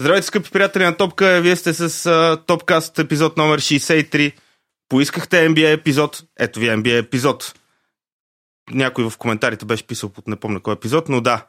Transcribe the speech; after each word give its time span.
Здравейте, 0.00 0.26
скъпи 0.26 0.50
приятели 0.50 0.84
на 0.84 0.96
Топка. 0.96 1.40
Вие 1.40 1.56
сте 1.56 1.74
с 1.74 1.90
uh, 1.90 2.46
Топкаст 2.46 2.98
епизод 2.98 3.36
номер 3.36 3.60
63. 3.60 4.32
Поискахте 4.88 5.48
NBA 5.48 5.72
епизод. 5.72 6.22
Ето 6.38 6.60
ви 6.60 6.66
NBA 6.66 6.98
епизод. 6.98 7.54
Някой 8.70 9.10
в 9.10 9.18
коментарите 9.18 9.64
беше 9.64 9.86
писал 9.86 10.08
под 10.08 10.28
не 10.28 10.36
помня 10.36 10.60
кой 10.60 10.74
епизод, 10.74 11.08
но 11.08 11.20
да. 11.20 11.44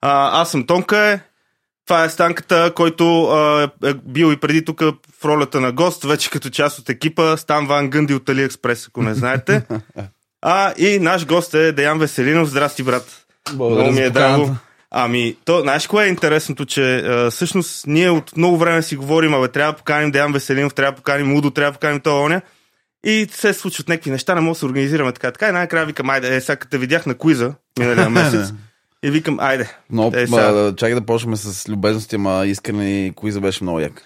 А, 0.00 0.40
аз 0.40 0.50
съм 0.50 0.66
Тонка. 0.66 1.20
Това 1.86 2.04
е 2.04 2.10
станката, 2.10 2.72
който 2.74 3.24
а, 3.24 3.70
е 3.84 3.94
бил 3.94 4.32
и 4.32 4.36
преди 4.36 4.64
тук 4.64 4.80
в 4.80 5.24
ролята 5.24 5.60
на 5.60 5.72
гост, 5.72 6.04
вече 6.04 6.30
като 6.30 6.50
част 6.50 6.78
от 6.78 6.88
екипа. 6.88 7.36
Стан 7.36 7.66
Ван 7.66 7.90
Гънди 7.90 8.14
от 8.14 8.28
Алиекспрес, 8.28 8.86
ако 8.86 9.02
не 9.02 9.14
знаете. 9.14 9.62
А, 10.42 10.74
и 10.78 10.98
наш 10.98 11.26
гост 11.26 11.54
е 11.54 11.72
Деян 11.72 11.98
Веселинов. 11.98 12.48
Здрасти, 12.48 12.82
брат. 12.82 13.26
Благодаря 13.52 13.82
Много 13.82 14.00
ми 14.00 14.06
е 14.06 14.10
драго. 14.10 14.56
Ами, 14.90 15.36
то, 15.44 15.60
знаеш 15.60 15.86
кое 15.86 16.04
е 16.04 16.08
интересното, 16.08 16.66
че 16.66 16.96
а, 16.96 17.30
всъщност 17.30 17.86
ние 17.86 18.10
от 18.10 18.36
много 18.36 18.56
време 18.56 18.82
си 18.82 18.96
говорим, 18.96 19.34
абе, 19.34 19.48
трябва 19.48 19.72
да 19.72 19.76
поканим 19.78 20.10
Деян 20.10 20.32
Веселинов, 20.32 20.74
трябва 20.74 20.92
да 20.92 20.96
поканим 20.96 21.36
Удо, 21.36 21.50
трябва 21.50 21.70
да 21.70 21.74
поканим 21.74 22.00
това 22.00 22.20
оня. 22.20 22.40
И 23.04 23.26
се 23.32 23.52
случват 23.52 23.88
някакви 23.88 24.10
неща, 24.10 24.34
не 24.34 24.40
мога 24.40 24.54
да 24.54 24.58
се 24.58 24.66
организираме 24.66 25.12
така. 25.12 25.32
Така 25.32 25.48
и 25.48 25.52
най-накрая 25.52 25.86
викам, 25.86 26.10
айде, 26.10 26.36
е, 26.36 26.40
сега 26.40 26.56
като 26.56 26.70
те 26.70 26.78
видях 26.78 27.06
на 27.06 27.14
куиза 27.14 27.54
миналия 27.78 28.10
месец. 28.10 28.52
и 29.02 29.10
викам, 29.10 29.40
айде. 29.40 29.76
Но, 29.90 30.12
Е, 30.14 30.26
сега. 30.26 30.72
чакай 30.76 30.94
да 30.94 31.00
почнем 31.06 31.36
с 31.36 31.68
любезности, 31.68 32.16
ама 32.16 32.46
искрени 32.46 33.12
куиза 33.16 33.40
беше 33.40 33.64
много 33.64 33.80
як. 33.80 34.02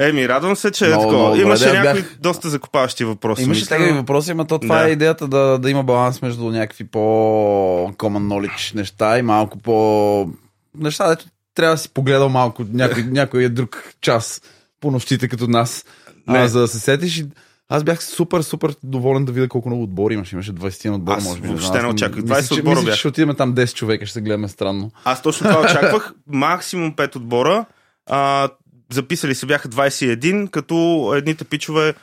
Еми, 0.00 0.28
радвам 0.28 0.56
се, 0.56 0.70
че 0.70 0.84
е 0.84 0.88
Много, 0.88 1.02
такова. 1.02 1.18
много 1.20 1.40
Имаше 1.40 1.64
добре, 1.64 1.78
някои 1.78 2.02
бях- 2.02 2.16
доста 2.20 2.48
закопаващи 2.48 3.04
въпроси. 3.04 3.42
Имаше 3.42 3.60
мисля, 3.60 3.76
такива 3.76 3.94
въпроси, 3.94 4.30
ама 4.30 4.46
то 4.46 4.58
това 4.58 4.78
Да. 4.78 4.88
е 4.88 4.92
идеята 4.92 5.28
да, 5.28 5.58
да 5.58 5.70
има 5.70 5.84
баланс 5.84 6.22
между 6.22 6.44
някакви 6.44 6.84
по-common 6.84 7.96
knowledge 8.20 8.74
неща 8.74 9.18
и 9.18 9.22
малко 9.22 9.58
по... 9.58 10.28
Неща, 10.74 11.08
дето 11.08 11.24
трябва 11.54 11.74
да 11.74 11.78
си 11.78 11.88
погледал 11.88 12.28
малко 12.28 12.64
някой, 12.64 13.02
някой 13.12 13.48
друг 13.48 13.82
час 14.00 14.42
по 14.80 14.90
нощите 14.90 15.28
като 15.28 15.46
нас, 15.46 15.84
Не. 16.28 16.38
а, 16.38 16.48
за 16.48 16.60
да 16.60 16.68
се 16.68 16.78
сетиш. 16.78 17.18
И... 17.18 17.26
Аз 17.68 17.84
бях 17.84 18.04
супер, 18.04 18.40
супер 18.42 18.74
доволен 18.82 19.24
да 19.24 19.32
видя 19.32 19.48
колко 19.48 19.68
много 19.68 19.82
отбори 19.82 20.14
имаше. 20.14 20.34
Имаше 20.34 20.52
20 20.52 20.94
отбора, 20.94 21.16
Аз 21.16 21.24
може 21.24 21.40
би. 21.40 21.48
въобще 21.48 21.82
не 21.82 21.88
очаквах. 21.88 22.22
мислех, 22.22 22.38
20 22.38 22.48
че- 22.48 22.54
отбора 22.54 22.70
мислех, 22.70 22.84
че 22.84 22.86
бяха. 22.86 22.98
ще 22.98 23.08
отидем 23.08 23.34
там 23.36 23.54
10 23.54 23.74
човека, 23.74 24.06
ще 24.06 24.12
се 24.12 24.20
гледаме 24.20 24.48
странно. 24.48 24.90
Аз 25.04 25.22
точно 25.22 25.48
това 25.48 25.60
очаквах. 25.64 26.12
Максимум 26.26 26.92
5 26.92 27.16
отбора. 27.16 27.64
А, 28.06 28.48
записали 28.92 29.34
се 29.34 29.46
бяха 29.46 29.68
21, 29.68 30.50
като 30.50 31.12
едните 31.16 31.44
пичове 31.44 31.94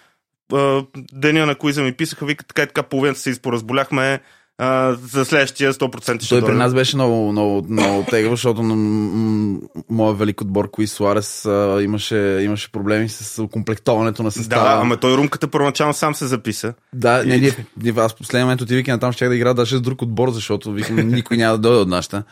деня 1.13 1.45
на 1.45 1.55
куиза 1.55 1.81
ми 1.81 1.91
писаха, 1.91 2.25
викат 2.25 2.47
така 2.47 2.63
и 2.63 2.67
така 2.67 2.83
половината 2.83 3.19
се 3.19 3.29
изпоразболяхме 3.29 4.19
а, 4.57 4.93
за 4.93 5.25
следващия 5.25 5.73
100% 5.73 6.21
ще 6.21 6.29
Той 6.29 6.39
при 6.39 6.45
дойде. 6.45 6.57
нас 6.57 6.73
беше 6.73 6.95
много, 6.95 7.31
много, 7.31 7.65
много 7.69 8.05
тегъв, 8.09 8.31
защото 8.31 8.63
м- 8.63 8.75
м- 8.75 9.59
моят 9.89 10.17
велик 10.17 10.41
отбор 10.41 10.71
Кои 10.71 10.87
Суарес 10.87 11.45
а, 11.45 11.79
имаше, 11.81 12.39
имаше 12.41 12.71
проблеми 12.71 13.09
с 13.09 13.43
окомплектоването 13.43 14.23
на 14.23 14.31
състава. 14.31 14.69
Да, 14.69 14.81
ама 14.81 14.97
той 14.97 15.17
румката 15.17 15.47
първоначално 15.47 15.93
сам 15.93 16.15
се 16.15 16.25
записа. 16.25 16.73
Да, 16.93 17.23
не, 17.23 17.37
ние, 17.37 17.51
ние, 17.83 17.93
аз 17.97 18.15
последния 18.15 18.45
момент 18.45 18.61
отивайки 18.61 18.91
на 18.91 18.99
там, 18.99 19.11
ще 19.11 19.27
да 19.27 19.35
играя 19.35 19.53
даже 19.53 19.77
с 19.77 19.81
друг 19.81 20.01
отбор, 20.01 20.31
защото 20.31 20.71
викам, 20.71 21.07
никой 21.07 21.37
няма 21.37 21.57
да 21.57 21.61
дойде 21.61 21.81
от 21.81 21.87
нашата. 21.87 22.23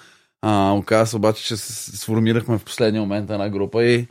А, 0.42 0.72
оказа 0.72 1.06
се 1.10 1.16
обаче, 1.16 1.44
че 1.44 1.58
се 1.58 1.98
сформирахме 1.98 2.58
в 2.58 2.64
последния 2.64 3.02
момент 3.02 3.30
една 3.30 3.50
група 3.50 3.84
и, 3.84 4.08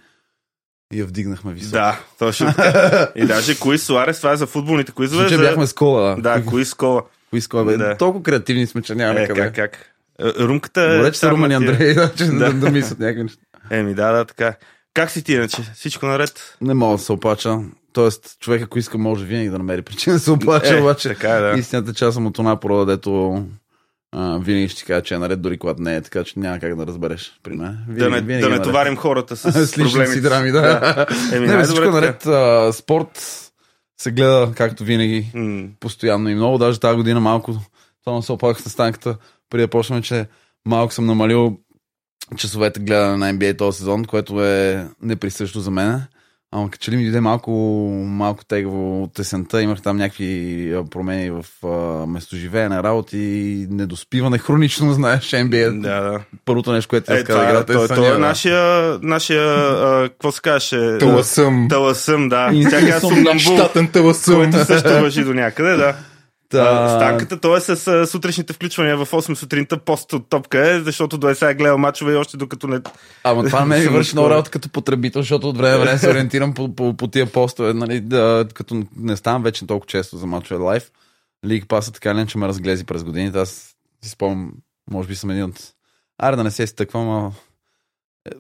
и 0.92 1.00
я 1.00 1.06
вдигнахме 1.06 1.52
високо. 1.52 1.72
Да, 1.72 2.00
точно 2.18 2.46
така. 2.46 3.08
И 3.16 3.24
даже 3.24 3.58
кои 3.58 3.78
Суарес, 3.78 4.18
това 4.18 4.32
е 4.32 4.36
за 4.36 4.46
футболните 4.46 4.92
куизове. 4.92 5.28
Че 5.28 5.36
за... 5.36 5.42
бяхме 5.42 5.66
с 5.66 5.72
кола. 5.72 6.16
Да, 6.18 6.44
кои 6.44 6.64
Скола. 6.64 7.02
Кои 7.30 7.40
с 7.40 7.48
кола, 7.48 7.64
бе. 7.64 7.76
Да. 7.76 7.96
Толкова 7.96 8.22
креативни 8.22 8.66
сме, 8.66 8.82
че 8.82 8.94
няма 8.94 9.20
Е, 9.20 9.26
къде. 9.26 9.40
как, 9.40 9.54
как? 9.54 9.76
Е, 10.20 10.44
Румката 10.44 10.80
е... 10.82 10.96
Добре, 10.96 11.12
че 11.12 11.18
са 11.18 11.30
Румъни 11.30 11.54
Андрей, 11.54 11.94
че 12.16 12.24
Да. 12.26 12.52
да, 12.52 12.70
мислят 12.70 12.98
някакви 12.98 13.22
неща. 13.22 13.40
Еми, 13.70 13.94
да, 13.94 14.12
да, 14.12 14.24
така. 14.24 14.54
Как 14.94 15.10
си 15.10 15.22
ти 15.22 15.32
иначе? 15.32 15.62
Всичко 15.74 16.06
наред? 16.06 16.56
Не 16.60 16.74
мога 16.74 16.96
да 16.96 17.02
се 17.02 17.12
оплача. 17.12 17.58
Тоест, 17.92 18.36
човек, 18.40 18.62
ако 18.62 18.78
иска, 18.78 18.98
може 18.98 19.24
винаги 19.24 19.48
да 19.48 19.58
намери 19.58 19.82
причина 19.82 20.16
да 20.16 20.20
се 20.20 20.30
оплача, 20.30 20.76
Е, 20.78 20.80
обаче. 20.80 21.08
така 21.08 21.30
е, 21.30 21.40
да. 21.40 21.58
Истината 21.58 21.90
е, 21.90 21.94
че 21.94 22.04
аз 22.04 22.14
съм 22.14 22.26
от 22.26 22.34
това 22.34 22.60
порода, 22.60 22.86
дето 22.86 23.44
а, 24.12 24.38
винаги 24.38 24.68
ще 24.68 24.80
ти 24.80 24.86
кажа, 24.86 25.02
че 25.02 25.14
е 25.14 25.18
наред, 25.18 25.42
дори 25.42 25.58
когато 25.58 25.82
не 25.82 25.96
е, 25.96 26.00
така 26.00 26.24
че 26.24 26.38
няма 26.38 26.58
как 26.58 26.76
да 26.76 26.86
разбереш 26.86 27.38
при 27.42 27.56
мен. 27.56 27.78
Да 27.88 28.10
не, 28.10 28.20
да 28.20 28.48
не 28.48 28.62
товарим 28.62 28.96
хората 28.96 29.36
с, 29.36 29.52
с 29.66 29.78
лични 29.78 29.84
проблемите. 29.84 30.12
си 30.12 30.20
драми, 30.20 30.52
да. 30.52 31.06
Еми, 31.32 31.46
не, 31.46 31.56
бе, 31.56 31.62
всичко 31.62 31.84
така. 31.84 31.94
наред. 31.94 32.26
А, 32.26 32.72
спорт 32.72 33.42
се 34.00 34.10
гледа, 34.10 34.52
както 34.56 34.84
винаги, 34.84 35.30
М, 35.34 35.68
постоянно 35.80 36.28
и 36.28 36.34
много. 36.34 36.58
Даже 36.58 36.80
тази 36.80 36.96
година 36.96 37.20
малко, 37.20 37.54
това 38.04 38.22
се 38.22 38.32
опаках 38.32 38.62
с 38.62 38.70
станката, 38.70 39.16
преди 39.50 39.62
да 39.62 39.68
почнем, 39.68 40.02
че 40.02 40.26
малко 40.66 40.92
съм 40.92 41.06
намалил 41.06 41.58
часовете 42.36 42.80
гледане 42.80 43.16
на 43.16 43.34
NBA 43.34 43.58
този 43.58 43.78
сезон, 43.78 44.04
което 44.04 44.44
е 44.44 44.88
неприсъщо 45.02 45.60
за 45.60 45.70
мен. 45.70 46.02
Ама 46.54 46.70
като 46.70 46.84
че 46.84 46.90
ли 46.90 46.96
ми 46.96 47.02
дойде 47.02 47.20
малко, 47.20 47.50
малко 48.06 48.44
тегаво 48.44 49.02
от 49.02 49.18
есента, 49.18 49.62
имах 49.62 49.82
там 49.82 49.96
някакви 49.96 50.74
промени 50.90 51.30
в 51.30 51.66
а, 51.66 51.68
местоживеене, 52.06 52.82
работи, 52.82 53.16
недоспиване 53.70 54.38
хронично, 54.38 54.92
знаеш, 54.92 55.30
NBA. 55.30 55.80
Да, 55.80 56.00
да. 56.00 56.20
Първото 56.44 56.72
нещо, 56.72 56.88
което 56.88 57.12
Е, 57.12 57.16
иска 57.16 57.34
да 57.34 57.44
играта 57.44 57.72
той, 57.72 57.84
е 57.84 57.88
той, 57.88 57.96
съня, 57.96 58.06
е 58.06 58.10
да. 58.10 58.18
нашия, 58.18 58.62
нашия 59.02 59.42
а, 59.44 60.08
какво 60.08 60.32
се 60.32 60.40
казваше? 60.40 60.96
Таласъм. 61.00 61.66
Таласъм, 61.70 62.28
да. 62.28 62.50
И 62.52 62.64
Тя 62.70 62.80
казва 62.80 63.00
сумнамбул, 63.00 63.38
Щатен 63.38 63.88
таласъм. 63.88 64.34
който 64.34 64.64
също 64.66 64.88
въжи 64.88 65.24
до 65.24 65.34
някъде, 65.34 65.76
да. 65.76 65.94
Та- 66.58 66.88
Станката, 66.88 67.40
той 67.40 67.58
е 67.58 67.60
с 67.60 68.06
сутрешните 68.06 68.52
включвания 68.52 68.96
в 68.96 69.10
8 69.10 69.34
сутринта, 69.34 69.78
пост 69.78 70.12
от 70.12 70.28
топка 70.28 70.70
е, 70.74 70.80
защото 70.80 71.18
до 71.18 71.34
сега 71.34 71.50
е 71.50 71.54
гледал 71.54 71.78
мачове 71.78 72.12
и 72.12 72.16
още 72.16 72.36
докато 72.36 72.68
не... 72.68 72.80
Ама 73.24 73.44
това 73.44 73.58
Съм 73.82 73.92
върши 73.92 74.14
много 74.14 74.30
работа 74.30 74.50
като 74.50 74.68
потребител, 74.68 75.22
защото 75.22 75.48
от 75.48 75.58
време 75.58 75.78
време 75.78 75.98
се 75.98 76.10
ориентирам 76.10 76.54
по, 76.54 76.74
по, 76.74 76.96
по 76.96 77.08
тия 77.08 77.32
постове, 77.32 77.74
нали, 77.74 78.00
да, 78.00 78.46
като 78.54 78.82
не 78.96 79.16
ставам 79.16 79.42
вече 79.42 79.66
толкова 79.66 79.86
често 79.86 80.16
за 80.16 80.26
мачове 80.26 80.60
лайв. 80.60 80.90
Лиг 81.46 81.68
паса 81.68 81.92
така 81.92 82.14
ли, 82.14 82.26
че 82.26 82.38
ме 82.38 82.48
разглези 82.48 82.84
през 82.84 83.04
годините. 83.04 83.38
Аз 83.38 83.74
си 84.02 84.10
спомням, 84.10 84.52
може 84.90 85.08
би 85.08 85.14
съм 85.14 85.30
един 85.30 85.44
от... 85.44 85.60
Аре 86.18 86.36
да 86.36 86.44
не 86.44 86.50
се 86.50 86.62
изтъквам, 86.62 87.10
а 87.10 87.30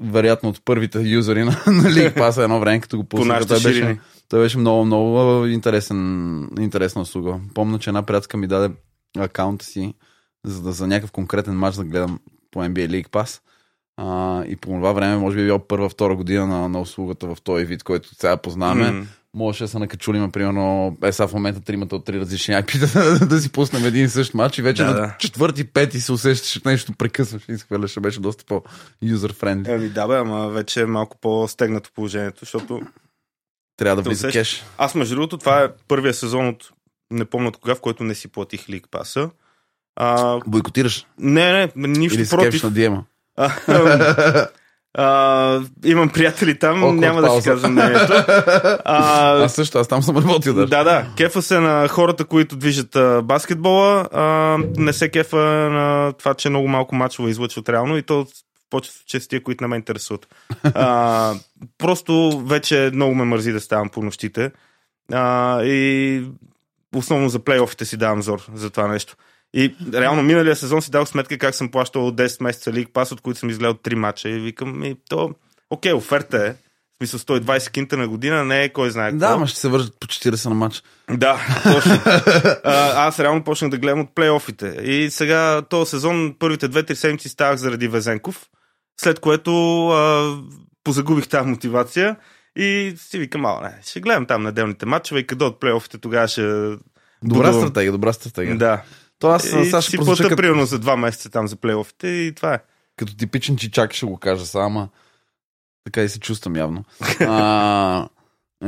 вероятно 0.00 0.48
от 0.48 0.64
първите 0.64 0.98
юзери 1.00 1.44
на, 1.44 1.56
на 1.66 1.90
Лиг 1.90 2.16
паса 2.16 2.42
едно 2.42 2.60
време, 2.60 2.80
като 2.80 2.96
го 2.96 3.04
По 3.04 3.16
пуснах. 3.16 3.48
нашите 3.48 3.68
беше, 3.68 3.98
той 4.32 4.40
беше 4.40 4.58
много, 4.58 4.84
много 4.84 5.46
интересен, 5.46 6.48
интересна 6.58 7.02
услуга. 7.02 7.40
Помня, 7.54 7.78
че 7.78 7.90
една 7.90 8.02
приятелка 8.02 8.36
ми 8.36 8.46
даде 8.46 8.74
акаунта 9.18 9.64
си, 9.64 9.94
за 10.44 10.62
да 10.62 10.72
за 10.72 10.86
някакъв 10.86 11.12
конкретен 11.12 11.54
матч 11.54 11.76
да 11.76 11.84
гледам 11.84 12.18
по 12.50 12.58
NBA 12.58 12.88
League 12.88 13.08
Pass. 13.08 13.40
А, 13.96 14.44
и 14.44 14.56
по 14.56 14.68
това 14.68 14.92
време, 14.92 15.16
може 15.16 15.36
би 15.36 15.42
е 15.42 15.44
била 15.44 15.68
първа, 15.68 15.88
втора 15.88 16.16
година 16.16 16.46
на, 16.46 16.68
на 16.68 16.80
услугата 16.80 17.34
в 17.34 17.42
този 17.44 17.64
вид, 17.64 17.82
който 17.82 18.14
сега 18.14 18.36
познаваме. 18.36 18.90
М. 18.90 19.06
Можеше 19.34 19.64
да 19.64 19.68
се 19.68 19.78
накачулиме, 19.78 20.30
примерно, 20.30 20.96
е 21.04 21.12
сега 21.12 21.26
в 21.26 21.32
момента 21.32 21.60
тримата 21.60 21.96
от 21.96 22.04
три 22.04 22.20
различни 22.20 22.54
айпи 22.54 22.78
да, 22.94 23.18
да 23.18 23.40
си 23.40 23.52
пуснем 23.52 23.84
един 23.84 24.04
и 24.04 24.08
същ 24.08 24.34
матч 24.34 24.58
и 24.58 24.62
вече 24.62 24.82
Да, 24.82 24.88
на 24.88 24.94
да. 24.94 25.16
четвърти, 25.18 25.64
пети 25.64 26.00
се 26.00 26.12
усещаш 26.12 26.62
нещо, 26.64 26.92
прекъсваш 26.98 27.42
и 27.48 27.52
изхвърляш, 27.52 28.00
беше 28.00 28.20
доста 28.20 28.44
по-юзер-френдли. 28.44 29.74
Еми 29.74 29.88
да 29.88 30.08
бе, 30.08 30.16
ама 30.16 30.48
вече 30.48 30.82
е 30.82 30.86
малко 30.86 31.16
по-стегнато 31.20 31.90
положението, 31.94 32.38
защото 32.40 32.80
Трябва 33.82 34.02
да 34.02 34.08
влиза 34.08 34.30
кеш. 34.30 34.64
аз 34.78 34.94
между 34.94 35.14
другото 35.14 35.38
това 35.38 35.62
е 35.62 35.68
първия 35.88 36.14
сезон 36.14 36.48
от 36.48 36.70
не 37.10 37.24
помня 37.24 37.48
от 37.48 37.56
кога, 37.56 37.74
в 37.74 37.80
който 37.80 38.04
не 38.04 38.14
си 38.14 38.28
платих 38.28 38.68
лиг 38.68 38.86
паса. 38.90 39.30
А, 39.96 40.38
Бойкотираш. 40.46 41.06
не, 41.18 41.52
не, 41.52 41.88
нищо 41.88 42.20
Или 42.20 42.28
против. 42.28 42.62
на 42.62 42.70
диема. 42.70 43.04
А, 43.36 43.50
а, 44.94 45.60
имам 45.84 46.08
приятели 46.08 46.58
там, 46.58 46.82
Awkward 46.82 46.98
няма 46.98 47.20
да 47.20 47.26
си 47.26 47.30
пауза. 47.30 47.50
кажа 47.50 47.68
мнението. 47.68 48.12
А, 48.84 49.32
Аз 49.44 49.54
също, 49.54 49.78
аз 49.78 49.88
там 49.88 50.02
съм 50.02 50.16
работил 50.16 50.54
даже. 50.54 50.66
да, 50.66 50.84
да, 50.84 51.06
кефа 51.16 51.42
се 51.42 51.60
на 51.60 51.88
хората, 51.88 52.24
които 52.24 52.56
движат 52.56 52.96
а, 52.96 53.22
баскетбола, 53.22 54.08
а, 54.12 54.22
не 54.76 54.92
се 54.92 55.08
кефа 55.08 55.36
на 55.70 56.12
това, 56.12 56.34
че 56.34 56.48
много 56.50 56.68
малко 56.68 56.94
мачове 56.94 57.30
излъчват 57.30 57.68
реално 57.68 57.96
и 57.96 58.02
то 58.02 58.26
повечето 58.72 58.96
случаи 58.98 59.20
с 59.20 59.28
тия, 59.28 59.42
които 59.42 59.64
не 59.64 59.68
ме 59.68 59.76
интересуват. 59.76 60.26
А, 60.74 61.34
просто 61.78 62.42
вече 62.46 62.90
много 62.94 63.14
ме 63.14 63.24
мързи 63.24 63.52
да 63.52 63.60
ставам 63.60 63.88
по 63.88 64.02
нощите 64.02 64.50
а, 65.12 65.62
и 65.62 66.24
основно 66.94 67.28
за 67.28 67.38
плейофите 67.38 67.84
си 67.84 67.96
давам 67.96 68.22
зор 68.22 68.46
за 68.54 68.70
това 68.70 68.88
нещо. 68.88 69.16
И 69.54 69.74
реално 69.94 70.22
миналия 70.22 70.56
сезон 70.56 70.82
си 70.82 70.90
дал 70.90 71.06
сметка 71.06 71.38
как 71.38 71.54
съм 71.54 71.70
плащал 71.70 72.12
10 72.12 72.42
месеца 72.42 72.72
лиг 72.72 72.88
пас, 72.92 73.12
от 73.12 73.20
които 73.20 73.40
съм 73.40 73.50
изгледал 73.50 73.74
3 73.74 73.94
мача 73.94 74.28
и 74.28 74.40
викам, 74.40 74.78
ми, 74.80 74.96
то, 75.08 75.30
окей, 75.70 75.92
оферта 75.92 76.46
е. 76.46 76.50
В 76.50 76.96
смисъл 76.98 77.20
120 77.20 77.70
кинта 77.70 77.96
на 77.96 78.08
година 78.08 78.44
не 78.44 78.64
е 78.64 78.68
кой 78.68 78.90
знае 78.90 79.12
Да, 79.12 79.18
какво. 79.18 79.34
ама 79.34 79.46
ще 79.46 79.60
се 79.60 79.68
вържат 79.68 80.00
по 80.00 80.06
40 80.06 80.48
на 80.48 80.54
матч. 80.54 80.82
Да, 81.10 81.40
точно. 81.72 82.00
а, 82.64 83.06
аз 83.06 83.20
реално 83.20 83.44
почнах 83.44 83.70
да 83.70 83.78
гледам 83.78 84.00
от 84.00 84.14
плейофите. 84.14 84.66
И 84.66 85.10
сега 85.10 85.62
този 85.62 85.90
сезон, 85.90 86.34
първите 86.38 86.68
2-3 86.68 86.94
седмици 86.94 87.28
ставах 87.28 87.56
заради 87.56 87.88
Везенков, 87.88 88.46
след 89.00 89.20
което 89.20 89.88
а, 89.88 90.36
позагубих 90.84 91.28
тази 91.28 91.48
мотивация 91.48 92.16
и 92.56 92.94
си 92.96 93.18
викам, 93.18 93.44
ала, 93.44 93.60
не, 93.60 93.82
ще 93.82 94.00
гледам 94.00 94.26
там 94.26 94.42
неделните 94.42 94.86
матчове 94.86 95.20
и 95.20 95.26
къде 95.26 95.44
от 95.44 95.60
плейофите 95.60 95.98
тогава 95.98 96.28
ще... 96.28 96.42
Добра 96.42 96.78
будувам. 97.22 97.54
стратегия, 97.54 97.92
добра 97.92 98.12
стратегия. 98.12 98.58
Да. 98.58 98.82
То 99.18 99.28
аз 99.28 99.44
И 99.44 99.48
сега 99.48 99.82
си 99.82 99.88
ще 99.88 99.96
прозвуча 99.96 100.16
плата 100.16 100.28
като, 100.28 100.36
примерно 100.42 100.66
за 100.66 100.78
два 100.78 100.96
месеца 100.96 101.30
там 101.30 101.48
за 101.48 101.56
плейофите 101.56 102.08
и 102.08 102.32
това 102.34 102.54
е. 102.54 102.58
като 102.96 103.16
типичен 103.16 103.56
чичак 103.56 103.94
ще 103.94 104.06
го 104.06 104.16
кажа 104.16 104.46
само. 104.46 104.88
Така 105.84 106.02
и 106.02 106.08
се 106.08 106.20
чувствам 106.20 106.56
явно. 106.56 106.84
А, 107.20 108.08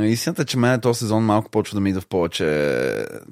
истината 0.03 0.41
е, 0.41 0.45
че 0.45 0.57
мен 0.57 0.81
този 0.81 0.99
сезон 0.99 1.23
малко 1.23 1.51
почва 1.51 1.75
да 1.75 1.81
ми 1.81 1.89
идва 1.89 2.01
в 2.01 2.07
повече 2.07 2.43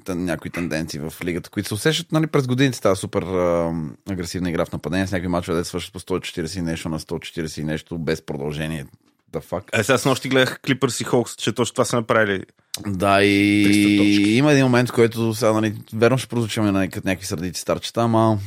тън- 0.04 0.14
някои 0.14 0.50
тенденции 0.50 1.00
в 1.00 1.12
лигата, 1.24 1.50
които 1.50 1.68
се 1.68 1.74
усещат 1.74 2.12
нали, 2.12 2.26
през 2.26 2.46
годините 2.46 2.80
тази 2.80 3.00
супер 3.00 3.22
а, 3.22 3.72
агресивна 4.10 4.50
игра 4.50 4.64
в 4.64 4.72
нападение 4.72 5.06
с 5.06 5.12
някакви 5.12 5.28
мачове, 5.28 5.58
да 5.58 5.64
свършат 5.64 5.92
по 5.92 6.00
140 6.00 6.58
и 6.58 6.62
нещо 6.62 6.88
на 6.88 7.00
140 7.00 7.60
и 7.60 7.64
нещо 7.64 7.98
без 7.98 8.22
продължение. 8.22 8.86
The 9.32 9.44
fuck? 9.44 9.78
Е, 9.80 9.84
сега 9.84 9.98
с 9.98 10.04
нощи 10.04 10.28
гледах 10.28 10.60
Клипърс 10.66 11.00
и 11.00 11.04
Холкс, 11.04 11.36
че 11.36 11.52
точно 11.52 11.74
това 11.74 11.84
са 11.84 11.96
направили. 11.96 12.44
Да, 12.86 13.18
300 13.18 13.22
и 13.22 14.36
има 14.36 14.52
един 14.52 14.64
момент, 14.64 14.88
в 14.88 14.92
който 14.92 15.34
сега, 15.34 15.52
нали, 15.52 15.74
верно 15.92 16.18
ще 16.18 16.28
прозвучаме 16.28 16.72
на 16.72 16.80
някакви 16.80 17.26
сърдити 17.26 17.60
старчета, 17.60 18.02
ама 18.02 18.38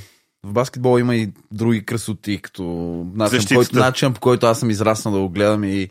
в 0.43 0.53
баскетбол 0.53 0.99
има 0.99 1.15
и 1.15 1.29
други 1.51 1.85
красоти, 1.85 2.41
като 2.41 2.63
начин, 3.15 3.39
Защитата. 3.39 3.55
който, 3.55 3.79
начин 3.79 4.13
по 4.13 4.19
който 4.19 4.45
аз 4.45 4.59
съм 4.59 4.69
израснал 4.69 5.13
да 5.13 5.19
го 5.19 5.29
гледам 5.29 5.63
и, 5.63 5.89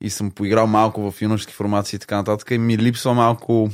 и 0.00 0.10
съм 0.10 0.30
поиграл 0.30 0.66
малко 0.66 1.10
в 1.10 1.22
юношески 1.22 1.54
формации 1.54 1.96
и 1.96 2.00
така 2.00 2.16
нататък. 2.16 2.50
И 2.50 2.58
ми 2.58 2.78
липсва 2.78 3.14
малко, 3.14 3.70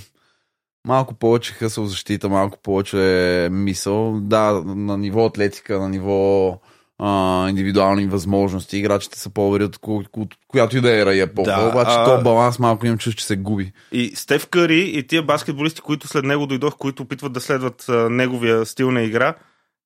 малко 0.87 1.15
повече 1.15 1.53
хъсъл 1.53 1.87
защита, 1.87 2.29
малко 2.29 2.59
повече 2.63 3.49
мисъл. 3.53 4.21
Да, 4.21 4.63
на 4.65 4.99
ниво 4.99 5.27
атлетика, 5.27 5.81
на 5.81 5.89
ниво 5.89 6.59
а, 6.99 7.49
индивидуални 7.49 8.07
възможности. 8.07 8.79
Играчите 8.79 9.19
са 9.19 9.31
по-добри 9.31 9.65
от, 9.65 9.79
от 10.13 10.35
която 10.49 10.77
и 10.77 10.81
да 10.81 11.01
е 11.01 11.07
рая 11.07 11.35
по 11.35 11.43
Да, 11.43 11.69
обаче 11.69 11.91
а- 11.91 12.05
то 12.05 12.23
баланс 12.23 12.59
малко 12.59 12.87
имам 12.87 12.99
чувство, 12.99 13.19
че 13.19 13.27
се 13.27 13.37
губи. 13.37 13.73
И 13.93 14.13
Стеф 14.17 14.47
Къри 14.47 14.81
и 14.81 15.07
тия 15.07 15.23
баскетболисти, 15.23 15.81
които 15.81 16.09
след 16.09 16.25
него 16.25 16.47
дойдох, 16.47 16.77
които 16.77 17.03
опитват 17.03 17.33
да 17.33 17.41
следват 17.41 17.89
а, 17.89 18.11
неговия 18.11 18.67
стил 18.67 18.91
на 18.91 19.03
игра, 19.03 19.35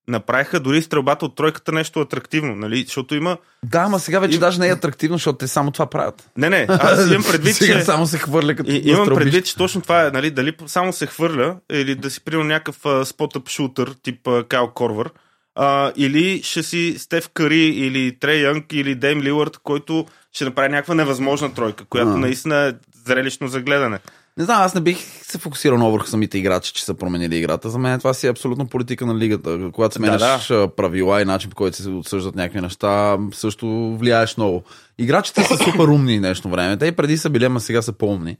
направиха 0.07 0.59
дори 0.59 0.81
стрелбата 0.81 1.25
от 1.25 1.35
тройката 1.35 1.71
нещо 1.71 1.99
атрактивно, 2.01 2.55
нали? 2.55 2.83
Защото 2.83 3.15
има... 3.15 3.37
Да, 3.63 3.79
ама 3.79 3.99
сега 3.99 4.19
вече 4.19 4.35
И- 4.35 4.39
даже 4.39 4.59
не 4.59 4.67
е 4.67 4.71
атрактивно, 4.71 5.17
защото 5.17 5.37
те 5.37 5.47
само 5.47 5.71
това 5.71 5.85
правят. 5.85 6.29
Не, 6.37 6.49
не, 6.49 6.65
аз 6.69 7.11
имам 7.11 7.23
предвид, 7.23 7.55
сега 7.55 7.73
че... 7.79 7.85
само 7.85 8.07
се 8.07 8.17
хвърля 8.17 8.55
като 8.55 8.71
И, 8.71 8.81
имам 8.85 9.07
предвид, 9.07 9.45
че 9.45 9.55
точно 9.55 9.81
това 9.81 10.05
е, 10.05 10.11
нали, 10.11 10.31
дали 10.31 10.53
само 10.65 10.93
се 10.93 11.05
хвърля, 11.05 11.55
или 11.71 11.95
да 11.95 12.09
си 12.09 12.23
приема 12.23 12.43
някакъв 12.43 13.07
спотъп 13.07 13.49
шутър, 13.49 13.93
тип 14.03 14.27
а, 14.27 14.43
Кайл 14.43 14.67
Корвър, 14.67 15.09
а, 15.55 15.91
или 15.95 16.41
ще 16.43 16.63
си 16.63 16.95
Стеф 16.97 17.29
Кари, 17.33 17.65
или 17.65 18.19
Трей 18.19 18.41
Янг, 18.41 18.73
или 18.73 18.95
Дейм 18.95 19.21
Лилърд, 19.21 19.57
който 19.63 20.05
ще 20.33 20.45
направи 20.45 20.69
някаква 20.69 20.95
невъзможна 20.95 21.53
тройка, 21.53 21.85
която 21.85 22.11
А. 22.11 22.17
наистина 22.17 22.55
е 22.55 22.73
зрелищно 23.05 23.47
за 23.47 23.61
гледане. 23.61 23.99
Не 24.37 24.43
знам, 24.43 24.61
аз 24.61 24.75
не 24.75 24.81
бих 24.81 24.97
се 25.23 25.37
фокусирал 25.37 25.77
много 25.77 25.91
върху 25.91 26.07
самите 26.07 26.37
играчи, 26.37 26.73
че 26.73 26.85
са 26.85 26.93
променили 26.93 27.37
играта. 27.37 27.69
За 27.69 27.79
мен 27.79 27.99
това 27.99 28.13
си 28.13 28.27
е 28.27 28.29
абсолютно 28.29 28.67
политика 28.67 29.05
на 29.05 29.15
лигата. 29.15 29.69
Когато 29.73 29.95
сменяш 29.95 30.47
да, 30.47 30.67
правила 30.75 31.21
и 31.21 31.25
начин 31.25 31.49
по 31.49 31.55
който 31.55 31.77
се 31.77 31.89
отсъждат 31.89 32.35
някакви 32.35 32.61
неща, 32.61 33.17
също 33.33 33.97
влияеш 33.97 34.37
много. 34.37 34.63
Играчите 34.97 35.43
са 35.43 35.57
супер 35.57 35.87
умни 35.87 36.19
днешно 36.19 36.51
време. 36.51 36.77
Те 36.77 36.85
и 36.85 36.91
преди 36.91 37.17
са 37.17 37.29
били, 37.29 37.45
ама 37.45 37.59
сега 37.59 37.81
са 37.81 37.93
по-умни. 37.93 38.37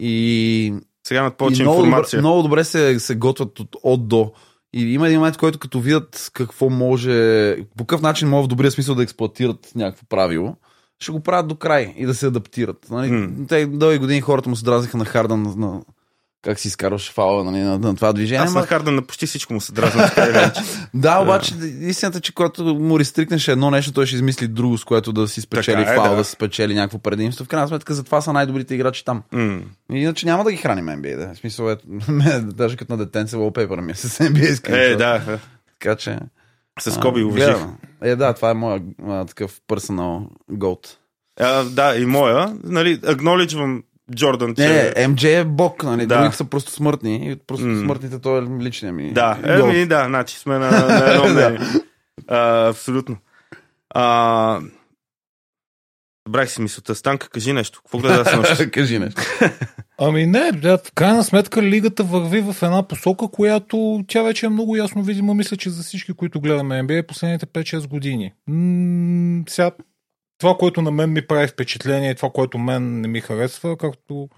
И 0.00 0.74
Сега 1.06 1.20
имат 1.20 1.36
повече 1.36 1.62
и 1.62 1.64
много, 1.64 1.84
информация. 1.84 2.16
Добре, 2.18 2.28
много 2.28 2.42
добре 2.42 2.64
се, 2.64 3.00
се 3.00 3.14
готвят 3.14 3.60
от, 3.60 3.76
от 3.82 4.08
до. 4.08 4.32
И 4.72 4.94
има 4.94 5.06
един 5.06 5.18
момент, 5.18 5.36
който 5.36 5.58
като 5.58 5.80
видят 5.80 6.30
какво 6.32 6.70
може, 6.70 7.56
по 7.76 7.84
какъв 7.84 8.02
начин 8.02 8.28
могат 8.28 8.46
в 8.46 8.48
добрия 8.48 8.70
смисъл 8.70 8.94
да 8.94 9.02
експлуатират 9.02 9.72
някакво 9.74 10.06
правило, 10.08 10.56
ще 11.02 11.12
го 11.12 11.20
правят 11.20 11.48
до 11.48 11.54
край 11.54 11.94
и 11.96 12.06
да 12.06 12.14
се 12.14 12.26
адаптират. 12.26 12.86
Нали? 12.90 13.10
М. 13.10 13.46
Те 13.48 13.66
дълги 13.66 13.98
години 13.98 14.20
хората 14.20 14.48
му 14.48 14.56
се 14.56 14.64
дразниха 14.64 14.96
на 14.96 15.04
Хардан 15.04 15.42
на, 15.42 15.56
на 15.56 15.80
как 16.42 16.58
си 16.58 16.68
изкарваше 16.68 17.12
фала 17.12 17.44
нали, 17.44 17.58
на, 17.58 17.78
на 17.78 17.96
това 17.96 18.12
движение. 18.12 18.44
Аз 18.44 18.54
на 18.54 18.66
Хардън 18.66 18.94
на 18.94 19.02
почти 19.02 19.26
всичко 19.26 19.52
му 19.52 19.60
се 19.60 19.72
дразна. 19.72 20.10
да, 20.94 21.18
обаче 21.18 21.54
истината 21.80 22.18
е, 22.18 22.20
че 22.20 22.34
когато 22.34 22.64
му 22.64 22.98
рестрикнеш 22.98 23.48
едно 23.48 23.70
нещо, 23.70 23.92
той 23.92 24.06
ще 24.06 24.16
измисли 24.16 24.48
друго, 24.48 24.78
с 24.78 24.84
което 24.84 25.12
да 25.12 25.28
си 25.28 25.40
спечели 25.40 25.76
Така 25.76 25.92
е, 25.92 25.94
фал, 25.94 26.04
да. 26.04 26.10
да. 26.10 26.16
да 26.16 26.24
си 26.24 26.32
спечели 26.32 26.74
някакво 26.74 26.98
предимство. 26.98 27.44
В 27.44 27.48
крайна 27.48 27.68
сметка, 27.68 27.94
затова 27.94 28.20
са 28.20 28.32
най-добрите 28.32 28.74
играчи 28.74 29.04
там. 29.04 29.22
М. 29.32 29.60
Иначе 29.92 30.26
няма 30.26 30.44
да 30.44 30.50
ги 30.50 30.56
храним 30.56 30.86
NBA, 30.86 31.16
да. 31.16 31.34
В 31.34 31.38
смисъл, 31.38 31.70
е, 31.70 31.76
даже 32.40 32.76
като 32.76 32.92
на 32.92 33.04
детенце 33.04 33.36
wallpaper 33.36 33.80
ми 33.80 33.92
е 33.92 33.94
с 33.94 34.18
NBA. 34.18 34.92
Е, 34.92 34.96
да. 34.96 35.38
Така 35.78 35.96
че... 35.96 36.18
С 36.80 37.00
Коби 37.00 37.22
уважих. 37.22 37.46
гледам. 37.46 37.78
Е, 38.02 38.16
да, 38.16 38.32
това 38.34 38.50
е 38.50 38.54
моя 38.54 38.82
а, 39.08 39.24
такъв 39.24 39.60
goat. 40.52 40.96
А, 41.40 41.64
да, 41.64 41.96
и 41.96 42.06
моя. 42.06 42.56
Нали, 42.64 43.00
агноличвам 43.06 43.82
Джордан, 44.14 44.54
че... 44.54 44.92
Не, 44.96 45.06
MJ 45.08 45.40
е 45.40 45.44
бог, 45.44 45.82
нали? 45.82 46.06
Да. 46.06 46.16
Другите 46.18 46.36
са 46.36 46.44
просто 46.44 46.70
смъртни. 46.72 47.32
И 47.32 47.36
просто 47.36 47.66
М. 47.66 47.80
смъртните, 47.80 48.18
той 48.18 48.38
е 48.38 48.46
личния 48.60 48.92
ми. 48.92 49.12
Да, 49.12 49.38
еми, 49.44 49.86
да, 49.86 50.04
значи 50.04 50.38
сме 50.38 50.58
на, 50.58 50.70
на 50.70 51.10
едно 51.14 51.28
мнение. 51.32 51.60
а, 52.28 52.68
абсолютно. 52.68 53.16
А, 53.90 54.60
Брах 56.28 56.50
си 56.50 56.60
мисълта. 56.62 56.94
Станка, 56.94 57.28
кажи 57.28 57.52
нещо. 57.52 57.80
Какво 57.82 57.98
гледа 57.98 58.24
с 58.24 58.36
нощ? 58.36 58.70
Кажи 58.72 58.98
нещо. 58.98 59.22
Ами 60.04 60.26
не, 60.26 60.52
в 60.52 60.92
крайна 60.94 61.24
сметка 61.24 61.62
лигата 61.62 62.04
върви 62.04 62.40
в 62.40 62.56
една 62.62 62.88
посока, 62.88 63.28
която 63.28 64.04
тя 64.08 64.22
вече 64.22 64.46
е 64.46 64.48
много 64.48 64.76
ясно 64.76 65.02
видима. 65.02 65.34
Мисля, 65.34 65.56
че 65.56 65.70
за 65.70 65.82
всички, 65.82 66.12
които 66.12 66.40
гледаме 66.40 66.82
NBA 66.82 67.06
последните 67.06 67.46
5-6 67.46 67.88
години. 67.88 68.32
М- 68.46 69.44
сега, 69.48 69.70
това, 70.38 70.56
което 70.56 70.82
на 70.82 70.90
мен 70.90 71.12
ми 71.12 71.26
прави 71.26 71.46
впечатление 71.46 72.14
това, 72.14 72.30
което 72.30 72.58
мен 72.58 73.00
не 73.00 73.08
ми 73.08 73.20
харесва, 73.20 73.76
както 73.76 74.28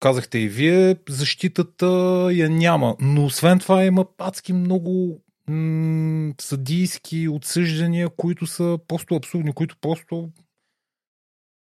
казахте 0.00 0.38
и 0.38 0.48
вие, 0.48 0.96
защитата 1.08 1.86
я 2.32 2.50
няма. 2.50 2.96
Но 3.00 3.24
освен 3.24 3.58
това 3.58 3.84
има 3.84 4.06
адски 4.18 4.52
много 4.52 5.20
м- 5.48 6.32
съдийски 6.40 7.28
отсъждания, 7.28 8.08
които 8.16 8.46
са 8.46 8.78
просто 8.88 9.14
абсурдни, 9.14 9.52
които 9.52 9.76
просто 9.80 10.28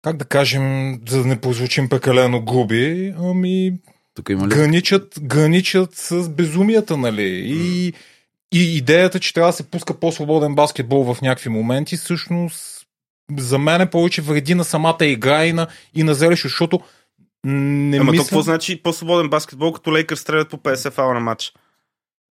как 0.02 0.18
да 0.18 0.26
кажем, 0.26 0.94
за 1.10 1.22
да 1.22 1.28
не 1.28 1.42
прозвучим 1.42 1.90
прекалено 1.90 2.42
груби, 2.46 3.14
ами 3.20 3.74
Тук 4.16 4.30
има 4.30 4.48
ли? 4.48 4.50
граничат, 4.50 5.14
граничат 5.22 5.96
с 5.96 6.30
безумията, 6.30 6.98
нали? 6.98 7.44
И, 7.46 7.94
и 8.54 8.78
идеята, 8.78 9.20
че 9.20 9.34
трябва 9.34 9.50
да 9.50 9.54
се 9.54 9.72
пуска 9.72 10.00
по-свободен 10.00 10.56
баскетбол 10.56 11.14
в 11.14 11.22
някакви 11.22 11.50
моменти, 11.50 11.98
всъщност 11.98 12.86
за 13.38 13.58
мен 13.58 13.82
е 13.82 13.90
повече 13.90 14.22
вреди 14.22 14.56
на 14.56 14.64
самата 14.64 15.06
игра 15.06 15.46
и 15.46 15.54
на, 15.54 15.68
и 15.96 16.04
на 16.04 16.14
зрелището, 16.14 16.48
защото 16.50 16.80
не 17.44 17.98
Ама 17.98 18.06
то 18.06 18.12
мисля... 18.12 18.24
какво 18.24 18.42
значи 18.42 18.84
по-свободен 18.84 19.30
баскетбол, 19.30 19.74
като 19.74 19.94
Лейкър 19.94 20.16
стрелят 20.16 20.50
по 20.50 20.58
50 20.58 20.92
фала 20.92 21.14
на 21.14 21.20
матч? 21.20 21.54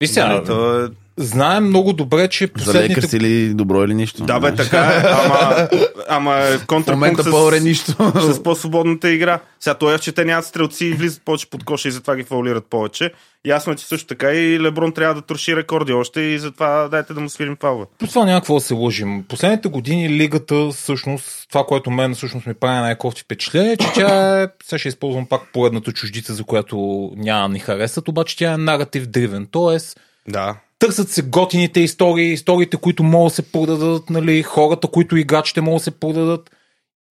Виж 0.01 0.09
сега, 0.09 0.27
Нали, 0.27 0.45
то 0.45 0.85
е... 0.85 0.89
знаем 1.17 1.65
много 1.65 1.93
добре, 1.93 2.27
че 2.27 2.45
За 2.45 2.53
последните... 2.53 2.89
лекар 2.89 3.07
си 3.07 3.19
ли 3.19 3.53
добро 3.53 3.83
или 3.83 3.93
нищо? 3.93 4.23
Да, 4.23 4.39
бе, 4.39 4.55
така 4.55 4.77
е, 4.79 5.03
ама, 5.07 5.67
ама 6.09 6.35
е 6.39 6.57
контрапункт 6.67 7.23
с, 7.23 7.31
по-добре 7.31 7.59
нищо. 7.59 7.91
с 8.15 8.43
по-свободната 8.43 9.11
игра. 9.11 9.39
Сега 9.59 9.73
той 9.73 9.95
е, 9.95 9.99
че 9.99 10.11
те 10.11 10.25
нямат 10.25 10.45
стрелци 10.45 10.85
и 10.85 10.93
влизат 10.93 11.21
повече 11.25 11.49
под 11.49 11.63
коша 11.63 11.87
и 11.87 11.91
затова 11.91 12.15
ги 12.15 12.23
фаулират 12.23 12.65
повече. 12.65 13.11
Ясно 13.45 13.73
е, 13.73 13.75
че 13.75 13.85
също 13.85 14.07
така 14.07 14.31
и 14.31 14.59
Леброн 14.59 14.93
трябва 14.93 15.15
да 15.15 15.21
троши 15.21 15.55
рекорди 15.55 15.93
още 15.93 16.21
и 16.21 16.39
затова 16.39 16.87
дайте 16.87 17.13
да 17.13 17.19
му 17.19 17.29
свирим 17.29 17.57
фалове. 17.61 17.85
По 17.99 18.07
това 18.07 18.25
няма 18.25 18.39
какво 18.39 18.53
да 18.53 18.61
се 18.61 18.73
лъжим. 18.73 19.23
Последните 19.29 19.67
години 19.69 20.09
лигата, 20.09 20.69
всъщност, 20.69 21.47
това, 21.49 21.63
което 21.65 21.91
мен 21.91 22.15
всъщност 22.15 22.45
ми 22.45 22.53
прави 22.53 22.81
най-кофти 22.81 23.21
впечатление, 23.21 23.71
е, 23.71 23.77
че 23.77 23.87
тя 23.93 24.41
е, 24.41 24.47
сега 24.63 24.79
ще 24.79 24.87
използвам 24.87 25.25
пак 25.25 25.41
поредната 25.53 25.91
чуждица, 25.91 26.33
за 26.33 26.43
която 26.43 27.09
няма 27.15 27.49
ни 27.49 27.59
харесат, 27.59 28.07
обаче 28.07 28.37
тя 28.37 28.53
е 28.53 28.57
наратив 28.57 29.07
дривен. 29.07 29.47
Тоест, 29.51 29.99
Да. 30.27 30.55
Търсят 30.81 31.09
се 31.09 31.21
готините 31.21 31.79
истории, 31.79 32.33
историите, 32.33 32.77
които 32.77 33.03
могат 33.03 33.31
да 33.31 33.35
се 33.35 33.51
продадат, 33.51 34.09
нали, 34.09 34.43
хората, 34.43 34.87
които 34.87 35.17
играчите 35.17 35.61
могат 35.61 35.79
да 35.79 35.83
се 35.83 35.91
продадат. 35.91 36.51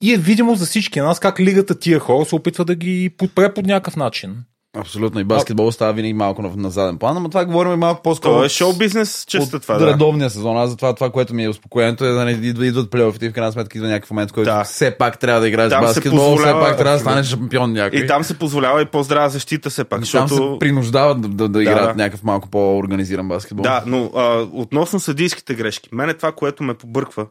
И 0.02 0.12
е 0.12 0.16
видимо 0.16 0.54
за 0.54 0.66
всички 0.66 1.00
нас 1.00 1.20
как 1.20 1.40
лигата 1.40 1.78
тия 1.78 1.98
хора 1.98 2.24
се 2.24 2.34
опитва 2.34 2.64
да 2.64 2.74
ги 2.74 3.10
подпре 3.18 3.54
под 3.54 3.66
някакъв 3.66 3.96
начин. 3.96 4.36
Абсолютно. 4.76 5.20
И 5.20 5.24
баскетбол 5.24 5.72
става 5.72 5.92
винаги 5.92 6.12
малко 6.14 6.42
на, 6.42 6.50
на 6.56 6.70
заден 6.70 6.98
план, 6.98 7.22
но 7.22 7.28
това 7.28 7.44
говорим 7.44 7.78
малко 7.78 8.02
по-скоро. 8.02 8.32
То 8.32 8.44
е 8.44 8.48
шоу 8.48 8.72
бизнес, 8.72 9.24
честа 9.28 9.56
от 9.56 9.62
това. 9.62 9.78
Да. 9.78 9.86
редовния 9.86 10.30
сезон. 10.30 10.58
Аз 10.58 10.70
затова 10.70 10.94
това, 10.94 11.10
което 11.10 11.34
ми 11.34 11.44
е 11.44 11.48
успокоението 11.48 12.04
е 12.04 12.08
да 12.08 12.24
не 12.24 12.30
идва, 12.30 12.66
идват 12.66 12.90
плейофите 12.90 13.26
и 13.26 13.28
в 13.28 13.32
крайна 13.32 13.52
сметка 13.52 13.78
идва 13.78 13.88
някакъв 13.88 14.10
момент, 14.10 14.32
който 14.32 14.50
Да. 14.50 14.64
все 14.64 14.90
пак 14.90 15.18
трябва 15.18 15.40
да 15.40 15.48
играеш 15.48 15.70
Там 15.70 15.84
баскетбол, 15.84 16.18
все 16.18 16.30
позволява- 16.36 16.60
пак 16.60 16.76
трябва 16.78 16.92
да 16.92 16.98
станеш 17.00 17.26
шампион 17.26 17.72
някой. 17.72 17.98
И 18.00 18.06
там 18.06 18.24
се 18.24 18.38
позволява 18.38 18.82
и 18.82 18.86
по-здрава 18.86 19.28
защита 19.28 19.70
все 19.70 19.84
пак, 19.84 20.06
И 20.06 20.10
там 20.12 20.28
защото... 20.28 20.52
се 20.52 20.58
принуждават 20.58 21.20
да, 21.20 21.28
да, 21.28 21.48
да 21.48 21.62
играят 21.62 21.96
да. 21.96 22.02
някакъв 22.02 22.22
малко 22.22 22.48
по-организиран 22.48 23.28
баскетбол. 23.28 23.62
Да, 23.62 23.82
но 23.86 24.10
а, 24.16 24.46
относно 24.52 25.00
съдийските 25.00 25.54
грешки, 25.54 25.88
мене 25.92 26.14
това, 26.14 26.32
което 26.32 26.62
ме 26.62 26.74
побърква 26.74 27.26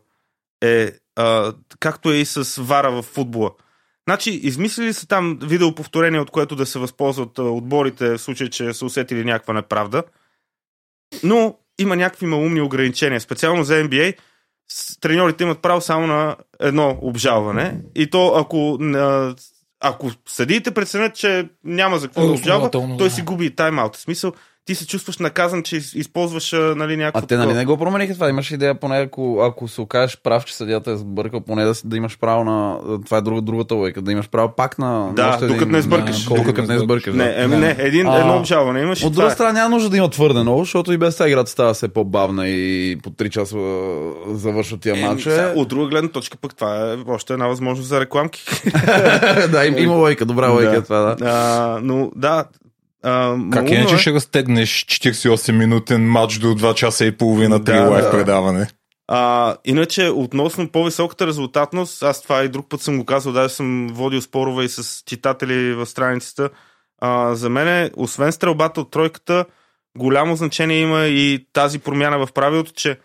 е 0.62 0.92
а, 1.16 1.54
както 1.80 2.12
е 2.12 2.16
и 2.16 2.26
с 2.26 2.62
вара 2.62 2.92
в 2.92 3.02
футбола. 3.02 3.50
Значи, 4.10 4.30
измислили 4.32 4.94
са 4.94 5.08
там 5.08 5.40
видеоповторение, 5.42 6.20
от 6.20 6.32
което 6.32 6.56
да 6.56 6.66
се 6.66 6.80
възползват 6.80 7.40
отборите 7.40 8.10
в 8.10 8.18
случай, 8.18 8.50
че 8.50 8.74
са 8.74 8.86
усетили 8.86 9.26
някаква 9.26 9.54
неправда. 9.54 10.04
Но 11.24 11.58
има 11.80 11.96
някакви 11.96 12.26
малумни 12.26 12.62
ограничения. 12.62 13.22
Специално 13.22 13.64
за 13.64 13.74
NBA 13.74 14.18
треньорите 15.02 15.44
имат 15.44 15.62
право 15.62 15.82
само 15.82 16.08
на 16.08 16.36
едно 16.60 17.00
обжалване. 17.02 17.82
И 17.96 18.10
то 18.10 18.34
ако, 18.36 18.78
ако 19.80 20.12
съдиите 20.28 20.72
преценят, 20.72 21.16
че 21.16 21.50
няма 21.64 22.00
за 22.00 22.08
какво 22.08 22.22
Е, 22.22 22.26
да 22.26 22.32
обжалва, 22.32 22.66
основателно, 22.66 22.98
той 22.98 23.10
си 23.10 23.22
губи 23.22 23.56
тайм-аут. 23.56 23.96
В 23.96 24.00
смисъл, 24.02 24.34
ти 24.70 24.76
се 24.76 24.88
чувстваш 24.88 25.18
наказан, 25.18 25.64
че 25.64 25.76
из- 25.76 25.96
използваш 25.96 26.52
нали, 26.76 26.98
някакво 26.98 27.20
А 27.20 27.28
те 27.28 27.38
нали 27.38 27.54
не 27.54 27.66
го 27.66 27.78
промениха 27.78 28.14
това? 28.14 28.30
Имаш 28.30 28.52
идея, 28.52 28.76
поне 28.76 28.98
ако, 28.98 29.42
ако 29.42 29.68
се 29.68 29.82
окажеш 29.82 30.18
прав, 30.18 30.46
че 30.46 30.56
съдята 30.56 30.92
е 30.92 30.96
сбъркал, 30.96 31.42
поне 31.42 31.64
да, 31.64 31.74
да 31.86 31.98
имаш 31.98 32.18
право 32.18 32.44
на... 32.44 32.78
Това 33.06 33.18
е 33.18 33.22
друга, 33.22 33.42
другата 33.42 33.76
лойка, 33.76 34.02
да 34.02 34.12
имаш 34.12 34.30
право 34.30 34.54
пак 34.58 34.80
на... 34.80 35.10
Да, 35.14 35.32
докато 35.32 35.54
един- 35.54 35.68
не 35.68 35.82
сбъркаш. 35.82 36.28
на- 36.28 36.36
Докато 36.36 36.62
не 36.64 36.80
сбъркаш. 36.80 37.14
Не, 37.14 37.24
да. 37.26 37.44
еми, 37.44 37.58
не, 37.58 37.76
един, 37.80 38.08
А, 38.08 38.20
едно 38.20 38.38
обжалване 38.38 38.82
имаш. 38.82 39.04
От 39.04 39.14
друга 39.14 39.28
е. 39.28 39.32
страна 39.32 39.52
няма 39.54 39.70
нужда 39.70 39.90
да 39.90 39.98
има 39.98 40.10
твърде 40.10 40.40
много, 40.40 40.60
защото 40.60 40.94
и 40.94 40.98
без 40.98 41.14
това 41.14 41.28
играта 41.28 41.52
става 41.52 41.74
все 41.74 41.88
по-бавна 41.88 42.48
и 42.48 42.98
по 42.98 43.10
3 43.10 43.30
часа 43.30 43.58
а, 43.58 44.00
завършват 44.28 44.82
тия 44.82 44.96
сега, 44.96 45.08
мачове. 45.08 45.54
от 45.56 45.68
друга 45.68 45.88
гледна 45.88 46.10
точка 46.10 46.38
пък 46.38 46.56
това 46.56 46.92
е 46.92 46.98
още 47.08 47.34
една 47.34 47.48
възможност 47.48 47.90
за 47.90 48.00
рекламки. 48.00 48.46
да, 49.52 49.66
им- 49.66 49.78
има 49.78 49.96
лойка, 49.96 50.26
добра 50.26 50.50
лойка 50.50 50.76
е 50.76 50.82
това, 50.82 51.00
да. 51.00 51.16
А, 51.22 51.80
но 51.84 52.12
да. 52.16 52.46
А, 53.04 53.38
Как 53.52 53.70
иначе 53.70 53.96
е. 53.96 53.98
ще 53.98 54.14
разтегнеш 54.14 54.86
48-минутен 54.86 55.98
матч 55.98 56.38
до 56.38 56.48
2 56.48 56.74
часа 56.74 57.06
и 57.06 57.18
половина 57.18 57.64
при 57.64 57.74
Да, 57.74 57.82
лайв 57.90 58.04
да. 58.06 58.12
предаване? 58.12 58.68
А, 59.08 59.56
иначе, 59.66 60.10
относно 60.10 60.70
по-високата 60.72 61.28
резултатност, 61.28 62.04
аз 62.04 62.22
това 62.22 62.44
и 62.44 62.50
друг 62.50 62.70
път 62.70 62.82
съм 62.82 62.98
го 62.98 63.06
казал, 63.06 63.34
даже 63.34 63.54
съм 63.54 63.88
водил 63.92 64.22
спорове 64.22 64.64
и 64.64 64.70
с 64.70 65.04
читатели 65.06 65.74
в 65.74 65.86
страницата. 65.86 66.50
А, 67.02 67.36
за 67.36 67.50
мен, 67.50 67.92
освен 67.96 68.32
стрелбата 68.32 68.82
от 68.82 68.92
тройката, 68.92 69.46
голямо 69.98 70.36
значение 70.36 70.80
има 70.80 71.06
и 71.06 71.46
тази 71.54 71.80
промяна 71.80 72.26
в 72.26 72.34
правилото, 72.34 72.72
че 72.76 72.98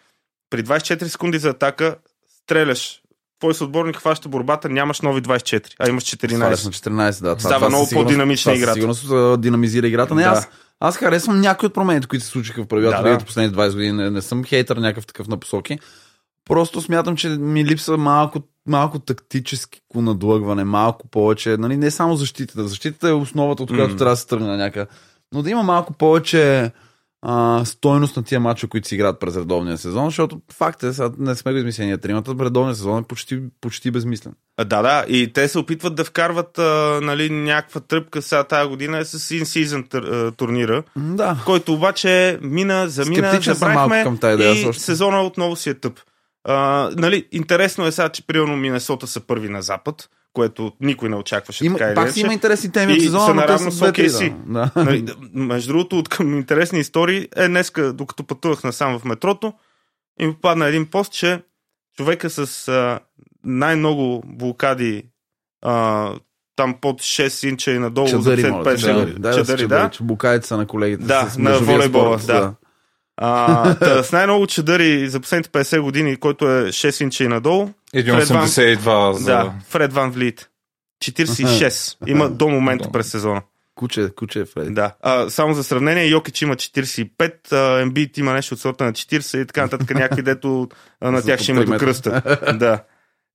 при 0.50 0.62
24 0.64 1.04
секунди 1.04 1.38
за 1.38 1.48
атака 1.50 1.96
стреляш. 2.42 3.00
Твой 3.44 3.54
съотборник 3.54 3.96
хваща 3.96 4.28
борбата, 4.28 4.68
нямаш 4.68 5.00
нови 5.00 5.22
24, 5.22 5.74
а 5.78 5.88
имаш 5.88 6.04
14. 6.04 6.36
Сваляш 6.36 6.64
на 6.64 6.70
14, 6.70 7.22
да. 7.22 7.36
Това, 7.36 7.40
Става 7.40 7.54
това 7.54 7.68
много 7.68 7.88
по-динамична 7.92 8.54
играта. 8.54 8.74
Сигурност 8.74 9.10
а, 9.10 9.36
динамизира 9.36 9.86
играта. 9.86 10.14
Не, 10.14 10.22
Да. 10.22 10.28
аз, 10.28 10.48
аз 10.80 10.96
харесвам 10.96 11.40
някои 11.40 11.66
от 11.66 11.74
промените, 11.74 12.06
които 12.06 12.24
се 12.24 12.30
случиха 12.30 12.62
в 12.62 12.66
правилата 12.66 13.02
Да, 13.02 13.18
да, 13.18 13.24
последните 13.24 13.58
20 13.58 13.72
години. 13.72 13.92
Не, 13.92 14.10
не 14.10 14.22
съм 14.22 14.44
хейтър 14.44 14.76
някакъв 14.76 15.06
такъв 15.06 15.28
на 15.28 15.36
посоки. 15.36 15.78
Просто 16.44 16.80
смятам, 16.80 17.16
че 17.16 17.28
ми 17.28 17.64
липсва 17.64 17.96
малко, 17.96 18.38
малко 18.66 18.98
тактически 18.98 19.80
надлъгване, 19.94 20.64
малко 20.64 21.08
повече. 21.08 21.56
Нали, 21.56 21.76
не 21.76 21.90
само 21.90 22.16
защитата. 22.16 22.68
Защитата 22.68 23.08
е 23.08 23.12
основата, 23.12 23.62
от 23.62 23.68
която 23.68 23.92
М. 23.92 23.96
трябва 23.96 24.12
да 24.12 24.16
се 24.16 24.26
тръгне 24.26 24.56
някъде. 24.56 24.86
Но 25.34 25.42
да 25.42 25.50
има 25.50 25.62
малко 25.62 25.92
повече 25.92 26.70
а, 27.26 27.64
стойност 27.64 28.16
на 28.16 28.22
тия 28.22 28.40
мачове, 28.40 28.70
които 28.70 28.88
си 28.88 28.94
играят 28.94 29.20
през 29.20 29.36
редовния 29.36 29.78
сезон, 29.78 30.04
защото 30.04 30.40
факт 30.52 30.82
е, 30.82 30.92
сега 30.92 31.10
не 31.18 31.34
сме 31.34 31.52
го 31.52 31.58
измислени 31.58 31.88
ние 31.88 31.98
тримата, 31.98 32.34
редовния 32.40 32.74
сезон 32.74 32.98
е 32.98 33.02
почти, 33.02 33.40
почти 33.60 33.90
безмислен. 33.90 34.32
А, 34.56 34.64
Да, 34.64 34.82
да, 34.82 35.04
и 35.08 35.32
те 35.32 35.48
се 35.48 35.58
опитват 35.58 35.94
да 35.94 36.04
вкарват 36.04 36.58
а, 36.58 37.00
нали, 37.02 37.30
някаква 37.30 37.80
тръпка 37.80 38.22
сега 38.22 38.44
тази 38.44 38.68
година 38.68 38.98
е 38.98 39.04
с 39.04 39.34
in-season 39.34 39.94
а, 39.94 40.32
турнира, 40.32 40.82
Да. 40.96 41.36
който 41.44 41.72
обаче 41.72 42.38
мина, 42.42 42.88
замина, 42.88 43.28
Скептичен 43.28 43.56
малко 43.60 43.94
към 44.02 44.18
тази 44.18 44.34
идея 44.34 44.52
и 44.52 44.62
също. 44.62 44.82
сезона 44.82 45.22
отново 45.22 45.56
си 45.56 45.70
е 45.70 45.74
тъп. 45.74 46.00
А, 46.44 46.90
нали, 46.96 47.26
интересно 47.32 47.86
е 47.86 47.92
сега, 47.92 48.08
че 48.08 48.26
примерно 48.26 48.56
Минесота 48.56 49.06
са 49.06 49.20
първи 49.20 49.48
на 49.48 49.62
запад, 49.62 50.08
което 50.34 50.72
никой 50.80 51.08
не 51.08 51.16
очакваше 51.16 51.66
Има, 51.66 51.78
така 51.78 51.88
или 51.90 51.94
пак 51.94 52.10
си 52.10 52.20
има 52.20 52.32
интересни 52.32 52.72
теми 52.72 52.92
И 52.92 52.96
от 52.96 53.02
сезона, 53.02 53.26
са 53.26 53.34
наравно 53.34 53.70
с 53.70 53.80
OKC. 53.80 54.34
да. 54.46 54.70
Да. 54.74 54.84
Нали, 54.84 55.04
между 55.34 55.72
другото, 55.72 55.98
от 55.98 56.08
към 56.08 56.38
интересни 56.38 56.80
истории 56.80 57.28
е 57.36 57.48
днеска, 57.48 57.92
докато 57.92 58.24
пътувах 58.24 58.64
насам 58.64 58.98
в 58.98 59.04
метрото, 59.04 59.52
и 60.20 60.26
ми 60.26 60.34
попадна 60.34 60.66
един 60.66 60.86
пост, 60.86 61.12
че 61.12 61.42
човека 61.96 62.30
с 62.30 62.68
а, 62.68 63.00
най-много 63.44 64.22
блокади 64.26 65.02
а, 65.62 66.10
там 66.56 66.74
под 66.80 67.00
6 67.00 67.48
инча 67.48 67.70
и 67.70 67.78
надолу 67.78 68.08
Чадъри, 68.08 68.40
за 68.40 68.50
моля. 68.50 68.64
5 68.64 68.74
те, 68.74 68.80
чадъри, 68.80 69.12
Да, 69.12 69.18
да, 69.18 69.36
чадъри, 69.36 69.60
чадъри, 69.60 69.68
да. 69.68 69.90
букаите 70.00 70.46
са 70.46 70.56
на 70.56 70.66
колегите. 70.66 71.04
Да, 71.04 71.26
с 71.30 71.38
на 71.38 71.58
волейбола, 71.58 72.18
спорт, 72.18 72.26
да. 72.26 72.54
А, 73.16 73.74
та, 73.74 74.02
с 74.02 74.12
най-много 74.12 74.46
чадъри 74.46 75.08
за 75.08 75.20
последните 75.20 75.50
50 75.50 75.80
години, 75.80 76.16
който 76.16 76.50
е 76.50 76.64
6 76.64 77.02
инча 77.04 77.24
и 77.24 77.28
надолу, 77.28 77.68
1,82 77.94 79.12
за... 79.12 79.24
да, 79.24 79.54
Фред 79.68 79.92
Ван 79.92 80.10
Влит. 80.10 80.48
46 81.04 81.96
има 82.06 82.30
до 82.30 82.48
момента 82.48 82.92
през 82.92 83.10
сезона. 83.10 83.42
Куче, 83.74 84.10
куче 84.16 84.40
е 84.40 84.44
Фреди. 84.44 84.74
Да. 84.74 84.94
А, 85.00 85.30
само 85.30 85.54
за 85.54 85.64
сравнение, 85.64 86.06
Йокич 86.06 86.42
има 86.42 86.54
45, 86.56 87.52
а, 87.52 87.80
Ембит 87.80 88.18
има 88.18 88.32
нещо 88.32 88.54
от 88.54 88.60
сорта 88.60 88.84
на 88.84 88.92
40 88.92 89.42
и 89.42 89.46
така 89.46 89.62
нататък, 89.62 89.94
някакви 89.94 90.22
дето 90.22 90.68
на 91.02 91.22
тях 91.22 91.40
ще 91.40 91.52
има 91.52 91.64
до 91.64 91.78
кръста. 91.78 92.22
да. 92.58 92.82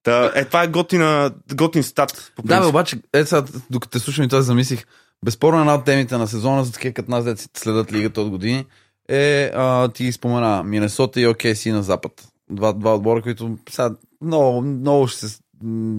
Та, 0.03 0.31
е, 0.35 0.45
това 0.45 0.63
е 0.63 0.67
готина, 0.67 1.31
готин 1.53 1.83
стат. 1.83 2.31
По 2.35 2.41
Да, 2.41 2.59
бе, 2.59 2.65
обаче, 2.65 2.97
е 3.13 3.25
сега, 3.25 3.43
докато 3.69 3.91
те 3.91 3.99
слушам 3.99 4.25
и 4.25 4.27
това 4.27 4.41
замислих, 4.41 4.85
безспорно 5.25 5.59
една 5.59 5.75
от 5.75 5.85
темите 5.85 6.17
на 6.17 6.27
сезона 6.27 6.63
за 6.63 6.71
такива 6.71 6.93
като 6.93 7.11
нас, 7.11 7.25
дето 7.25 7.41
си 7.41 7.47
следят 7.53 7.93
лигата 7.93 8.21
от 8.21 8.29
години, 8.29 8.65
е, 9.09 9.51
а, 9.55 9.87
ти 9.87 10.11
спомена, 10.11 10.63
Минесота 10.63 11.21
и 11.21 11.27
OKC 11.27 11.71
на 11.71 11.83
запад. 11.83 12.27
Два, 12.49 12.73
два 12.73 12.95
отбора, 12.95 13.21
които 13.21 13.57
сега 13.69 13.89
много, 14.21 14.61
много 14.61 15.07
ще 15.07 15.27
се, 15.27 15.39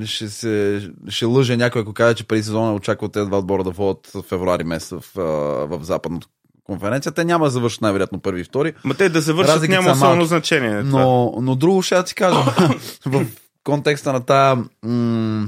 ще, 0.05 0.29
се, 0.29 0.91
ще 1.09 1.25
лъже 1.25 1.57
някой, 1.57 1.83
ако 1.83 1.93
каже, 1.93 2.15
че 2.15 2.25
преди 2.25 2.43
сезона 2.43 2.75
очаква 2.75 3.09
тези 3.09 3.27
два 3.27 3.39
отбора 3.39 3.65
да 3.65 3.71
водят 3.71 4.11
в 4.15 4.23
февруари 4.23 4.65
месец 4.65 4.91
в, 4.91 5.19
а, 5.19 5.23
в 5.67 5.79
западната 5.83 6.27
конференция. 6.65 7.13
Те 7.13 7.25
няма 7.25 7.45
да 7.45 7.51
завършат 7.51 7.81
най-вероятно 7.81 8.21
първи 8.21 8.41
и 8.41 8.45
втори. 8.45 8.75
Ма 8.85 8.95
те 8.95 9.09
да 9.09 9.21
завършат 9.21 9.55
Разликите 9.55 9.79
няма 9.79 9.93
особено 9.93 10.25
значение. 10.25 10.83
това. 10.83 11.01
Но, 11.01 11.35
но 11.41 11.55
друго 11.55 11.83
ще 11.83 11.95
я 11.95 12.05
ти 12.05 12.15
кажа. 12.15 12.41
в 13.07 13.27
контекста 13.65 14.13
на 14.13 14.21
тая 14.21 14.57
м- 14.85 15.47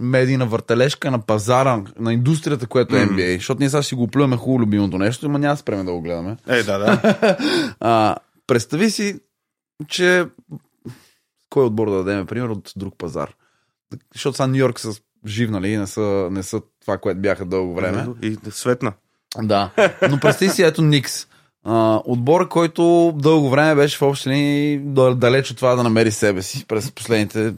медийна 0.00 0.46
въртележка 0.46 1.10
на 1.10 1.18
пазара, 1.18 1.82
на 1.98 2.12
индустрията, 2.12 2.66
което 2.66 2.96
е. 2.96 3.06
NBA. 3.06 3.36
Защото 3.36 3.60
ние 3.60 3.70
сега 3.70 3.82
си 3.82 3.94
го 3.94 4.08
плюваме 4.08 4.36
хубаво 4.36 4.60
любимото 4.60 4.98
нещо, 4.98 5.28
но 5.28 5.38
няма 5.38 5.54
да 5.54 5.58
спреме 5.58 5.84
да 5.84 5.92
го 5.92 6.00
гледаме. 6.00 6.36
Е, 6.48 6.62
да, 6.62 6.78
да. 6.78 7.36
А, 7.80 8.16
представи 8.46 8.90
си, 8.90 9.20
че 9.88 10.24
кой 11.50 11.64
отбор 11.64 11.90
да 11.90 12.04
дадем, 12.04 12.26
пример, 12.26 12.48
от 12.48 12.72
друг 12.76 12.94
пазар. 12.98 13.34
Защото 14.14 14.36
сега 14.36 14.46
Нью 14.46 14.56
Йорк 14.56 14.80
са 14.80 14.92
жив, 15.26 15.50
нали, 15.50 15.76
не 15.76 15.86
са, 15.86 16.28
не 16.30 16.42
са 16.42 16.60
това, 16.80 16.98
което 16.98 17.20
бяха 17.20 17.44
дълго 17.44 17.74
време. 17.74 18.06
И 18.22 18.36
светна. 18.50 18.92
Да. 19.38 19.70
Но 20.10 20.20
представи 20.20 20.50
си, 20.50 20.62
ето 20.62 20.82
Никс. 20.82 21.26
А, 21.64 22.00
отбор, 22.04 22.48
който 22.48 23.12
дълго 23.16 23.50
време 23.50 23.74
беше 23.74 23.98
в 23.98 24.02
общи 24.02 24.28
линии 24.30 24.78
да- 24.78 25.14
далеч 25.14 25.50
от 25.50 25.56
това 25.56 25.74
да 25.76 25.82
намери 25.82 26.10
себе 26.10 26.42
си 26.42 26.64
през 26.66 26.92
последните 26.92 27.54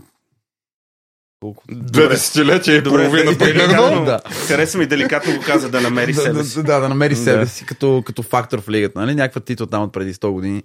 колко? 1.40 1.62
Две 1.70 2.08
десетилетия 2.08 2.76
и 2.76 2.82
половина, 2.84 3.38
примерно. 3.38 4.04
Да. 4.04 4.20
Хареса 4.46 4.78
ми 4.78 4.86
деликатно 4.86 5.36
го 5.36 5.42
каза 5.46 5.70
да 5.70 5.80
намери 5.80 6.12
да, 6.12 6.20
себе 6.20 6.38
да, 6.38 6.44
си. 6.44 6.62
да, 6.62 6.80
да 6.80 6.88
намери 6.88 7.16
себе 7.16 7.38
Да. 7.44 7.46
си 7.46 7.66
като, 7.66 8.02
като 8.06 8.22
фактор 8.22 8.60
в 8.60 8.68
лигата. 8.68 9.00
Нали? 9.00 9.14
Някаква 9.14 9.40
титла 9.40 9.66
там 9.66 9.82
от 9.82 9.92
преди 9.92 10.14
100 10.14 10.30
години. 10.30 10.62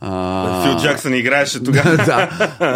А... 0.00 0.62
Фил 0.64 0.78
Джаксън 0.80 1.14
играеше 1.14 1.62
тогава. 1.64 1.96
да. 1.96 2.28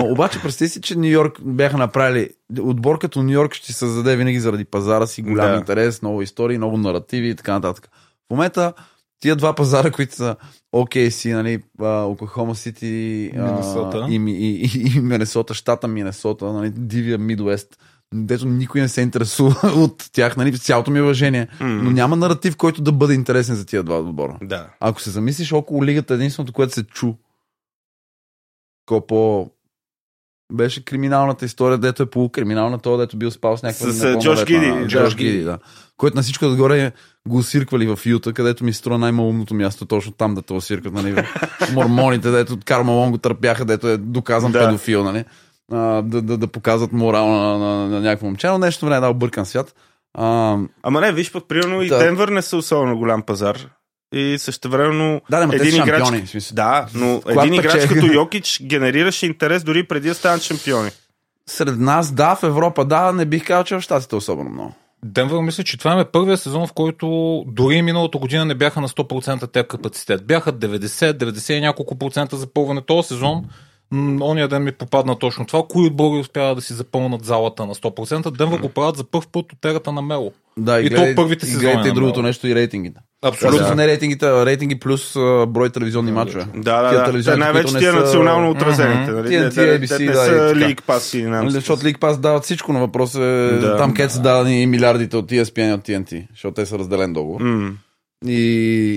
Обаче 0.02 0.40
представи 0.42 0.68
си, 0.68 0.80
че 0.80 0.98
Нью 0.98 1.10
Йорк 1.10 1.38
бяха 1.44 1.78
направили 1.78 2.28
отбор 2.60 2.98
като 2.98 3.22
Нью 3.22 3.32
Йорк 3.32 3.54
ще 3.54 3.66
се 3.72 3.78
създаде 3.78 4.16
винаги 4.16 4.40
заради 4.40 4.64
пазара 4.64 5.06
си, 5.06 5.22
голям 5.22 5.50
Да. 5.50 5.56
интерес, 5.56 6.02
много 6.02 6.22
истории, 6.22 6.58
много 6.58 6.76
наративи 6.76 7.28
и 7.28 7.34
така 7.34 7.52
нататък. 7.52 7.88
В 8.26 8.30
момента 8.30 8.72
тия 9.20 9.36
два 9.36 9.54
пазара, 9.54 9.90
които 9.90 10.14
са 10.14 10.36
OKC, 10.74 11.34
нали, 11.34 11.62
Оклахома 12.10 12.54
Сити 12.54 12.86
и, 12.86 14.16
и, 14.16 14.70
и, 14.74 14.96
и 14.96 15.00
Минесота, 15.00 15.54
щата 15.54 15.88
Минесота, 15.88 16.52
нали, 16.52 16.70
дивия 16.70 17.18
Мидуест, 17.18 17.78
дето 18.12 18.46
никой 18.46 18.80
не 18.80 18.88
се 18.88 19.00
интересува 19.00 19.54
от 19.76 20.10
тях, 20.12 20.36
нали, 20.36 20.58
цялото 20.58 20.90
ми 20.90 21.00
уважение. 21.00 21.48
Но 21.60 21.90
няма 21.90 22.16
наратив, 22.16 22.56
който 22.56 22.82
да 22.82 22.92
бъде 22.92 23.14
интересен 23.14 23.54
за 23.54 23.66
тия 23.66 23.82
два 23.82 23.98
отбора. 23.98 24.38
Да. 24.42 24.68
Ако 24.80 25.00
се 25.00 25.10
замислиш 25.10 25.52
около 25.52 25.84
лигата, 25.84 26.14
единственото, 26.14 26.52
което 26.52 26.72
се 26.72 26.82
чу, 26.84 27.14
по 29.08 29.50
беше 30.52 30.84
криминалната 30.84 31.44
история, 31.44 31.78
дето 31.78 32.02
е 32.02 32.10
полукриминална, 32.10 32.78
това 32.78 32.96
дето 32.96 33.16
бил 33.16 33.30
спал 33.30 33.56
с 33.56 33.62
някаква 33.62 33.86
С, 33.86 33.94
непълнолетна- 33.94 34.20
Джош 34.22 34.44
Гиди, 34.44 34.72
Джош. 34.86 35.16
Гиди, 35.16 35.42
да. 35.42 35.58
Който 35.96 36.16
на 36.16 36.22
всичко 36.22 36.44
отгоре 36.44 36.92
го 37.28 37.36
осирквали 37.36 37.86
в 37.86 38.06
Юта, 38.06 38.32
където 38.32 38.64
ми 38.64 38.72
струва 38.72 38.98
най-малумното 38.98 39.54
място, 39.54 39.86
точно 39.86 40.12
там 40.12 40.34
да 40.34 40.42
те 40.42 40.52
осиркват, 40.52 40.94
нали, 40.94 41.14
мормоните, 41.72 42.30
дето 42.30 42.58
Кармалон 42.64 43.10
го 43.10 43.18
търпяха, 43.18 43.64
дето 43.64 43.88
е 43.88 43.96
доказан 43.96 44.52
Да. 44.52 44.58
педофил, 44.60 45.04
нали, 45.04 45.24
а, 45.72 46.02
да, 46.02 46.22
да, 46.22 46.38
да 46.38 46.46
показват 46.46 46.92
морал 46.92 47.28
на, 47.28 47.58
на, 47.58 47.88
на 47.88 48.00
някакво 48.00 48.26
момче, 48.26 48.46
но 48.46 48.58
нещо 48.58 48.86
време 48.86 48.96
е 48.96 49.00
дал 49.00 49.14
бъркан 49.14 49.46
свят. 49.46 49.74
А, 50.14 50.58
Ама 50.82 51.00
не, 51.00 51.12
виж 51.12 51.32
пък, 51.32 51.44
примерно 51.48 51.82
и 51.82 51.88
Да. 51.88 51.98
Денвър 51.98 52.28
не 52.28 52.42
са 52.42 52.56
особено 52.56 52.98
голям 52.98 53.22
пазар. 53.22 53.58
И 54.14 54.38
също 54.38 54.70
времено 54.70 55.20
да, 55.30 55.46
да, 55.46 55.56
един 55.56 55.82
играч... 55.82 56.04
шампиони. 56.06 56.24
Да, 56.52 56.86
но 56.94 57.20
Когато 57.20 57.40
един 57.40 57.54
играч 57.54 57.72
печели- 57.72 57.94
като 57.94 58.12
Йокич 58.12 58.62
генерираше 58.62 59.26
интерес 59.26 59.64
дори 59.64 59.86
преди 59.86 60.08
да 60.08 60.14
станат 60.14 60.42
шампиони. 60.42 60.90
Сред 61.46 61.78
нас, 61.78 62.12
да, 62.12 62.34
в 62.34 62.42
Европа, 62.42 62.84
да, 62.84 63.12
не 63.12 63.24
бих 63.24 63.46
казал, 63.46 63.64
че 63.64 63.76
в 63.76 63.80
Штатите 63.80 64.16
особено 64.16 64.50
много. 64.50 64.74
Денвър 65.04 65.40
мисля, 65.40 65.64
че 65.64 65.78
това 65.78 66.00
е 66.00 66.04
първия 66.04 66.36
сезон, 66.36 66.66
в 66.66 66.72
който 66.72 67.06
дори 67.46 67.74
и 67.74 67.82
миналата 67.82 68.18
година 68.18 68.44
не 68.44 68.54
бяха 68.54 68.80
на 68.80 68.88
100% 68.88 69.52
те 69.52 69.64
капацитет. 69.64 70.26
Бяха 70.26 70.52
90, 70.52 71.12
90 71.12 71.52
и 71.52 71.60
няколко 71.60 71.98
процента 71.98 72.36
запълване. 72.36 72.80
Този 72.80 73.08
сезон, 73.08 73.34
м, 73.34 73.42
ония 74.20 74.48
ден 74.48 74.64
ми 74.64 74.72
попадна 74.72 75.18
точно 75.18 75.46
това. 75.46 75.62
Кои 75.62 75.86
отбори 75.86 76.20
успяват 76.20 76.56
да 76.56 76.62
си 76.62 76.72
запълнат 76.72 77.24
залата 77.24 77.66
на 77.66 77.74
100%? 77.74 78.30
Денвър 78.30 78.58
го 78.58 78.68
правят 78.68 78.96
за 78.96 79.04
първ 79.04 79.24
път 79.32 79.52
от 79.52 79.64
ерата 79.64 79.92
на 79.92 80.02
Мело. 80.02 80.32
Да, 80.56 80.80
И 80.80 80.90
то 80.90 81.06
първите 81.16 81.46
и 81.46 81.48
сезони 81.48 81.62
гледайте 81.62 81.88
и 81.88 81.90
на 81.90 81.94
другото 81.94 82.18
Мело. 82.18 82.26
нещо 82.26 82.46
и 82.48 82.54
рейтингите. 82.54 83.00
Абсолютно. 83.24 83.48
Абсолютно 83.48 83.76
не 83.76 83.86
рейтингите, 83.86 84.26
а 84.26 84.46
рейтинги 84.46 84.78
плюс 84.78 85.16
а, 85.16 85.46
брой 85.48 85.70
телевизионни 85.70 86.12
мачове. 86.12 86.46
Да, 86.54 86.82
да, 86.82 87.12
да. 87.12 87.22
Те 87.24 87.36
най-вече 87.36 87.74
тия 87.74 87.92
са- 87.92 88.00
национално 88.00 88.50
отразените. 88.50 89.00
Мгм. 89.02 89.14
Нали? 89.14 89.28
Тия- 89.28 89.50
ABC, 89.50 89.88
те 89.88 89.98
не 89.98 90.06
да, 90.06 90.14
са 90.16 90.32
и. 90.32 90.36
League 90.54 90.82
Pass 90.82 91.18
и 91.18 91.22
Нали. 91.22 91.50
Защото 91.50 91.82
League 91.82 91.98
Pass 91.98 92.16
дават 92.16 92.44
всичко, 92.44 92.72
но 92.72 92.80
въпрос 92.80 93.14
е 93.14 93.18
Да. 93.60 93.76
там 93.76 93.94
където 93.94 94.14
са 94.14 94.20
дадени 94.20 94.66
милиардите 94.66 95.16
от 95.16 95.26
ESPN 95.26 95.70
и 95.70 95.74
от 95.74 95.80
TNT, 95.80 96.26
защото 96.30 96.54
те 96.54 96.66
са 96.66 96.78
разделен 96.78 97.12
договор. 97.12 97.40
И, 98.26 98.42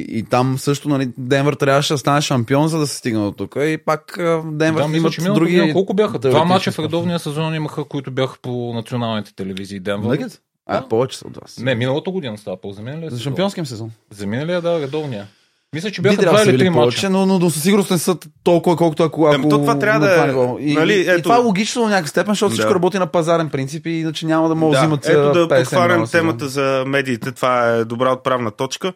и 0.10 0.24
там 0.24 0.58
също 0.58 0.90
нали, 0.90 1.10
Денвър 1.18 1.54
трябваше 1.54 1.94
да 1.94 1.98
стане 1.98 2.22
шампион, 2.22 2.68
за 2.68 2.80
да 2.80 2.88
се 2.88 2.98
стигне 2.98 3.20
до 3.20 3.32
тук. 3.32 3.56
И 3.58 3.78
пак 3.86 4.14
Денвър 4.46 4.82
Да, 4.82 4.88
мисля, 4.88 4.98
имат 4.98 5.18
миналата 5.18 5.40
други... 5.40 5.54
година 5.54 5.74
колко 5.74 5.94
бяха? 5.94 6.20
Два 6.20 6.44
мача 6.44 6.72
в 6.72 6.80
редовния 6.80 7.20
сезон 7.20 7.56
имаха, 7.56 7.84
които 7.84 8.12
бяха 8.12 8.38
по 8.42 8.72
националните 8.74 9.36
телевизии. 9.36 9.80
Денвър. 9.80 10.10
Нъгет? 10.10 10.42
А, 10.66 10.80
Да. 10.82 10.88
повече 10.88 11.18
са 11.18 11.28
от 11.28 11.38
вас. 11.38 11.58
Не, 11.60 11.76
миналата 11.76 12.12
година 12.12 12.38
става 12.38 12.58
по 12.58 12.72
за 12.72 12.82
миналия 12.82 13.10
За 13.10 13.18
сезон. 13.18 13.24
шампионския 13.24 13.66
сезон. 13.66 13.92
За 14.12 14.28
миналия, 14.28 14.62
да, 14.62 14.82
редовния. 14.82 15.28
Мисля, 15.74 15.92
че 15.92 16.02
бяха 16.02 16.22
два 16.22 16.44
или 16.44 16.58
три 16.58 16.70
мача. 16.70 17.10
но, 17.10 17.26
но, 17.26 17.40
но 17.40 17.50
със 17.50 17.64
сигурност 17.64 17.92
не 17.92 17.98
са 17.98 18.18
толкова, 18.44 18.76
колкото 18.76 19.04
ако... 19.04 19.26
Ами, 19.26 19.36
ако 19.36 19.50
то 19.50 19.58
това 19.58 19.80
трябва 19.80 20.00
да 20.00 20.26
е-. 20.60 20.64
И, 20.64 20.74
нали, 20.74 20.94
и, 20.94 21.00
ето- 21.02 21.22
това 21.24 21.36
е 21.36 21.40
логично 21.40 21.82
до 21.82 21.90
някакъв 21.90 22.10
степен, 22.10 22.32
защото 22.32 22.50
Да. 22.50 22.54
всичко 22.54 22.76
работи 22.76 23.00
на 23.00 23.08
пазарен 23.08 23.50
принцип 23.50 23.86
и 23.86 23.90
иначе 23.90 24.26
няма 24.26 24.50
да 24.50 24.56
могат 24.56 24.74
да 24.74 24.80
Да, 24.80 24.86
взимат 24.86 25.06
ето 25.06 25.34
да 25.40 25.48
50 25.48 25.60
подхванем 25.60 25.88
милиона 25.88 26.08
сезон. 26.08 26.20
темата 26.22 26.48
за 26.48 26.84
медиите. 26.88 27.32
Това 27.32 27.68
е 27.68 27.86
добра 27.86 28.12
отправна 28.12 28.52
точка. 28.52 28.94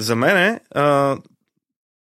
За 0.00 0.16
мен 0.16 0.36
е, 0.36 0.60
а, 0.74 1.16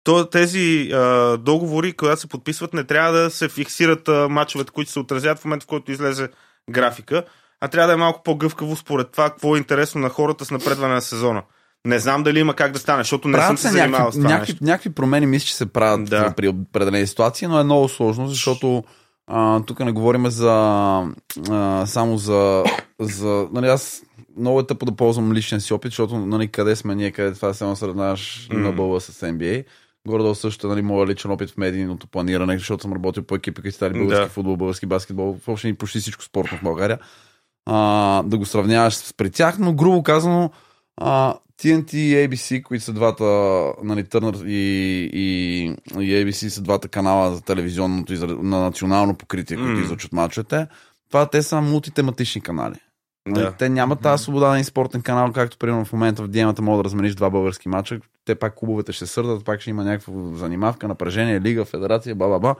то, 0.04 0.30
тези 0.30 0.90
а, 0.92 1.36
договори, 1.36 1.92
когато 1.92 2.20
се 2.20 2.26
подписват, 2.26 2.74
не 2.74 2.84
трябва 2.84 3.12
да 3.12 3.30
се 3.30 3.48
фиксират 3.48 4.08
а, 4.08 4.28
мачовете, 4.28 4.72
които 4.72 4.90
се 4.90 4.98
отразят 4.98 5.38
в 5.38 5.44
момента, 5.44 5.64
в 5.64 5.66
който 5.66 5.92
излезе 5.92 6.28
графика, 6.70 7.24
а 7.60 7.68
трябва 7.68 7.86
да 7.86 7.92
е 7.92 7.96
малко 7.96 8.22
по-гъвкаво 8.22 8.76
според 8.76 9.12
това, 9.12 9.30
какво 9.30 9.54
е 9.54 9.58
интересно 9.58 10.00
на 10.00 10.08
хората 10.08 10.44
с 10.44 10.50
напредване 10.50 10.94
на 10.94 11.00
сезона. 11.00 11.42
Не 11.86 11.98
знам 11.98 12.22
дали 12.22 12.38
има 12.38 12.54
как 12.54 12.72
да 12.72 12.78
стане, 12.78 13.00
защото 13.00 13.28
не 13.28 13.38
съм 13.38 13.40
Правят 13.40 13.58
се 13.58 13.68
се 13.68 13.72
занимавал 13.72 14.12
с 14.12 14.14
това 14.14 14.28
някакви, 14.28 14.52
нещо. 14.52 14.64
някакви 14.64 14.90
промени, 14.90 15.26
мисля, 15.26 15.46
че 15.46 15.56
се 15.56 15.72
правят 15.72 16.04
да. 16.04 16.32
при 16.36 16.48
определени 16.48 17.06
ситуации, 17.06 17.48
но 17.48 17.60
е 17.60 17.64
много 17.64 17.88
сложно, 17.88 18.28
защото 18.28 18.84
а, 19.26 19.60
тук 19.60 19.80
не 19.80 19.92
говорим 19.92 20.30
за 20.30 20.52
а, 21.50 21.86
само 21.86 22.16
за, 22.16 22.64
за 23.00 23.48
нали, 23.52 23.66
аз 23.66 24.02
много 24.38 24.60
е 24.60 24.66
тъпо 24.66 24.86
да 24.86 24.92
ползвам 24.92 25.32
личен 25.32 25.60
си 25.60 25.74
опит, 25.74 25.90
защото 25.92 26.18
нали, 26.18 26.48
къде 26.48 26.76
сме 26.76 26.94
ние, 26.94 27.10
къде 27.10 27.34
това 27.34 27.54
се 27.54 27.76
сравняваш 27.76 28.48
М. 28.52 28.58
на 28.58 28.72
бълва 28.72 29.00
с 29.00 29.20
NBA. 29.26 29.64
Горе-долу 30.08 30.34
също 30.34 30.68
нали, 30.68 30.82
моя 30.82 31.06
личен 31.06 31.30
опит 31.30 31.50
в 31.50 31.56
медийното 31.56 32.06
планиране, 32.06 32.58
защото 32.58 32.82
съм 32.82 32.92
работил 32.92 33.22
по 33.22 33.34
екипи, 33.34 33.62
които 33.62 33.76
стали 33.76 33.92
български 33.98 34.24
Да. 34.24 34.28
футбол, 34.28 34.56
български 34.56 34.86
баскетбол, 34.86 35.36
въобще 35.46 35.68
и 35.68 35.74
почти 35.74 35.98
всичко 35.98 36.22
спортно 36.24 36.58
в 36.58 36.62
България. 36.62 36.98
А, 37.66 38.22
да 38.22 38.38
го 38.38 38.46
сравняваш 38.46 38.94
с 38.94 39.12
при 39.12 39.30
тях, 39.30 39.58
но 39.58 39.72
грубо 39.74 40.02
казано, 40.02 40.50
а, 40.96 41.34
TNT 41.62 41.94
и 41.94 42.28
ABC, 42.28 42.62
които 42.62 42.84
са 42.84 42.92
двата, 42.92 43.24
нали, 43.82 44.04
Turner 44.04 44.46
и, 44.46 45.10
и, 45.12 45.64
и 46.04 46.24
ABC 46.24 46.48
са 46.48 46.62
двата 46.62 46.88
канала 46.88 47.34
за 47.34 47.42
телевизионното, 47.42 48.12
на 48.42 48.60
национално 48.60 49.14
покритие, 49.14 49.56
които 49.56 49.72
М. 49.72 49.80
излъчват 49.80 50.12
мачовете, 50.12 50.66
това 51.08 51.26
те 51.26 51.42
са 51.42 51.60
мултитематични 51.60 52.40
канали. 52.40 52.76
Нали, 53.26 53.43
Да. 53.43 53.52
Те 53.52 53.69
нямат 53.69 54.00
тази 54.00 54.23
свобода 54.23 54.49
на 54.49 54.64
спортен 54.64 55.02
канал, 55.02 55.33
както 55.33 55.59
примерно 55.59 55.85
в 55.85 55.93
момента 55.93 56.23
в 56.23 56.28
Диемата 56.28 56.62
мога 56.62 56.76
да 56.76 56.85
размениш 56.85 57.14
два 57.14 57.31
български 57.31 57.69
мача. 57.69 58.00
Те 58.25 58.35
пак 58.35 58.54
клубовете 58.54 58.93
ще 58.93 59.07
сърдат, 59.07 59.45
пак 59.45 59.61
ще 59.61 59.71
има 59.71 59.85
някаква 59.85 60.12
занимавка, 60.37 60.88
напрежение, 60.88 61.40
лига, 61.40 61.64
федерация, 61.64 62.14
ба-ба-ба. 62.14 62.54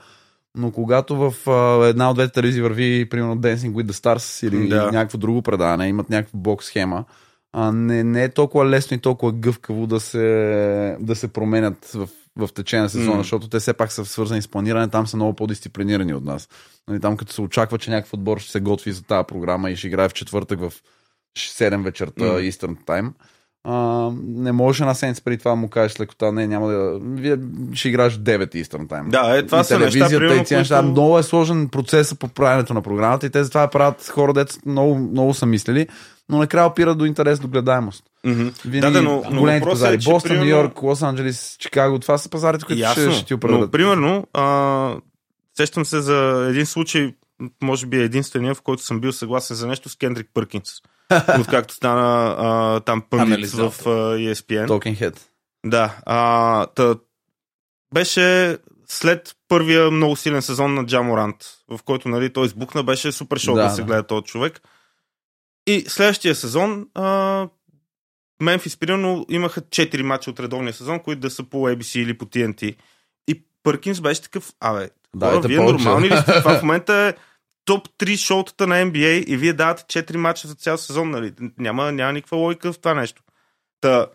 Но 0.57 0.71
когато 0.71 1.17
в 1.17 1.51
а, 1.51 1.87
една 1.87 2.11
от 2.11 2.17
двете 2.17 2.33
телевизии 2.33 2.63
върви, 2.63 3.09
примерно 3.09 3.37
Dancing 3.37 3.73
with 3.73 3.85
the 3.87 3.93
Stars 3.93 4.47
или 4.47 4.69
Да. 4.69 4.85
някакво 4.93 5.19
друго 5.19 5.43
предаване, 5.43 5.89
имат 5.89 6.11
някаква 6.11 6.39
бокс 6.39 6.67
схема, 6.67 7.05
а, 7.53 7.73
не, 7.73 8.05
не 8.05 8.25
е 8.25 8.29
толкова 8.29 8.67
лесно 8.67 8.95
и 8.97 9.01
толкова 9.01 9.33
гъвкаво 9.33 9.87
да 9.87 10.01
се, 10.01 10.97
да 11.01 11.17
се 11.17 11.29
променят 11.29 11.87
в, 11.95 12.09
в 12.37 12.49
течение 12.49 12.83
на 12.83 12.89
сезона, 12.89 13.11
М. 13.11 13.19
защото 13.19 13.49
те 13.49 13.59
все 13.59 13.73
пак 13.73 13.93
са 13.93 14.05
свързани 14.05 14.43
с 14.43 14.49
планиране, 14.49 14.89
там 14.89 15.07
са 15.07 15.17
много 15.17 15.33
по-дисциплинирани 15.33 16.15
от 16.15 16.25
нас. 16.25 16.49
Нали, 16.89 17.01
там 17.01 17.17
като 17.17 17.33
се 17.33 17.41
очаква, 17.41 17.79
че 17.79 17.91
някакъв 17.91 18.13
отбор 18.15 18.39
ще 18.39 18.51
се 18.51 18.61
готви 18.61 18.93
за 18.93 19.03
тази 19.03 19.27
програма 19.27 19.71
и 19.71 19.77
ще 19.77 19.87
играе 19.87 20.09
в 20.09 20.15
четвъртък 20.15 20.61
в 20.61 20.73
7 21.39 21.83
вечерта 21.83 22.25
М. 22.25 22.31
Eastern 22.31 22.77
Time, 22.87 23.11
а, 23.65 23.75
не 24.27 24.53
можеш 24.53 24.81
една 24.81 24.95
седмица 24.95 25.23
преди 25.25 25.39
това 25.39 25.55
му 25.55 25.69
кажеш 25.69 26.01
лекота, 26.01 26.33
не, 26.33 26.47
няма 26.47 26.69
да... 26.69 26.99
Вие 27.03 27.39
ще 27.73 27.89
играеш 27.89 28.13
в 28.13 28.19
9 28.19 28.55
Eastern 28.55 28.87
Time. 28.87 29.09
Да, 29.09 29.39
е, 29.39 29.47
това 29.47 29.61
и 29.61 29.65
са 29.65 29.75
неща, 29.75 29.91
телевизията 29.91 30.19
примерно, 30.19 30.43
и 30.43 30.45
тия 30.45 30.59
неща. 30.59 30.77
които- 30.77 30.91
Много 30.91 31.19
е 31.19 31.23
сложен 31.23 31.69
процес 31.69 32.15
по 32.15 32.29
правенето 32.29 32.75
на 32.75 32.83
програмата 32.83 33.27
и 33.27 33.31
те 33.31 33.45
затова 33.45 33.69
правят 33.69 34.09
хора, 34.09 34.33
дето 34.33 34.55
много, 34.67 34.95
много 34.95 35.35
са 35.35 35.47
мислили, 35.47 35.89
но 36.29 36.39
накрая 36.39 36.67
опира 36.67 36.95
до 36.95 37.05
интерес, 37.05 37.41
до 37.41 37.49
гледаемост. 37.49 38.05
Мгм. 38.25 38.49
Винаги 38.65 38.81
Да, 38.81 38.91
да, 38.91 39.03
но, 39.03 39.23
но 39.31 39.41
големите 39.41 39.69
пазари. 39.69 39.95
е, 39.95 39.99
че 39.99 40.11
Бостон, 40.11 40.37
Нью 40.37 40.45
Йорк, 40.47 40.83
Лос 40.83 41.03
Анджелис, 41.03 41.57
Чикаго, 41.59 41.99
това 41.99 42.19
са 42.19 42.31
пазарите, 42.31 42.65
които 42.65 42.91
ще, 42.91 43.11
ще 43.13 43.25
ти 43.25 43.35
определят. 43.35 43.61
но, 43.61 43.71
примерно, 43.71 44.27
а, 44.33 44.97
сещам 45.57 45.85
се 45.85 46.01
за 46.01 46.47
един 46.51 46.67
случай, 46.67 47.15
може 47.63 47.87
би 47.87 48.01
е 48.01 48.05
единствения, 48.05 48.55
в 48.55 48.63
който 48.63 48.83
съм 48.83 49.01
бил 49.01 49.13
съгласен 49.13 49.57
за 49.57 49.67
нещо 49.67 49.89
с 49.89 49.97
Кендрик 49.97 50.29
Пъркинс. 50.35 50.71
Откакто 51.41 51.75
стана 51.75 52.35
а, 52.39 52.81
там 52.81 53.03
Анализатор. 53.13 53.71
в 53.71 53.87
а, 53.87 53.91
ESPN. 54.17 54.67
Talking 54.69 55.01
Head. 55.01 55.19
Да. 55.67 55.97
А, 56.07 56.67
та, 56.67 56.95
беше 57.95 58.59
след 58.89 59.37
първия 59.49 59.91
много 59.91 60.17
силен 60.17 60.43
сезон 60.43 60.75
на 60.75 60.87
Джаморант, 60.87 61.37
в 61.71 61.81
който 61.85 62.09
нали, 62.09 62.33
той 62.33 62.47
избухна, 62.47 62.83
беше 62.83 63.13
супер 63.13 63.39
шоу 63.39 63.55
да, 63.55 63.63
Да, 63.63 63.71
се 63.71 63.81
да. 63.83 63.87
гледа 63.87 64.03
този 64.03 64.25
човек. 64.25 64.61
И 65.67 65.85
следващия 65.89 66.35
сезон 66.35 66.87
а, 66.95 67.49
Мемфис, 68.43 68.77
примерно, 68.77 69.27
имаха 69.29 69.61
4 69.61 70.03
мача 70.03 70.31
от 70.31 70.41
редовния 70.41 70.73
сезон, 70.73 71.01
които 71.01 71.21
да 71.21 71.31
са 71.31 71.43
по 71.45 71.57
ABC 71.69 71.99
или 71.99 72.19
по 72.19 72.25
TNT. 72.25 72.77
И 73.29 73.43
Пъркинс 73.63 74.01
беше 74.01 74.23
такъв, 74.23 74.53
абе, 74.61 74.91
Да, 75.17 75.31
хора, 75.31 75.49
вие 75.49 75.57
повече. 75.57 75.73
нормални 75.85 76.11
ли 76.11 76.17
сте? 76.17 76.33
Това 76.43 76.59
в 76.59 76.63
момента 76.63 76.95
е 76.95 77.15
топ 77.65 77.89
3 77.89 78.17
шоутата 78.17 78.67
на 78.67 78.75
NBA 78.75 79.25
и 79.25 79.37
вие 79.37 79.53
давате 79.53 80.05
4 80.05 80.17
мача 80.17 80.49
за 80.49 80.55
цял 80.55 80.79
сезон, 80.79 81.11
нали? 81.11 81.33
Няма, 81.59 81.93
няма 81.93 82.13
никаква 82.13 82.37
логика 82.37 82.73
в 82.73 82.79
това 82.79 82.95
нещо. 82.95 83.23
Та, 83.81 84.07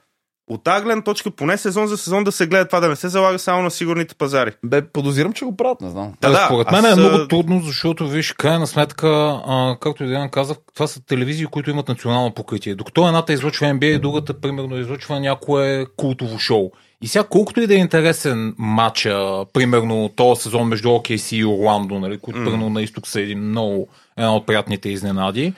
от 0.50 0.64
тази 0.64 0.84
гледна 0.84 1.04
точка, 1.04 1.32
поне 1.32 1.58
сезон 1.58 1.88
за 1.88 1.98
сезон 1.98 2.24
да 2.24 2.32
се 2.32 2.48
гледа 2.48 2.66
това, 2.66 2.80
да 2.80 2.90
не 2.90 2.96
се 2.96 3.10
залага 3.10 3.40
само 3.40 3.64
на 3.64 3.72
сигурните 3.72 4.16
пазари. 4.16 4.52
Бе, 4.66 4.82
подозирам, 4.88 5.34
че 5.34 5.46
го 5.46 5.58
правят, 5.58 5.82
не 5.82 5.90
знам. 5.90 6.14
Да, 6.22 6.30
Да, 6.30 6.34
да, 6.34 6.46
според 6.46 6.72
мен 6.72 6.86
аз, 6.86 6.98
е 6.98 7.00
много 7.00 7.28
трудно, 7.28 7.62
защото, 7.62 8.08
виж, 8.08 8.34
крайна 8.34 8.68
сметка, 8.68 9.08
а, 9.48 9.78
както 9.80 10.04
и 10.04 10.08
Деян 10.08 10.30
казах, 10.30 10.58
това 10.74 10.88
са 10.88 11.06
телевизии, 11.06 11.46
които 11.46 11.70
имат 11.70 11.88
национално 11.88 12.34
покритие. 12.34 12.76
Докато 12.76 13.08
едната 13.08 13.34
излъчва 13.34 13.68
NBA, 13.68 14.00
другата, 14.00 14.42
примерно, 14.42 14.78
излъчва 14.78 15.20
някое 15.20 15.86
култово 15.98 16.40
шоу. 16.40 16.72
И 17.02 17.08
сега, 17.08 17.24
колкото 17.24 17.62
и 17.62 17.68
да 17.68 17.74
е 17.74 17.78
интересен 17.78 18.56
матча, 18.58 19.46
примерно, 19.54 20.10
този 20.16 20.42
сезон 20.42 20.68
между 20.68 20.88
OKC 20.88 21.36
и 21.36 21.46
Орландо, 21.46 22.00
нали, 22.00 22.18
които, 22.18 22.40
М. 22.40 22.46
примерно, 22.46 22.70
на 22.70 22.82
изток 22.82 23.08
са 23.08 23.22
един 23.22 23.40
много, 23.40 23.88
една 24.18 24.36
от 24.36 24.46
приятните 24.46 24.90
изненади, 24.90 25.54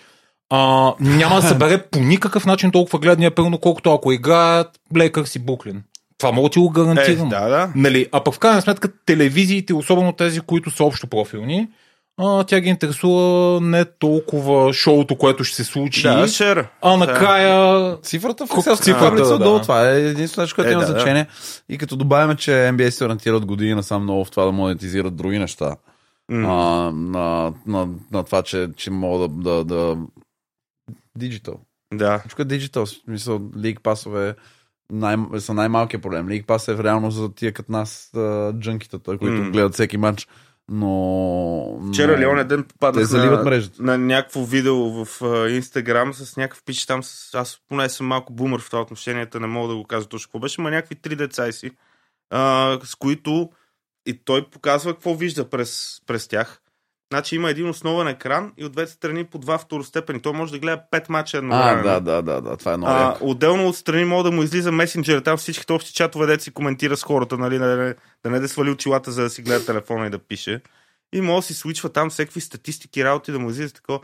а, 0.51 0.93
няма 0.99 1.35
да 1.35 1.41
събере 1.41 1.81
по 1.81 1.99
никакъв 1.99 2.45
начин 2.45 2.71
толкова 2.71 2.99
гледния, 2.99 3.31
примерно, 3.31 3.57
колкото 3.57 3.93
ако 3.93 4.11
играят 4.11 4.67
Лейкърс 4.97 5.35
и 5.35 5.39
Буклин. 5.39 5.83
Това 6.17 6.31
мога 6.31 6.49
да 6.49 6.53
ти 6.53 6.59
го 6.59 6.65
Е, 6.65 6.71
гарантирам. 6.73 7.29
да, 7.29 7.49
да. 7.49 7.71
Нали, 7.75 8.07
а 8.11 8.23
пък 8.23 8.33
в 8.33 8.39
крайна 8.39 8.61
сметка 8.61 8.89
телевизиите, 9.05 9.73
особено 9.73 10.13
тези, 10.13 10.39
които 10.39 10.71
са 10.71 10.83
общо 10.83 11.07
профилни, 11.07 11.67
а, 12.17 12.43
тя 12.43 12.59
ги 12.59 12.69
интересува 12.69 13.59
не 13.61 13.85
толкова 13.85 14.73
шоуто, 14.73 15.15
което 15.15 15.43
ще 15.43 15.55
се 15.55 15.63
случи, 15.63 16.01
Да, 16.03 16.27
шер. 16.27 16.67
а 16.81 16.97
накрая... 16.97 17.97
Цифрата 18.01 18.47
в 18.47 18.49
Excel 18.49 18.81
цифрата, 18.83 19.23
да. 19.27 19.35
отдолу, 19.35 19.59
това 19.59 19.89
е 19.89 19.99
единственото 19.99 20.41
нещо, 20.41 20.55
което 20.55 20.69
Е, 20.69 20.73
има 20.73 20.81
да, 20.81 20.87
да. 20.87 20.99
значение. 20.99 21.27
И 21.69 21.77
като 21.77 21.95
добавяме, 21.95 22.35
че 22.35 22.51
NBA 22.51 22.89
се 22.89 23.05
ориентира 23.05 23.35
от 23.35 23.45
години 23.45 23.75
насам 23.75 24.03
много 24.03 24.25
в 24.25 24.31
това 24.31 24.45
да 24.45 24.51
монетизират 24.51 25.15
други 25.15 25.39
неща. 25.39 25.75
М. 26.29 26.47
А, 26.47 26.91
на, 26.91 27.53
на, 27.67 27.87
на 28.11 28.23
това, 28.23 28.41
че, 28.41 28.67
че 28.77 28.91
мога 28.91 29.27
да, 29.27 29.29
да, 29.29 29.63
да... 29.63 29.97
Digital. 31.21 31.55
Да. 31.93 32.19
Всичко 32.19 32.41
е 32.41 32.45
digital. 32.45 32.85
В 32.85 32.89
смисъл, 32.89 33.49
лиг 33.57 33.81
пасове 33.83 34.35
най- 34.91 35.17
са 35.39 35.53
най-малкият 35.53 36.03
проблем. 36.03 36.29
Лиг 36.29 36.47
пас 36.47 36.67
е 36.67 36.83
реално 36.83 37.11
за 37.11 37.33
тия 37.33 37.53
като 37.53 37.71
нас 37.71 38.11
джънкитата, 38.59 39.17
които 39.17 39.33
М. 39.43 39.51
гледат 39.51 39.73
всеки 39.73 39.97
матч. 39.97 40.27
Но... 40.69 41.79
Вчера 41.93 42.11
но- 42.11 42.17
ли 42.17 42.25
оня 42.25 42.43
ден 42.43 42.65
Те 42.93 43.05
заливат 43.05 43.39
на, 43.39 43.45
мрежата. 43.45 43.83
на 43.83 43.97
някакво 43.97 44.45
видео 44.45 45.05
в 45.05 45.07
Инстаграм 45.49 46.13
с 46.13 46.37
някакъв 46.37 46.63
пич 46.65 46.85
там. 46.85 47.03
С, 47.03 47.33
аз 47.33 47.59
поне 47.69 47.89
съм 47.89 48.07
малко 48.07 48.33
бумър 48.33 48.61
в 48.61 48.69
това 48.69 48.81
отношение, 48.81 49.27
не 49.39 49.47
мога 49.47 49.67
да 49.67 49.75
го 49.75 49.83
кажа 49.83 50.07
точно 50.07 50.27
какво 50.27 50.39
беше, 50.39 50.61
но 50.61 50.69
някакви 50.69 50.95
три 50.95 51.15
деца 51.15 51.51
си, 51.51 51.71
а, 52.29 52.79
с 52.83 52.95
които 52.95 53.49
и 54.05 54.23
той 54.25 54.49
показва 54.49 54.93
какво 54.93 55.15
вижда 55.15 55.49
през, 55.49 56.01
през 56.07 56.27
тях. 56.27 56.61
Значи 57.11 57.35
има 57.35 57.49
един 57.49 57.69
основен 57.69 58.07
екран 58.07 58.53
и 58.57 58.65
от 58.65 58.71
двете 58.71 58.91
страни 58.91 59.25
по 59.25 59.37
два 59.37 59.57
второстепени. 59.57 60.21
Той 60.21 60.33
може 60.33 60.51
да 60.51 60.59
гледа 60.59 60.81
пет 60.91 61.09
мача 61.09 61.37
А, 61.37 61.39
едновременно. 61.39 61.83
да, 61.83 62.01
да, 62.01 62.21
да, 62.21 62.41
да, 62.41 62.57
това 62.57 62.73
е 62.73 62.77
много 62.77 62.93
А, 62.93 63.17
отделно 63.21 63.67
от 63.67 63.75
страни 63.75 64.05
мога 64.05 64.23
да 64.23 64.31
му 64.31 64.43
излиза 64.43 64.71
месенджер, 64.71 65.19
там 65.21 65.37
всичките 65.37 65.73
общи 65.73 65.93
чатове, 65.93 66.25
дете 66.25 66.43
си 66.43 66.51
коментира 66.51 66.97
с 66.97 67.03
хората, 67.03 67.37
нали, 67.37 67.57
да, 67.57 67.77
не, 67.77 67.95
да 68.23 68.29
не 68.29 68.39
да 68.39 68.49
свали 68.49 68.69
очилата, 68.69 69.11
за 69.11 69.21
да 69.21 69.29
си 69.29 69.41
гледа 69.41 69.65
телефона 69.65 70.07
и 70.07 70.09
да 70.09 70.19
пише. 70.19 70.61
И 71.13 71.21
може 71.21 71.41
да 71.41 71.47
си 71.47 71.53
случва 71.53 71.89
там 71.89 72.09
всеки 72.09 72.41
статистики, 72.41 73.03
работи, 73.03 73.31
да 73.31 73.39
му 73.39 73.49
излиза 73.49 73.73
такова. 73.73 73.99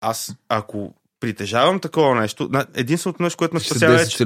Аз, 0.00 0.34
ако 0.48 0.94
притежавам 1.20 1.80
такова 1.80 2.14
нещо. 2.14 2.50
Единственото 2.74 3.22
нещо, 3.22 3.36
което 3.36 3.54
ме 3.54 3.60
спасява 3.60 4.02
е, 4.02 4.06
че... 4.06 4.24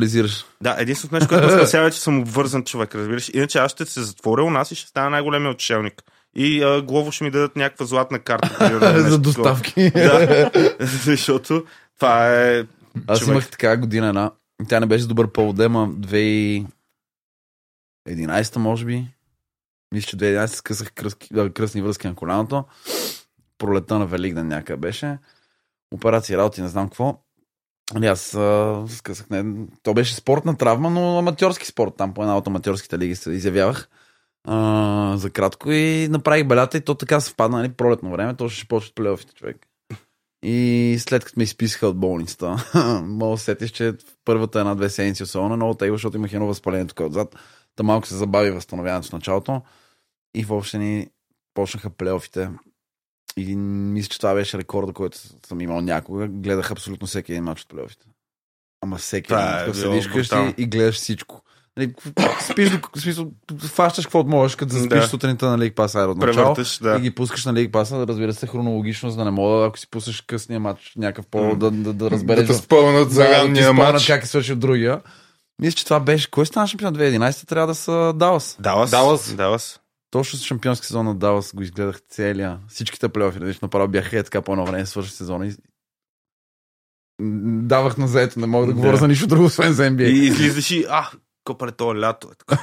Да, 0.62 0.76
единственото 0.78 1.14
нещо, 1.14 1.28
което 1.28 1.46
ме 1.46 1.52
спасява 1.58 1.88
е, 1.88 1.90
че 1.90 2.00
съм 2.00 2.20
обвързан 2.20 2.64
човек, 2.64 2.94
разбираш. 2.94 3.30
Иначе 3.34 3.58
аз 3.58 3.72
ще 3.72 3.86
се 3.86 4.02
затворя 4.02 4.44
у 4.44 4.50
нас 4.50 4.70
и 4.70 4.74
ще 4.74 4.88
стана 4.88 5.10
най-големия 5.10 5.50
отшелник. 5.50 6.02
И 6.36 6.62
а, 6.62 6.82
главо 6.82 7.12
ще 7.12 7.24
ми 7.24 7.30
дадат 7.30 7.56
някаква 7.56 7.86
златна 7.86 8.18
карта. 8.18 8.56
примерно, 8.58 9.10
За 9.10 9.18
доставки. 9.18 9.90
Да, 9.94 10.50
защото 10.80 11.64
това 11.96 12.42
е... 12.42 12.64
Аз 13.06 13.18
човек. 13.18 13.32
имах 13.32 13.50
така 13.50 13.76
година 13.76 14.08
една. 14.08 14.30
Тя 14.68 14.80
не 14.80 14.86
беше 14.86 15.06
добър 15.06 15.32
повод, 15.32 15.60
ама 15.60 15.88
2011 15.88 16.66
може 18.56 18.84
би. 18.84 19.06
Мисля, 19.94 20.08
че 20.08 20.16
2011 20.16 20.46
скъсах 20.46 20.92
кръски, 20.92 21.28
да, 21.34 21.52
кръстни 21.52 21.82
връзки 21.82 22.06
на 22.06 22.14
коляното. 22.14 22.64
Пролета 23.58 23.98
на 23.98 24.06
Великден 24.06 24.48
някъде 24.48 24.76
беше. 24.76 25.18
Операция 25.94 26.38
работи, 26.38 26.62
не 26.62 26.68
знам 26.68 26.88
какво. 26.88 27.20
Али 27.94 28.06
аз 28.06 28.34
а, 28.34 28.84
скъсах. 28.88 29.30
Не, 29.30 29.66
то 29.82 29.94
беше 29.94 30.14
спортна 30.14 30.56
травма, 30.56 30.90
но 30.90 31.18
аматьорски 31.18 31.66
спорт. 31.66 31.94
Там 31.96 32.14
по 32.14 32.22
една 32.22 32.36
от 32.36 32.46
аматьорските 32.46 32.98
лиги 32.98 33.16
се 33.16 33.30
изявявах 33.30 33.88
а, 34.44 35.16
за 35.16 35.30
кратко 35.30 35.70
и 35.70 36.08
направих 36.08 36.46
белята 36.46 36.78
и 36.78 36.80
то 36.80 36.94
така 36.94 37.20
съвпадна, 37.20 37.58
нали, 37.58 37.72
пролетно 37.72 38.10
време, 38.10 38.34
то 38.34 38.48
ще 38.48 38.68
почват 38.68 38.94
плейофите, 38.94 39.34
човек. 39.34 39.66
И 40.42 40.96
след 40.98 41.24
като 41.24 41.38
ме 41.38 41.44
изписаха 41.44 41.86
от 41.86 41.98
болницата, 41.98 42.56
мога 43.04 43.38
сетиш, 43.38 43.70
че 43.70 43.92
в 43.92 43.96
първата 44.24 44.60
една-две 44.60 44.90
седмици 44.90 45.22
особено 45.22 45.56
много 45.56 45.74
тегло, 45.74 45.94
защото 45.94 46.16
имах 46.16 46.32
едно 46.32 46.46
възпаление 46.46 46.86
тук 46.86 47.00
отзад. 47.00 47.36
Та 47.76 47.82
малко 47.82 48.06
се 48.06 48.14
забави 48.14 48.50
възстановяването 48.50 49.08
в 49.08 49.12
началото 49.12 49.62
и 50.34 50.44
въобще 50.44 50.78
ни 50.78 51.08
почнаха 51.54 51.90
плейофите. 51.90 52.50
И 53.36 53.56
мисля, 53.56 54.08
че 54.08 54.18
това 54.18 54.34
беше 54.34 54.58
рекорда, 54.58 54.92
който 54.92 55.18
съм 55.46 55.60
имал 55.60 55.80
някога. 55.80 56.28
Гледах 56.28 56.70
абсолютно 56.70 57.06
всеки 57.06 57.32
един 57.32 57.44
мач 57.44 57.62
от 57.62 57.68
плейофите. 57.68 58.06
Ама 58.80 58.96
всеки 58.96 59.32
един. 59.32 59.70
е 59.70 59.74
седиш 59.74 60.08
брутално. 60.08 60.54
и 60.58 60.66
гледаш 60.66 60.94
всичко. 60.94 61.42
Нали, 61.76 61.94
спиш, 62.52 62.70
до- 62.70 63.00
смисъл, 63.00 63.30
фащаш 63.60 64.04
каквото 64.06 64.30
можеш, 64.30 64.56
като 64.56 64.72
заспиш 64.72 65.00
Да. 65.00 65.08
сутринта 65.08 65.46
на 65.46 65.58
Лиг 65.58 65.74
Пас 65.74 65.94
Айро 65.94 66.10
от 66.10 66.18
начало 66.18 66.56
да. 66.82 66.96
и 66.96 67.00
ги 67.00 67.14
пускаш 67.14 67.44
на 67.44 67.52
Лиг 67.54 67.72
Паса, 67.72 68.06
разбира 68.06 68.34
се, 68.34 68.46
хронологично, 68.46 69.10
за 69.10 69.16
да 69.16 69.24
не 69.24 69.30
мога, 69.30 69.66
ако 69.66 69.78
си 69.78 69.90
пуснеш 69.90 70.20
късния 70.20 70.60
матч, 70.60 70.92
някакъв 70.96 71.26
по 71.26 71.56
да, 71.56 71.70
да, 71.70 71.92
да 71.92 72.10
разбереш. 72.10 72.46
Да 72.46 72.54
спомнят 72.54 73.10
за 73.10 73.22
да, 73.22 73.28
да 73.28 73.34
ранния 73.34 73.64
спомнят 73.64 73.92
матч. 73.92 74.06
как 74.06 74.24
е 74.24 74.26
свършил 74.26 74.56
другия. 74.56 75.00
Мисля, 75.60 75.76
че 75.76 75.84
това 75.84 76.00
беше. 76.00 76.30
Кой 76.30 76.46
стана 76.46 76.66
шампион 76.66 76.94
2011? 76.94 77.46
Трябва 77.46 77.66
да 77.66 77.74
са 77.74 78.12
Далас. 78.16 78.56
Далас. 78.60 78.90
Далас. 78.90 79.34
Далас. 79.34 79.80
Точно 80.10 80.38
с 80.38 80.42
шампионски 80.44 80.86
сезон 80.86 81.06
на 81.06 81.14
Далас 81.14 81.52
го 81.54 81.62
изгледах 81.62 82.00
целия. 82.10 82.58
Всичките 82.68 83.08
плейофи, 83.08 83.38
нали, 83.38 83.58
направо 83.62 83.88
бяха 83.88 84.18
е 84.18 84.22
така 84.22 84.42
по 84.42 84.52
едно 84.52 84.66
време, 84.66 84.86
свърши 84.86 85.10
сезона 85.10 85.46
и 85.46 85.52
давах 87.62 87.96
на 87.96 88.08
заето, 88.08 88.40
не 88.40 88.46
мога 88.46 88.66
да, 88.66 88.72
Да. 88.72 88.76
говоря 88.76 88.96
за 88.96 89.08
нищо 89.08 89.26
друго, 89.26 89.44
освен 89.44 89.72
за 89.72 89.82
NBA. 89.82 90.08
И 90.08 90.24
излизаш 90.24 90.70
и, 90.70 90.86
а, 90.88 91.10
копале, 91.44 91.72
то 91.72 91.92
е 91.92 91.98
лято. 91.98 92.28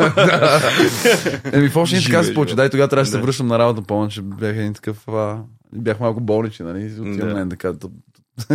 Еми, 1.53 1.69
в 1.69 1.75
общи 1.75 2.03
така 2.05 2.23
се 2.23 2.33
получи. 2.33 2.49
живе. 2.49 2.61
Да, 2.61 2.65
и 2.65 2.69
тогава 2.69 2.87
трябваше 2.89 3.11
да 3.11 3.17
се 3.17 3.21
връщам 3.23 3.47
на 3.47 3.59
работа, 3.59 3.87
помня, 3.87 4.09
че 4.09 4.21
бях 4.21 4.55
един 4.55 4.73
такъв... 4.73 5.07
А... 5.07 5.37
Бях 5.73 5.99
малко 5.99 6.21
болничен, 6.21 6.65
нали? 6.65 6.85
Отивам 6.85 7.49
Да. 7.49 7.49
така, 7.49 7.73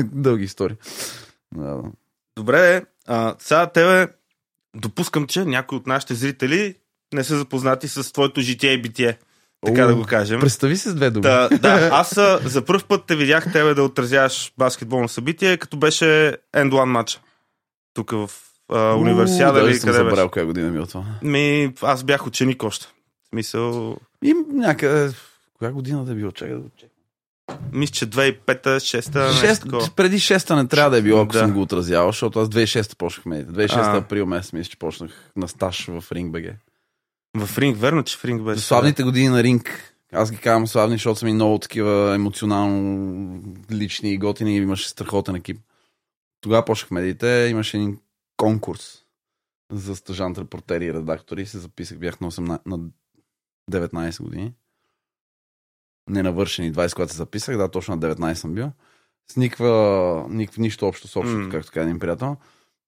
дълги 0.05 0.45
истории. 0.45 0.77
Да, 1.55 1.65
да. 1.67 1.83
Добре, 2.37 2.83
а, 3.07 3.35
сега 3.39 3.67
тебе 3.67 4.09
допускам, 4.77 5.27
че 5.27 5.45
някои 5.45 5.79
от 5.79 5.87
нашите 5.87 6.15
зрители 6.15 6.75
не 7.15 7.25
са 7.25 7.39
запознати 7.39 7.89
с 7.89 8.13
твоето 8.13 8.41
житие 8.41 8.73
и 8.73 8.83
битие. 8.83 9.19
Така 9.67 9.85
О, 9.85 9.87
да 9.87 9.95
го 9.95 10.05
кажем. 10.05 10.41
Представи 10.41 10.77
се 10.77 10.91
с 10.91 10.95
две 10.95 11.11
думи. 11.11 11.23
Да, 11.23 11.49
да, 11.49 11.89
аз 11.93 12.15
за 12.45 12.65
първ 12.65 12.83
път 12.89 13.05
те 13.07 13.17
видях 13.17 13.53
тебе 13.53 13.75
да 13.75 13.83
отразяваш 13.83 14.53
баскетболно 14.59 15.09
събитие, 15.09 15.57
като 15.57 15.77
беше 15.77 16.05
End 16.57 16.71
One 16.71 16.85
матч. 16.85 17.21
Тук 17.95 18.11
в 18.11 18.31
а, 18.69 18.95
универсиада 18.95 19.61
или 19.61 19.75
съм 19.75 19.87
къде 19.87 19.99
забрал 19.99 20.15
беше. 20.17 20.31
коя 20.31 20.45
година 20.47 20.71
ми 20.71 20.79
е 20.79 20.87
това. 20.87 21.05
Ми, 21.23 21.73
аз 21.83 22.05
бях 22.05 22.27
ученик 22.27 22.63
още. 22.63 22.87
В 22.87 23.29
Смисъл, 23.29 23.97
И 24.25 24.35
някъде... 24.53 25.13
Коя 25.55 25.73
година 25.73 26.05
да 26.05 26.13
е 26.13 26.15
било? 26.15 26.31
Чакай 26.33 26.55
да 26.55 26.61
го 26.61 26.69
чекам. 26.77 26.93
мисля, 27.73 27.93
че 27.93 28.07
2005-та, 28.07 28.71
6-та, 28.71 29.25
нещо 29.25 29.41
Шест, 29.41 29.63
такова. 29.63 29.91
преди 29.97 30.19
6-та 30.19 30.57
не 30.57 30.69
трябва 30.69 30.91
да 30.91 30.99
е 30.99 31.03
било, 31.03 31.21
ако 31.21 31.33
Да. 31.33 31.39
съм 31.39 31.53
го 31.53 31.63
отразявал, 31.63 32.09
защото 32.09 32.41
аз 32.41 32.49
2006-та 32.49 32.95
почнах 32.97 33.27
медиите. 33.27 33.53
2006-та 33.53 33.93
А. 33.93 33.97
април 33.97 34.27
месец 34.27 34.53
мисля, 34.53 34.71
че 34.71 34.79
почнах 34.79 35.31
на 35.37 35.49
стаж 35.49 35.87
в 35.87 36.05
Ринг 36.13 36.33
БГ. 36.33 36.45
В 37.39 37.59
ринг, 37.59 37.79
верно, 37.79 38.03
че 38.03 38.17
в 38.19 38.25
ринг 38.25 38.43
беше. 38.43 38.61
Славните 38.61 39.03
години 39.03 39.29
на 39.29 39.43
Ринг, 39.43 39.95
аз 40.13 40.31
ги 40.31 40.37
казвам 40.37 40.67
славни, 40.67 40.95
защото 40.95 41.19
са 41.19 41.27
ми 41.27 41.33
много 41.33 41.59
такива 41.59 42.15
емоционално 42.15 43.43
лични 43.73 44.13
и 44.13 44.19
готини 44.19 44.55
и 44.55 44.63
имаше 44.63 44.89
страхотен 44.89 45.35
екип. 45.35 45.57
Тогава 46.41 46.65
почнах 46.65 46.91
медиите, 46.91 47.49
имаше 47.51 47.77
един 47.77 47.99
конкурс 48.37 49.03
за 49.73 49.97
стъжант 49.97 50.39
репортери 50.39 50.85
и 50.85 50.95
редактори. 50.95 51.47
Се 51.47 51.59
записах, 51.59 51.99
бях 51.99 52.21
на, 52.21 52.31
18, 52.31 52.61
на 52.67 52.79
19 53.71 54.23
години. 54.23 54.53
Не 56.11 56.23
навършени 56.23 56.73
20, 56.73 56.95
когато 56.95 57.13
се 57.13 57.17
записах, 57.17 57.57
да, 57.57 57.71
точно 57.71 57.97
на 57.97 58.15
19 58.15 58.35
съм 58.35 58.55
бил. 58.55 58.71
С 59.31 59.37
никаква, 59.37 60.27
никаква 60.31 60.63
нищо 60.63 60.87
общо 60.87 61.09
с 61.09 61.17
общото, 61.17 61.39
М. 61.39 61.49
както 61.51 61.73
каза 61.73 61.85
един 61.85 61.99
приятел. 61.99 62.37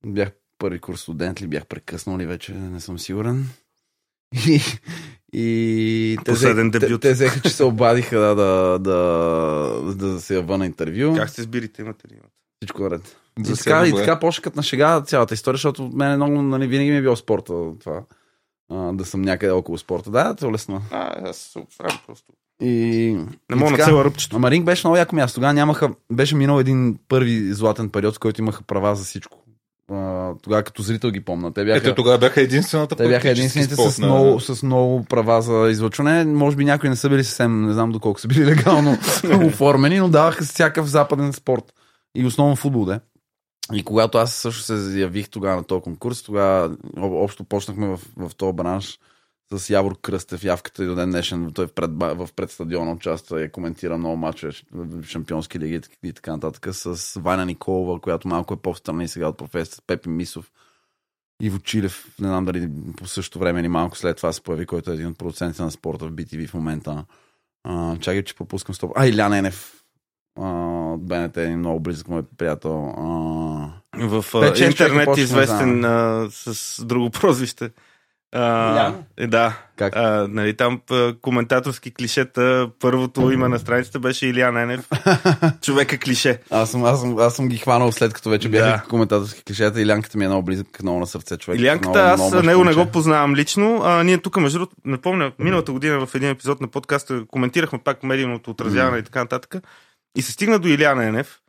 Бях 0.06 0.30
първи 0.58 0.78
курс 0.78 1.00
студент 1.00 1.42
ли, 1.42 1.46
бях 1.46 1.66
прекъснал 1.66 2.18
ли 2.18 2.26
вече, 2.26 2.54
не 2.54 2.80
съм 2.80 2.98
сигурен. 2.98 3.46
И, 4.46 4.60
и 5.32 6.16
те, 6.24 6.30
Последен 6.32 6.68
взеха, 6.68 6.80
те, 6.80 6.86
дебют. 6.86 7.02
те 7.02 7.12
взеха, 7.12 7.40
че 7.42 7.48
се 7.50 7.64
обадиха 7.64 8.18
да, 8.18 8.34
да, 8.34 8.78
да, 8.78 9.94
да 9.94 10.20
се 10.20 10.34
ява 10.34 10.58
на 10.58 10.66
интервю. 10.66 11.14
Как 11.16 11.30
се 11.30 11.42
сбирите, 11.42 11.82
имате 11.82 12.08
ли? 12.08 12.20
Всичко 12.58 12.82
наред. 12.82 13.16
За 13.40 13.52
И 13.52 13.56
така, 13.56 13.86
и 13.86 13.92
така 13.92 14.18
почна 14.18 14.42
като 14.42 14.56
на 14.56 14.62
шега 14.62 15.00
цялата 15.00 15.34
история, 15.34 15.56
защото 15.56 15.90
мен 15.94 16.16
много, 16.16 16.42
нали, 16.42 16.66
винаги 16.66 16.90
ми 16.90 16.96
е 16.96 17.02
било 17.02 17.16
спорта 17.16 17.52
това. 17.80 18.00
А, 18.70 18.92
да 18.92 19.04
съм 19.04 19.22
някъде 19.22 19.52
около 19.52 19.78
спорта. 19.78 20.10
Да, 20.10 20.34
това 20.34 20.48
е 20.48 20.52
лесно. 20.52 20.82
А, 20.90 21.28
аз 21.28 21.36
се 21.36 21.58
оправям 21.58 21.98
просто. 22.06 22.32
И, 22.62 22.68
Не 23.50 23.56
мога 23.56 23.70
на 23.70 23.78
цела 23.78 24.04
ръбчето. 24.04 24.36
Ама 24.36 24.50
Ринг 24.50 24.64
беше 24.64 24.86
много 24.86 24.96
яко 24.96 25.16
място. 25.16 25.34
Тогава 25.34 25.54
нямаха, 25.54 25.90
беше 26.12 26.34
минал 26.34 26.60
един 26.60 26.98
първи 27.08 27.52
златен 27.52 27.90
период, 27.90 28.16
в 28.16 28.18
който 28.18 28.40
имаха 28.40 28.62
права 28.62 28.96
за 28.96 29.04
всичко. 29.04 29.38
А, 29.92 30.32
тогава 30.42 30.62
като 30.62 30.82
зрител 30.82 31.10
ги 31.10 31.20
помня. 31.20 31.52
Те 31.52 31.64
бяха, 31.64 31.78
Ето 31.78 31.94
тогава 31.94 32.18
бяха 32.18 32.40
единствената 32.40 32.96
те 32.96 33.08
бяха 33.08 33.30
единствените 33.30 33.74
с 33.74 33.78
спортна- 33.78 34.06
много, 34.06 34.40
с 34.40 34.62
много 34.62 35.04
права 35.04 35.42
за 35.42 35.68
излъчване. 35.70 36.24
Може 36.24 36.56
би 36.56 36.64
някои 36.64 36.88
не 36.88 36.96
са 36.96 37.08
били 37.08 37.24
съвсем, 37.24 37.62
не 37.62 37.72
знам 37.72 37.92
доколко 37.92 38.20
са 38.20 38.28
били 38.28 38.46
легално 38.46 38.98
оформени, 39.46 39.98
но 39.98 40.08
даваха 40.08 40.44
всякакъв 40.44 40.86
западен 40.86 41.32
спорт. 41.32 41.72
И 42.16 42.26
основно 42.26 42.56
футбол, 42.56 42.84
да. 42.84 43.00
И 43.72 43.84
когато 43.84 44.18
аз 44.18 44.34
също 44.34 44.62
се 44.62 45.00
явих 45.00 45.28
тогава 45.28 45.56
на 45.56 45.64
този 45.64 45.82
конкурс, 45.82 46.22
тогава 46.22 46.76
об- 46.96 47.22
общо 47.24 47.44
почнахме 47.44 47.86
в, 47.86 48.00
в 48.16 48.34
този 48.34 48.52
бранш 48.52 48.98
с 49.56 49.70
Явор 49.70 50.00
Кръстев, 50.00 50.44
явката 50.44 50.84
и 50.84 50.86
до 50.86 50.94
ден 50.94 51.10
днешен, 51.10 51.52
той 51.54 51.66
в 51.66 51.72
пред, 51.72 51.90
в 52.00 52.28
пред 52.36 52.50
стадиона 52.50 52.92
участва 52.92 53.42
и 53.42 53.52
коментира 53.52 53.98
много 53.98 54.16
мачове 54.16 54.52
в 54.72 55.04
шампионски 55.04 55.58
лиги 55.58 55.80
и 56.04 56.12
така 56.12 56.32
нататък, 56.32 56.74
с 56.74 57.20
Ваня 57.20 57.46
Николова, 57.46 58.00
която 58.00 58.28
малко 58.28 58.54
е 58.54 58.56
по-встрани 58.56 59.08
сега 59.08 59.28
от 59.28 59.38
професията, 59.38 59.82
Пепи 59.86 60.08
Мисов, 60.08 60.52
Иво 61.42 61.58
Чилев, 61.58 62.16
не 62.20 62.28
знам 62.28 62.44
дали 62.44 62.70
по 62.96 63.06
същото 63.06 63.38
време 63.38 63.60
или 63.60 63.68
малко 63.68 63.98
след 63.98 64.16
това 64.16 64.32
се 64.32 64.42
появи, 64.42 64.66
който 64.66 64.90
е 64.90 64.94
един 64.94 65.06
от 65.06 65.18
продуцентите 65.18 65.62
на 65.62 65.70
спорта 65.70 66.06
в 66.06 66.12
BTV 66.12 66.48
в 66.48 66.54
момента. 66.54 67.04
А, 67.64 67.98
чакай, 67.98 68.24
че 68.24 68.34
пропускам 68.34 68.74
стоп. 68.74 68.92
А, 68.96 69.06
Илян 69.06 69.34
Енев. 69.34 69.77
От 70.40 71.06
БНТ 71.06 71.36
е 71.36 71.42
един 71.42 71.58
много 71.58 71.80
близък 71.80 72.08
мой 72.08 72.22
приятел. 72.38 72.94
А, 72.98 74.06
В 74.06 74.22
шест 74.22 74.32
човека 74.32 74.64
интернет 74.64 75.04
почнахме 75.04 75.22
известен 75.22 75.84
а, 75.84 76.26
с 76.30 76.84
друго 76.84 77.10
прозвище. 77.20 77.70
А, 78.32 78.92
е, 79.16 79.26
да. 79.26 79.56
Как? 79.76 79.96
А, 79.96 80.26
нали, 80.30 80.56
там 80.56 80.80
а, 80.90 81.14
коментаторски 81.22 81.94
клишета, 81.94 82.70
първото 82.80 83.30
име 83.30 83.48
на 83.48 83.58
страницата 83.58 83.98
беше 83.98 84.26
Илиан 84.26 84.56
Енев. 84.56 84.88
Човека 85.62 85.98
клише. 85.98 86.40
аз, 86.50 86.70
съм, 86.70 86.84
аз, 86.84 87.00
съм, 87.00 87.18
аз 87.18 87.34
съм 87.36 87.48
ги 87.48 87.56
хванал 87.56 87.92
след 87.92 88.12
като 88.14 88.30
вече 88.30 88.48
бяха 88.48 88.66
Да. 88.66 88.82
коментаторски 88.88 89.44
клишета. 89.44 89.80
Илянката 89.80 90.18
ми 90.18 90.24
е 90.24 90.28
много 90.28 90.42
близък, 90.42 90.82
много 90.82 90.98
на 91.00 91.06
сърце 91.06 91.36
човек. 91.36 91.60
Илянката, 91.60 91.88
много, 91.88 92.08
аз 92.08 92.20
много 92.32 92.42
него 92.46 92.64
не 92.64 92.74
го 92.74 92.86
познавам 92.86 93.34
лично. 93.34 93.80
А, 93.84 94.02
ние 94.04 94.18
тук, 94.18 94.36
между 94.36 94.58
другото, 94.58 94.76
не 94.84 94.98
помня, 94.98 95.32
миналата 95.38 95.72
година 95.72 96.06
в 96.06 96.14
един 96.14 96.28
епизод 96.28 96.60
на 96.60 96.68
подкаста 96.68 97.22
коментирахме 97.26 97.78
пак 97.78 98.02
медийното 98.02 98.50
отразяване 98.50 98.98
и 98.98 99.02
така 99.02 99.20
нататък. 99.20 99.54
И 100.16 100.22
се 100.22 100.32
стигна 100.32 100.58
до 100.58 100.68
Илян 100.68 101.00
Енев. 101.00 101.40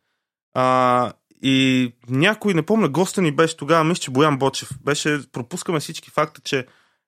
А, 0.53 1.11
и 1.41 1.91
някой, 2.09 2.53
не 2.53 2.61
помня, 2.61 2.89
госта 2.89 3.21
ни 3.21 3.31
беше 3.31 3.57
тогава, 3.57 3.83
мисля, 3.83 4.01
че 4.01 4.11
Боян 4.11 4.37
Бочев. 4.37 4.69
Беше, 4.85 5.31
пропускаме 5.31 5.79
всички 5.79 6.09
факта, 6.09 6.41
че 6.41 6.65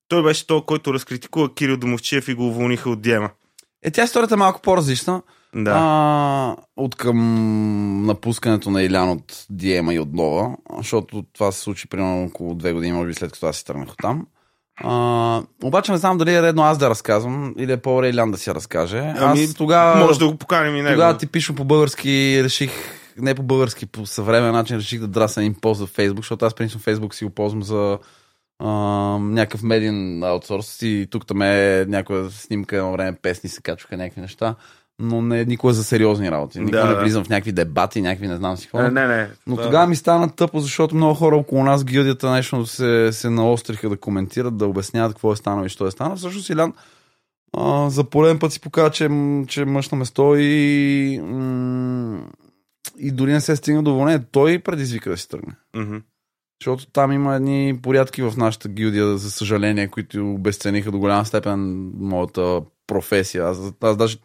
той 0.08 0.24
беше 0.24 0.48
той, 0.48 0.66
който 0.66 0.94
разкритикува 0.94 1.54
Кирил 1.54 1.78
Домовчиев 1.78 2.28
и 2.28 2.34
го 2.34 2.48
уволниха 2.48 2.90
от 2.90 3.02
Диема. 3.02 3.30
Е, 3.84 3.92
тя 3.92 4.04
историята 4.04 4.34
е 4.34 4.38
малко 4.38 4.62
по-различна. 4.62 5.22
Да. 5.56 5.72
А, 5.76 6.56
от 6.78 6.96
към 6.96 8.06
напускането 8.06 8.70
на 8.70 8.84
Илян 8.84 9.10
от 9.10 9.46
Диема 9.50 9.94
и 9.94 10.00
от 10.00 10.14
Нова, 10.14 10.58
защото 10.78 11.24
това 11.34 11.52
се 11.52 11.60
случи 11.60 11.88
примерно 11.88 12.26
около 12.26 12.56
две 12.56 12.74
години, 12.74 12.94
може 12.94 13.08
би 13.08 13.14
след 13.14 13.32
като 13.32 13.46
аз 13.46 13.58
си 13.58 13.66
тръгнах 13.66 13.90
от 13.90 13.98
там. 14.02 14.28
А, 14.76 15.42
обаче 15.64 15.92
не 15.92 15.98
знам 15.98 16.18
дали 16.18 16.34
е 16.36 16.42
редно 16.42 16.64
аз 16.64 16.78
да 16.78 16.90
разказвам 16.90 17.54
или 17.58 17.72
е 17.72 17.78
по-добре 17.78 18.10
Илян 18.10 18.32
да 18.32 18.38
си 18.38 18.54
разкаже. 18.54 19.14
Ами, 19.18 19.44
аз 19.44 19.54
тогава, 19.54 20.06
Може 20.06 20.20
да 20.20 20.28
го 20.28 20.38
поканим 20.38 20.76
и 20.76 20.82
него. 20.82 20.94
тогава 20.94 21.18
типично 21.18 21.56
по 21.56 21.64
български 21.64 22.42
реших 22.44 22.72
не 23.18 23.36
по 23.36 23.44
български, 23.44 23.86
по 23.86 24.06
съвременен 24.06 24.54
начин 24.54 24.78
реших 24.78 25.00
да 25.00 25.08
драса 25.08 25.42
един 25.42 25.54
пост 25.54 25.82
в 25.82 25.88
Фейсбук, 25.88 26.24
защото 26.24 26.46
аз 26.46 26.54
принципно 26.54 26.82
Фейсбук 26.82 27.16
си 27.16 27.26
го 27.26 27.30
ползвам 27.30 27.64
за 27.64 27.98
а, 28.60 28.70
някакъв 29.20 29.64
медиен 29.64 30.24
аутсорс 30.24 30.82
и 30.82 31.08
тук 31.12 31.28
там 31.28 31.42
е 31.42 31.86
някоя 31.88 32.30
снимка, 32.30 32.78
едно 32.78 32.92
време 32.92 33.18
песни 33.22 33.50
се 33.50 33.62
качваха 33.62 33.98
някакви 33.98 34.22
неща, 34.22 34.56
но 35.02 35.22
не 35.22 35.46
никога 35.46 35.74
за 35.74 35.84
сериозни 35.84 36.32
работи. 36.32 36.60
Никога 36.60 36.78
Да, 36.78 36.88
не 36.88 36.94
да. 36.96 37.02
влизам 37.02 37.24
в 37.24 37.30
някакви 37.30 37.52
дебати, 37.52 38.02
някакви 38.02 38.28
не 38.28 38.36
знам 38.36 38.58
си 38.58 38.64
какво. 38.64 38.80
Не, 38.80 38.90
не, 38.90 39.08
не. 39.08 39.30
Но 39.48 39.56
Това- 39.56 39.66
тогава 39.66 39.88
ми 39.88 39.96
стана 39.96 40.30
тъпо, 40.30 40.60
защото 40.60 40.96
много 40.96 41.14
хора 41.14 41.36
около 41.36 41.64
нас, 41.64 41.84
гилдията, 41.86 42.32
нещо 42.32 42.66
се, 42.66 43.10
се 43.12 43.30
наостриха 43.30 43.90
да 43.90 43.98
коментират, 43.98 44.58
да 44.58 44.68
обясняват 44.68 45.14
какво 45.14 45.34
е 45.34 45.36
станало 45.36 45.66
и 45.66 45.70
що 45.70 45.88
е 45.88 45.92
станало. 45.92 46.16
Всъщност 46.16 46.50
Илян 46.50 46.74
а, 47.58 47.90
за 47.90 48.04
пореден 48.04 48.40
път 48.40 48.54
си 48.54 48.62
показва, 48.62 48.92
че, 48.92 49.10
че 49.48 49.66
мъж 49.66 49.90
на 49.90 49.98
место 49.98 50.36
и, 50.38 51.20
м- 51.24 52.22
и 53.00 53.12
дори 53.12 53.34
не 53.34 53.42
се 53.42 53.56
стигна 53.56 53.84
до 53.84 53.96
вълнение. 53.96 54.24
Той 54.32 54.60
предизвика 54.60 55.10
да 55.10 55.18
си 55.18 55.30
тръгне. 55.30 55.54
Мгм. 55.76 55.98
Защото 56.62 56.88
там 56.88 57.12
има 57.12 57.36
едни 57.36 57.80
порядки 57.84 58.22
в 58.22 58.34
нашата 58.38 58.70
гилдия, 58.70 59.18
за 59.18 59.32
съжаление, 59.32 59.88
които 59.88 60.32
обесцениха 60.32 60.92
до 60.92 61.00
голяма 61.00 61.26
степен 61.26 61.92
моята 62.00 62.62
професия. 62.88 63.48
Аз, 63.48 63.74
аз 63.82 63.98
даже 63.98 64.18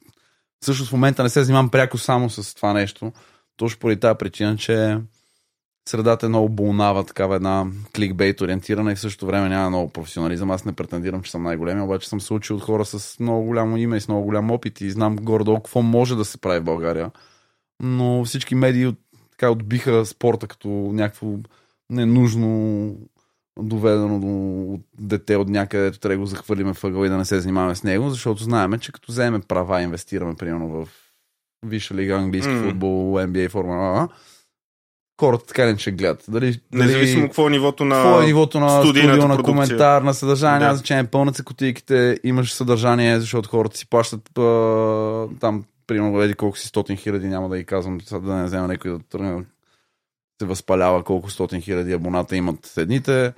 също 0.67 0.85
в 0.85 0.93
момента 0.93 1.23
не 1.23 1.29
се 1.29 1.45
занимавам 1.45 1.71
пряко 1.71 1.99
само 1.99 2.31
с 2.31 2.55
това 2.55 2.73
нещо. 2.73 3.13
Точно 3.57 3.81
поради 3.81 4.01
тази 4.01 4.19
причина, 4.19 4.57
че 4.57 4.99
средата 5.89 6.27
е 6.27 6.29
много 6.29 6.49
болнава, 6.49 7.05
такава 7.05 7.37
една 7.37 7.67
кликбейт 7.97 8.41
ориентирана 8.41 8.93
и 8.93 8.95
в 8.95 9.01
същото 9.01 9.27
време 9.27 9.49
няма 9.49 9.71
много 9.71 9.93
професионализъм. 9.93 10.51
Аз 10.51 10.65
не 10.65 10.73
претендирам, 10.73 11.23
че 11.23 11.31
съм 11.31 11.43
най-големия, 11.43 11.85
обаче 11.85 12.09
съм 12.09 12.21
се 12.21 12.35
учил 12.35 12.57
от 12.57 12.63
хора 12.63 12.85
с 12.85 13.21
много 13.21 13.47
голямо 13.47 13.77
име 13.77 13.97
и 13.97 14.01
с 14.01 14.09
много 14.09 14.25
голям 14.25 14.51
опит 14.51 14.81
и 14.81 14.91
знам 14.91 15.17
горе-долу 15.17 15.57
какво 15.57 15.83
може 15.83 16.17
да 16.17 16.25
се 16.25 16.39
прави 16.39 16.61
в 16.61 16.65
България. 16.65 17.11
Но 17.83 18.25
всички 18.25 18.55
медии 18.55 18.95
така 19.31 19.51
отбиха 19.51 20.07
спорта 20.07 20.47
като 20.47 20.69
някакво 20.69 21.27
ненужно 21.91 22.97
доведено 23.59 24.21
до 24.21 24.27
от 24.73 24.81
дете 24.99 25.37
от 25.37 25.49
някъде, 25.49 25.91
трябва 25.91 26.15
да 26.15 26.21
го 26.21 26.27
захвърлиме 26.27 26.73
въгъл 26.83 27.05
и 27.05 27.09
да 27.09 27.17
не 27.17 27.25
се 27.25 27.41
занимаваме 27.41 27.75
с 27.75 27.83
него, 27.83 28.11
защото 28.11 28.43
знаеме, 28.43 28.79
че 28.79 28.93
като 28.93 29.13
вземем 29.13 29.43
права, 29.49 29.83
инвестираме 29.83 30.35
примерно 30.35 30.69
в 30.69 30.89
Висша 31.67 31.95
лига, 31.95 32.15
английски 32.15 32.53
М. 32.53 32.63
футбол, 32.69 33.15
NBA, 33.15 33.51
формула, 33.51 34.09
хората 35.21 35.47
така 35.47 35.67
не 35.67 35.79
ще 35.79 35.93
гледат. 35.93 36.25
Дали, 36.29 36.61
Независимо 36.73 37.21
дали, 37.21 37.29
какво 37.29 37.47
е 37.47 37.51
нивото 37.51 37.85
на... 37.85 37.95
какво 37.95 38.23
е 38.23 38.27
нивото 38.27 38.61
на 38.61 38.83
студио, 38.83 39.29
на 39.29 39.43
коментар, 39.43 40.03
на 40.03 40.15
съдържание, 40.15 40.59
Да. 40.59 40.65
няма 40.65 40.77
значение, 40.77 41.05
пълнат 41.05 41.37
се 41.37 41.45
кутийките, 41.45 42.19
имаш 42.25 42.53
съдържание, 42.53 43.21
защото 43.21 43.49
хората 43.49 43.77
си 43.77 43.91
плащат 43.91 44.39
а, 44.39 45.29
там, 45.41 45.65
примерно, 45.87 46.23
еди 46.23 46.35
колко 46.35 46.59
си 46.59 46.69
стотин 46.69 46.97
хиляди, 46.97 47.29
няма 47.29 47.49
да 47.49 47.59
ги 47.59 47.65
казвам, 47.65 47.99
да 48.13 48.35
не 48.35 48.45
взема 48.45 48.69
някой 48.69 48.91
да 48.91 48.99
тръгне 48.99 49.45
се 50.43 50.47
възпалява 50.47 51.05
колко 51.05 51.31
стотин 51.31 51.61
хиляди 51.61 51.93
абоната 51.93 52.37
имат 52.37 52.73
едните, 52.77 53.33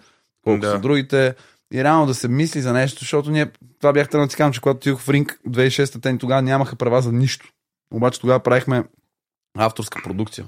колко 0.44 0.60
Да. 0.60 0.70
са 0.70 0.78
другите. 0.78 1.34
И 1.72 1.84
реално 1.84 2.06
да 2.06 2.14
се 2.14 2.28
мисли 2.28 2.60
за 2.60 2.72
нещо, 2.72 3.00
защото 3.00 3.30
ние, 3.30 3.50
това 3.80 3.92
бях 3.92 4.08
тръгнал 4.08 4.26
да 4.26 4.30
си 4.30 4.36
казвам, 4.36 4.52
че 4.52 4.60
когато 4.60 4.76
отидох 4.76 5.00
в 5.00 5.08
Ринг 5.08 5.40
2006 5.48 6.02
те 6.02 6.12
ни 6.12 6.18
тогава 6.18 6.42
нямаха 6.42 6.76
права 6.76 7.02
за 7.02 7.12
нищо. 7.12 7.48
Обаче 7.94 8.20
тогава 8.20 8.40
правихме 8.40 8.84
авторска 9.58 10.02
продукция. 10.04 10.46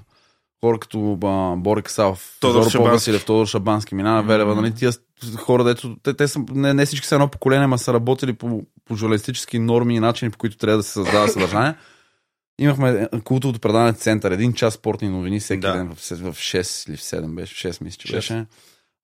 Хора 0.65 0.79
като 0.79 1.19
а, 1.25 1.57
Борик 1.57 1.91
Сав, 1.91 2.37
Тодор 2.41 2.71
Шабански. 2.71 3.25
Тодор 3.25 3.47
Шабански, 3.47 3.95
Минана 3.95 4.23
Велева, 4.23 4.55
нали, 4.55 4.75
тия 4.75 4.93
хора, 5.39 5.65
дето, 5.65 5.97
те, 6.03 6.15
те 6.15 6.29
са, 6.29 6.41
не, 6.51 6.75
не 6.75 6.87
всички 6.87 7.07
са 7.07 7.15
едно 7.15 7.29
поколение, 7.29 7.67
ма 7.67 7.79
са 7.79 7.93
работили 7.93 8.33
по, 8.33 8.63
по 8.85 8.97
журналистически 8.97 9.59
норми 9.59 9.97
и 9.97 10.01
начини, 10.01 10.31
по 10.31 10.39
които 10.39 10.57
трябва 10.57 10.77
да 10.77 10.83
се 10.83 10.93
създава 10.93 11.29
съдържание. 11.29 11.75
Имахме 12.61 13.09
култовото 13.25 13.61
предаване 13.61 13.93
Център, 13.93 14.31
един 14.31 14.53
час 14.53 14.75
спортни 14.75 15.09
новини 15.09 15.41
всеки 15.41 15.61
Да. 15.61 15.73
ден 15.73 15.89
в, 15.95 16.01
се- 16.05 16.15
в 16.15 16.33
6 16.35 16.89
или 16.89 16.97
в 16.97 17.01
7 17.01 17.35
беше, 17.35 17.55
в 17.55 17.75
6 17.75 17.85
мисля, 17.85 17.99
че 17.99 18.07
Шест. 18.09 18.17
беше. 18.17 18.47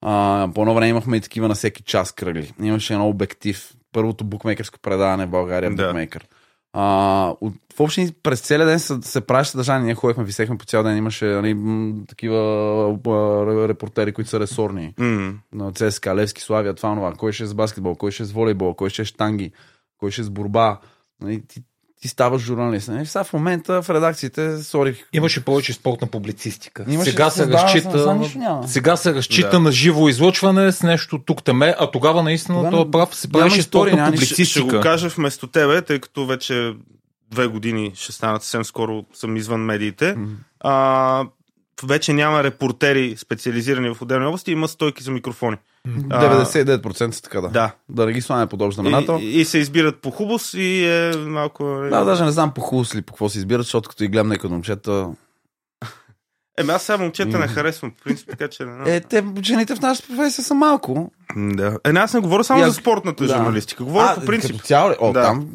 А, 0.02 0.48
по 0.54 0.60
едно 0.60 0.74
време 0.74 0.88
имахме 0.88 1.16
и 1.16 1.20
такива 1.20 1.48
на 1.48 1.54
всеки 1.54 1.82
час 1.82 2.12
кръгли. 2.12 2.52
Имаше 2.62 2.92
едно 2.92 3.08
обектив. 3.08 3.72
Първото 3.92 4.24
букмейкерско 4.24 4.78
предаване 4.80 5.26
в 5.26 5.30
България, 5.30 5.74
Да. 5.74 5.86
букмейкър. 5.86 6.26
А, 6.72 7.28
от, 7.40 7.54
в 7.76 7.80
общи 7.80 8.12
през 8.22 8.40
целия 8.40 8.66
ден 8.66 8.78
се, 8.80 8.94
се 9.02 9.20
правеше 9.20 9.50
съдържание. 9.50 9.84
Ние 9.84 9.94
ходихме, 9.94 10.24
висехме 10.24 10.58
по 10.58 10.64
цял 10.64 10.82
ден. 10.82 10.96
Имаше 10.96 11.24
нали, 11.24 11.54
м, 11.54 11.94
такива 12.08 12.38
а, 13.06 13.68
репортери, 13.68 14.12
които 14.12 14.30
са 14.30 14.40
ресорни. 14.40 14.94
М. 14.98 15.32
На 15.52 15.72
ЦСКА, 15.72 16.14
Левски, 16.14 16.42
Славия, 16.42 16.74
това, 16.74 16.94
това. 16.94 17.12
Кой 17.12 17.32
ще 17.32 17.42
е 17.42 17.46
с 17.46 17.54
баскетбол, 17.54 17.94
кой 17.94 18.10
ще 18.10 18.22
е 18.22 18.26
с 18.26 18.32
волейбол, 18.32 18.74
кой 18.74 18.90
ще 18.90 19.02
е 19.02 19.04
с 19.04 19.08
штанги, 19.08 19.52
кой 19.98 20.10
ще 20.10 20.20
е 20.20 20.24
с 20.24 20.30
борба. 20.30 20.78
Нали, 21.22 21.42
ти, 21.48 21.60
ти 22.02 22.08
ставаш 22.08 22.42
журналист. 22.42 22.88
Нали? 22.88 23.06
Сега 23.06 23.24
в 23.24 23.32
момента 23.32 23.82
в 23.82 23.90
редакциите, 23.90 24.62
сори, 24.62 25.04
Имаше 25.12 25.44
повече 25.44 25.72
спортна 25.72 26.06
публицистика. 26.08 26.84
Имаше 26.88 27.10
сега 27.10 27.30
се 27.30 27.36
създава, 27.36 27.62
разчита, 27.62 28.14
нищо 28.14 28.38
няма. 28.38 28.68
сега 28.68 28.96
се 28.96 29.14
разчита 29.14 29.50
Да. 29.50 29.60
на 29.60 29.72
живо 29.72 30.08
излъчване 30.08 30.72
с 30.72 30.82
нещо 30.82 31.18
тук 31.18 31.42
таме, 31.44 31.74
а 31.78 31.90
тогава 31.90 32.22
наистина 32.22 32.58
Тогава 32.58 32.70
това 32.70 32.90
прав 32.90 33.14
се 33.16 33.32
правеше 33.32 33.62
спортна 33.62 33.96
няма 33.96 34.10
нищо. 34.10 34.26
Ще, 34.26 34.34
ще 34.34 34.60
публицистика. 34.60 34.76
го 34.76 34.82
кажа 34.82 35.08
вместо 35.08 35.46
тебе, 35.46 35.82
тъй 35.82 35.98
като 36.00 36.26
вече 36.26 36.74
две 37.30 37.46
години 37.46 37.92
ще 37.94 38.12
станат 38.12 38.42
съвсем 38.42 38.64
скоро 38.64 39.04
съм 39.14 39.36
извън 39.36 39.60
медиите. 39.60 40.16
А, 40.60 41.24
вече 41.84 42.12
няма 42.12 42.44
репортери 42.44 43.16
специализирани 43.16 43.94
в 43.94 44.02
отделни 44.02 44.26
области, 44.26 44.52
има 44.52 44.68
стойки 44.68 45.02
за 45.02 45.10
микрофони. 45.10 45.56
А, 46.10 46.44
99% 46.44 47.10
са 47.10 47.22
така 47.22 47.40
да. 47.40 47.48
Да. 47.48 47.72
Да 47.88 48.06
не 48.06 48.12
ги 48.12 48.20
слагаме 48.20 48.46
под 48.46 48.62
общ 48.62 48.74
знаменател. 48.74 49.18
И, 49.22 49.40
и, 49.40 49.44
се 49.44 49.58
избират 49.58 50.00
по 50.00 50.10
хубост 50.10 50.54
и 50.54 50.84
е 50.86 51.16
малко... 51.16 51.80
Да, 51.90 52.04
даже 52.04 52.24
не 52.24 52.30
знам 52.30 52.54
по 52.54 52.60
хубост 52.60 52.94
ли 52.94 53.02
по 53.02 53.12
какво 53.12 53.28
се 53.28 53.38
избират, 53.38 53.62
защото 53.62 53.88
като 53.88 54.04
и 54.04 54.08
гледам 54.08 54.28
някои 54.28 54.50
момчета. 54.50 55.08
Еми 56.58 56.70
аз 56.70 56.82
сега 56.82 56.98
момчета 56.98 57.38
не 57.38 57.48
харесвам, 57.48 57.90
по 57.90 58.04
принцип, 58.04 58.28
така 58.30 58.48
че... 58.48 58.64
Не. 58.64 58.96
Е, 58.96 59.00
те 59.00 59.24
жените 59.42 59.74
в 59.76 59.80
нашата 59.80 60.08
професия 60.08 60.44
са 60.44 60.54
малко. 60.54 61.10
да. 61.36 61.78
е, 61.84 61.92
не, 61.92 62.00
аз 62.00 62.14
не 62.14 62.20
говоря 62.20 62.44
само 62.44 62.62
аз- 62.62 62.68
за 62.68 62.74
спортната 62.74 63.26
да. 63.26 63.36
журналистика. 63.36 63.84
Говоря 63.84 64.14
по 64.14 64.26
принцип. 64.26 64.50
Като 64.50 64.64
цяло? 64.64 64.94
О, 65.00 65.12
Да. 65.12 65.22
там. 65.22 65.48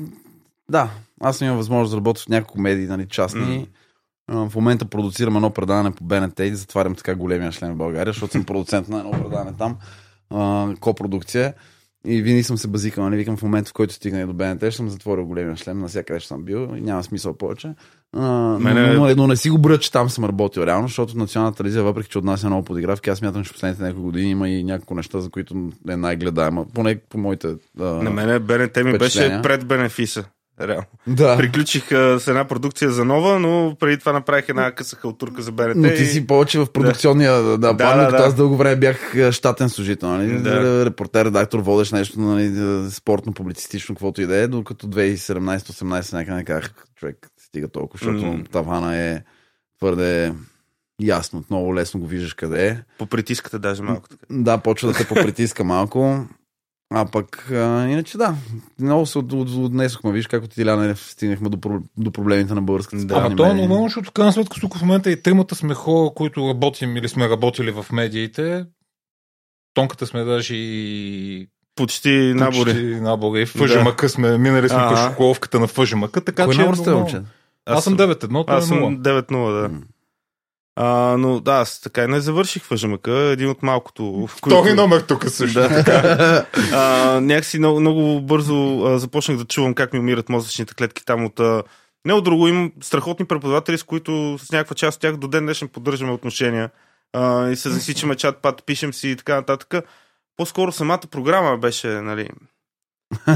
Да, 0.69 0.89
аз 1.21 1.41
имам 1.41 1.57
възможност 1.57 1.91
да 1.91 1.97
работя 1.97 2.21
в 2.21 2.27
няколко 2.29 2.61
медии, 2.61 2.85
нали, 2.87 3.07
частни. 3.09 3.57
М. 3.57 3.65
В 4.31 4.51
момента 4.55 4.85
продуцирам 4.85 5.35
едно 5.35 5.49
предаване 5.49 5.91
по 5.91 6.03
БНТ 6.03 6.39
и 6.39 6.55
затварям 6.55 6.95
така 6.95 7.15
големия 7.15 7.51
член 7.51 7.73
в 7.73 7.77
България, 7.77 8.13
защото 8.13 8.31
съм 8.31 8.43
продуцент 8.43 8.89
на 8.89 8.97
едно 8.99 9.11
предаване 9.11 9.51
там. 9.57 9.77
Копродукция. 10.79 11.53
И 12.05 12.21
винаги 12.21 12.43
съм 12.43 12.57
се 12.57 12.67
базикал, 12.67 13.03
нали, 13.03 13.15
викам 13.15 13.37
в 13.37 13.41
момента, 13.41 13.69
в 13.69 13.73
който 13.73 13.93
стигна 13.93 14.27
до 14.27 14.33
БНТ, 14.33 14.59
ще 14.59 14.71
съм 14.71 14.89
затворил 14.89 15.25
големия 15.25 15.55
шлем, 15.55 15.79
навсякъде 15.79 16.19
ще 16.19 16.27
съм 16.27 16.43
бил 16.43 16.69
и 16.77 16.81
няма 16.81 17.03
смисъл 17.03 17.33
повече. 17.33 17.73
А, 18.13 18.21
но, 18.21 18.59
Мене- 18.59 18.93
но, 18.93 19.15
но, 19.15 19.27
не 19.27 19.35
си 19.35 19.49
го 19.49 19.57
броя, 19.57 19.79
че 19.79 19.91
там 19.91 20.09
съм 20.09 20.25
работил 20.25 20.61
реално, 20.61 20.87
защото 20.87 21.17
националната 21.17 21.57
телевизия, 21.57 21.83
въпреки 21.83 22.09
че 22.09 22.17
отнася 22.17 22.47
много 22.47 22.65
подигравки, 22.65 23.09
аз 23.09 23.17
смятам, 23.17 23.43
че 23.43 23.49
в 23.49 23.53
последните 23.53 23.83
няколко 23.83 24.05
години 24.05 24.29
има 24.29 24.49
и 24.49 24.63
няколко 24.63 24.95
неща, 24.95 25.19
за 25.19 25.29
които 25.29 25.69
е 25.89 25.95
най-гледаема, 25.95 26.65
поне 26.73 26.99
по 27.09 27.17
моите. 27.17 27.47
А, 27.79 27.83
На 27.83 28.09
мене 28.09 28.39
БНТ 28.39 28.77
ми 28.77 28.97
беше 28.97 29.39
пред 29.43 29.65
бенефиса. 29.67 30.23
Реално. 30.67 30.85
да. 31.07 31.37
Приключих 31.37 31.91
а, 31.91 32.19
с 32.19 32.27
една 32.27 32.45
продукция 32.45 32.91
за 32.91 33.05
нова, 33.05 33.39
но 33.39 33.75
преди 33.79 33.97
това 33.97 34.13
направих 34.13 34.49
една 34.49 34.71
къса 34.71 34.95
халтурка 34.95 35.41
за 35.41 35.51
БНТ. 35.51 35.75
Но 35.75 35.89
ти 35.89 36.05
си 36.05 36.27
повече 36.27 36.59
в 36.59 36.67
продукционния 36.73 37.33
да, 37.33 37.43
да, 37.43 37.57
Да, 37.57 37.77
план, 37.77 37.97
да, 37.97 38.11
да. 38.11 38.17
аз 38.17 38.35
дълго 38.35 38.57
време 38.57 38.75
бях 38.75 39.13
щатен 39.31 39.69
служител. 39.69 40.09
Нали? 40.09 40.39
Да. 40.39 40.85
Репортер, 40.85 41.25
редактор, 41.25 41.59
водеш 41.59 41.91
нещо 41.91 42.19
нали, 42.19 42.89
спортно, 42.91 43.33
публицистично, 43.33 43.95
каквото 43.95 44.21
и 44.21 44.25
да 44.25 44.35
е, 44.35 44.47
докато 44.47 44.87
2017-18 44.87 46.13
някъде 46.13 46.37
не 46.37 46.43
казах, 46.43 46.73
човек, 46.95 47.27
стига 47.39 47.67
толкова, 47.67 47.99
защото 48.05 48.25
М. 48.25 48.43
тавана 48.51 48.97
е 48.97 49.21
твърде 49.77 50.33
ясно, 51.01 51.43
много 51.49 51.75
лесно 51.75 51.99
го 51.99 52.07
виждаш 52.07 52.33
къде 52.33 52.67
е. 52.67 52.77
По 52.97 53.05
притиската 53.05 53.59
даже 53.59 53.83
малко 53.83 54.09
така. 54.09 54.25
Да, 54.29 54.57
почва 54.57 54.91
да 54.91 54.97
те 54.97 55.07
попритиска 55.07 55.63
малко. 55.63 56.25
А 56.93 57.05
пък, 57.05 57.51
а, 57.51 57.55
иначе 57.87 58.17
да, 58.17 58.35
много 58.79 59.05
се 59.05 59.17
от- 59.17 59.33
от- 59.33 59.49
отнесохме. 59.49 60.11
Виж 60.11 60.27
как 60.27 60.43
от 60.43 60.57
Иляна 60.57 60.95
стигнахме 60.95 61.49
до, 61.49 61.57
до 61.97 62.11
проблемите 62.11 62.53
на 62.53 62.61
българската 62.61 63.05
Да. 63.05 63.15
Ама 63.15 63.35
то 63.35 63.45
е 63.45 63.47
медии. 63.47 63.61
нормално, 63.61 63.85
защото 63.85 64.09
в 64.09 64.13
крайна 64.13 64.33
сметка 64.33 64.59
тук 64.61 64.77
в 64.77 64.81
момента 64.81 65.11
и 65.11 65.21
тримата 65.21 65.55
сме 65.55 65.73
хора, 65.73 66.09
които 66.15 66.49
работим 66.49 66.97
или 66.97 67.09
сме 67.09 67.29
работили 67.29 67.71
в 67.71 67.85
медиите. 67.91 68.65
Тонката 69.73 70.07
сме 70.07 70.23
даже 70.23 70.55
и 70.55 71.47
Почти 71.75 72.09
набори. 72.35 72.63
почти 72.63 72.83
набори. 72.85 73.45
ФЖМК 73.45 74.09
сме, 74.09 74.37
минали 74.37 74.69
сме 74.69 74.79
шоколовката 75.09 75.59
на 75.59 75.67
ФЖМК, 75.67 76.25
така 76.25 76.45
Кой 76.45 76.55
че 76.55 76.61
е 76.61 76.63
набор 76.63 76.75
сте, 76.75 76.89
нормално. 76.89 77.11
момче? 77.13 77.29
Аз 77.65 77.83
съм 77.83 77.97
9-1, 77.97 78.45
той 78.45 78.55
е 78.55 78.57
Аз 78.57 78.67
съм 78.67 78.77
0. 78.79 79.01
9-0, 79.01 79.51
да. 79.61 79.69
А, 80.75 81.17
но 81.17 81.39
да, 81.39 81.51
аз 81.51 81.81
така 81.81 82.03
и 82.03 82.07
не 82.07 82.19
завърших 82.19 82.63
ФЖМК, 82.63 83.07
един 83.07 83.49
от 83.49 83.63
малкото. 83.63 84.03
В 84.03 84.27
Втори 84.27 84.73
номер 84.73 85.01
тук 85.01 85.29
също. 85.29 85.59
Да. 85.59 86.45
а, 86.73 87.19
някакси 87.21 87.59
много, 87.59 87.79
много 87.79 88.21
бързо 88.21 88.85
а, 88.85 88.99
започнах 88.99 89.37
да 89.37 89.45
чувам 89.45 89.73
как 89.73 89.93
ми 89.93 89.99
умират 89.99 90.29
мозъчните 90.29 90.73
клетки 90.73 91.05
там 91.05 91.25
от... 91.25 91.39
А, 91.39 91.63
не 92.05 92.13
от 92.13 92.23
друго, 92.23 92.47
имам 92.47 92.71
страхотни 92.81 93.25
преподаватели, 93.25 93.77
с 93.77 93.83
които 93.83 94.37
с 94.39 94.51
някаква 94.51 94.75
част 94.75 94.95
от 94.95 95.01
тях 95.01 95.17
до 95.17 95.27
ден 95.27 95.43
днешен 95.43 95.67
поддържаме 95.67 96.11
отношения. 96.11 96.69
А, 97.13 97.49
и 97.49 97.55
се 97.55 97.69
засичаме 97.69 98.15
чат-пат, 98.15 98.65
пишем 98.65 98.93
си 98.93 99.09
и 99.09 99.15
така 99.15 99.35
нататък. 99.35 99.85
По-скоро 100.37 100.71
самата 100.71 101.01
програма 101.11 101.57
беше, 101.57 101.87
нали... 101.87 102.29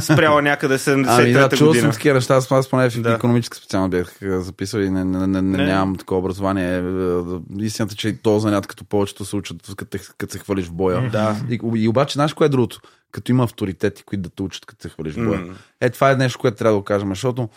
спряла 0.02 0.42
някъде 0.42 0.78
73-та 0.78 1.22
Ами 1.22 1.34
да, 1.34 1.50
чул 1.50 1.68
година. 1.68 1.82
съм 1.82 1.92
такива 1.92 2.16
неща, 2.16 2.36
аз 2.36 2.52
аз 2.52 2.70
поне 2.70 2.90
в 2.90 3.02
Да. 3.02 3.14
економическа 3.14 3.58
специално 3.58 3.90
бях 3.90 4.18
записал 4.22 4.80
и 4.80 4.90
не, 4.90 5.04
не, 5.04 5.28
не, 5.28 5.42
не, 5.42 5.58
Не. 5.58 5.66
нямам 5.66 5.96
такова 5.96 6.20
образование. 6.20 6.76
Е, 6.76 6.80
е, 6.80 7.66
Истината, 7.66 7.96
че 7.96 8.10
и 8.10 8.18
то 8.18 8.40
занят, 8.40 8.68
като 8.68 8.86
повечето 8.86 9.26
се 9.26 9.36
учат, 9.36 9.58
като, 9.78 9.98
като 10.18 10.32
се 10.32 10.40
хвалиш 10.40 10.66
в 10.66 10.74
боя. 10.74 11.10
Да. 11.12 11.36
И, 11.50 11.60
и 11.76 11.88
обаче, 11.88 12.14
знаеш 12.14 12.34
кое 12.34 12.46
е 12.46 12.50
другото? 12.50 12.80
Като 13.12 13.32
има 13.32 13.44
авторитети, 13.44 14.04
които 14.04 14.22
да 14.22 14.30
те 14.30 14.44
учат, 14.44 14.66
като 14.66 14.82
се 14.82 14.90
хвалиш 14.90 15.14
в 15.14 15.26
боя. 15.26 15.40
М. 15.40 15.54
Е, 15.82 15.90
това 15.90 16.12
е 16.12 16.16
нещо, 16.16 16.40
което 16.40 16.58
трябва 16.58 16.74
да 16.74 16.80
го 16.80 16.86
кажем, 16.86 17.10
защото 17.10 17.50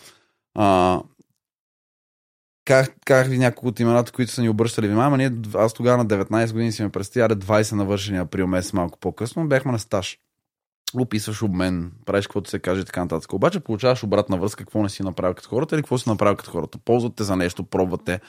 а, 0.55 1.01
как, 2.65 2.95
как 3.05 3.27
ви 3.27 3.39
няколко 3.39 3.69
от 3.69 3.81
имената, 3.81 4.13
които 4.13 4.33
са 4.33 4.43
ни 4.43 4.49
обръщали 4.49 4.89
внимание, 4.89 5.29
ние, 5.29 5.39
аз 5.55 5.73
тогава 5.73 5.97
на 5.99 6.07
19 6.07 6.53
години 6.53 6.73
си 6.73 6.83
ме 6.83 6.89
представя, 6.89 7.27
аре 7.27 7.35
20 7.35 7.73
навършени 7.73 8.19
април 8.19 8.47
месец 8.47 8.73
малко 8.73 8.99
по-късно, 8.99 9.49
бяхме 9.49 9.73
на 9.73 9.79
стаж. 9.79 10.19
Описваш 10.97 11.43
обмен, 11.43 11.93
правиш 12.07 12.27
каквото 12.27 12.51
се 12.51 12.59
каже 12.59 12.81
и 12.81 12.85
така 12.85 13.01
нататък. 13.01 13.33
Обаче 13.33 13.61
получаваш 13.61 14.05
обратна 14.05 14.37
връзка, 14.37 14.65
какво 14.65 14.83
не 14.83 14.89
си 14.89 15.03
направил 15.03 15.35
като 15.35 15.49
хората 15.49 15.75
или 15.75 15.83
какво 15.83 15.99
си 15.99 16.09
направил 16.09 16.37
като 16.37 16.51
хората. 16.51 16.79
Ползват 16.79 17.17
те 17.17 17.25
за 17.25 17.37
нещо, 17.37 17.65
пробват 17.65 18.01
те. 18.05 18.21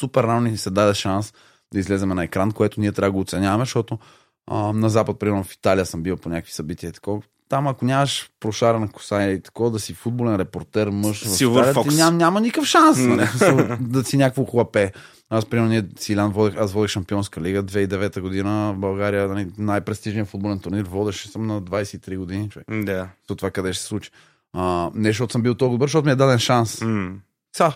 Супер 0.00 0.22
рано 0.22 0.40
ни 0.40 0.56
се 0.56 0.70
даде 0.70 0.94
шанс 0.94 1.32
да 1.72 1.78
излеземе 1.78 2.14
на 2.14 2.24
екран, 2.24 2.52
което 2.52 2.80
ние 2.80 2.92
трябва 2.92 3.08
да 3.08 3.12
го 3.12 3.20
оценяваме, 3.20 3.62
защото 3.62 3.98
а, 4.46 4.72
на 4.72 4.88
запад, 4.90 5.18
примерно 5.18 5.44
в 5.44 5.54
Италия 5.54 5.86
съм 5.86 6.02
бил 6.02 6.16
по 6.16 6.28
някакви 6.28 6.52
събития 6.52 6.88
и 6.88 6.92
такова. 6.92 7.22
Там, 7.48 7.66
ако 7.66 7.84
нямаш 7.84 8.30
прошарена 8.40 8.88
коса 8.88 9.30
и 9.30 9.42
такова, 9.42 9.70
да 9.70 9.80
си 9.80 9.94
футболен 9.94 10.36
репортер, 10.36 10.88
мъж, 10.88 11.24
в 11.24 11.28
Silver 11.28 11.70
Италия, 11.70 11.90
ти 11.90 11.96
ням, 11.96 12.16
няма 12.16 12.40
никакъв 12.40 12.68
шанс 12.68 12.98
нали? 12.98 13.26
Смисъл, 13.30 13.68
да 13.80 14.04
си 14.04 14.16
някакво 14.16 14.44
хлапе. 14.44 14.92
Аз, 15.34 15.46
примерно, 15.46 15.68
ние 15.68 15.84
с 15.98 16.08
Илян 16.08 16.32
водех, 16.32 16.56
аз 16.56 16.72
водех 16.72 16.90
Шампионска 16.90 17.40
лига 17.40 17.62
2009 17.62 18.20
година 18.20 18.72
в 18.76 18.78
България, 18.78 19.28
нали, 19.28 19.50
най-престижният 19.58 20.28
футболен 20.28 20.60
турнир, 20.60 20.84
водеше 20.84 21.28
съм 21.28 21.46
на 21.46 21.62
23 21.62 22.16
години, 22.16 22.48
човек. 22.48 22.66
Да. 22.84 23.08
За 23.28 23.36
това 23.36 23.50
къде 23.50 23.72
ще 23.72 23.82
се 23.82 23.88
случи. 23.88 24.10
А, 24.52 24.90
не 24.94 25.08
защото 25.08 25.32
съм 25.32 25.42
бил 25.42 25.54
толкова 25.54 25.74
добър, 25.74 25.86
защото 25.86 26.06
ми 26.06 26.12
е 26.12 26.16
даден 26.16 26.38
шанс. 26.38 26.80
М. 26.80 27.14
Са, 27.56 27.72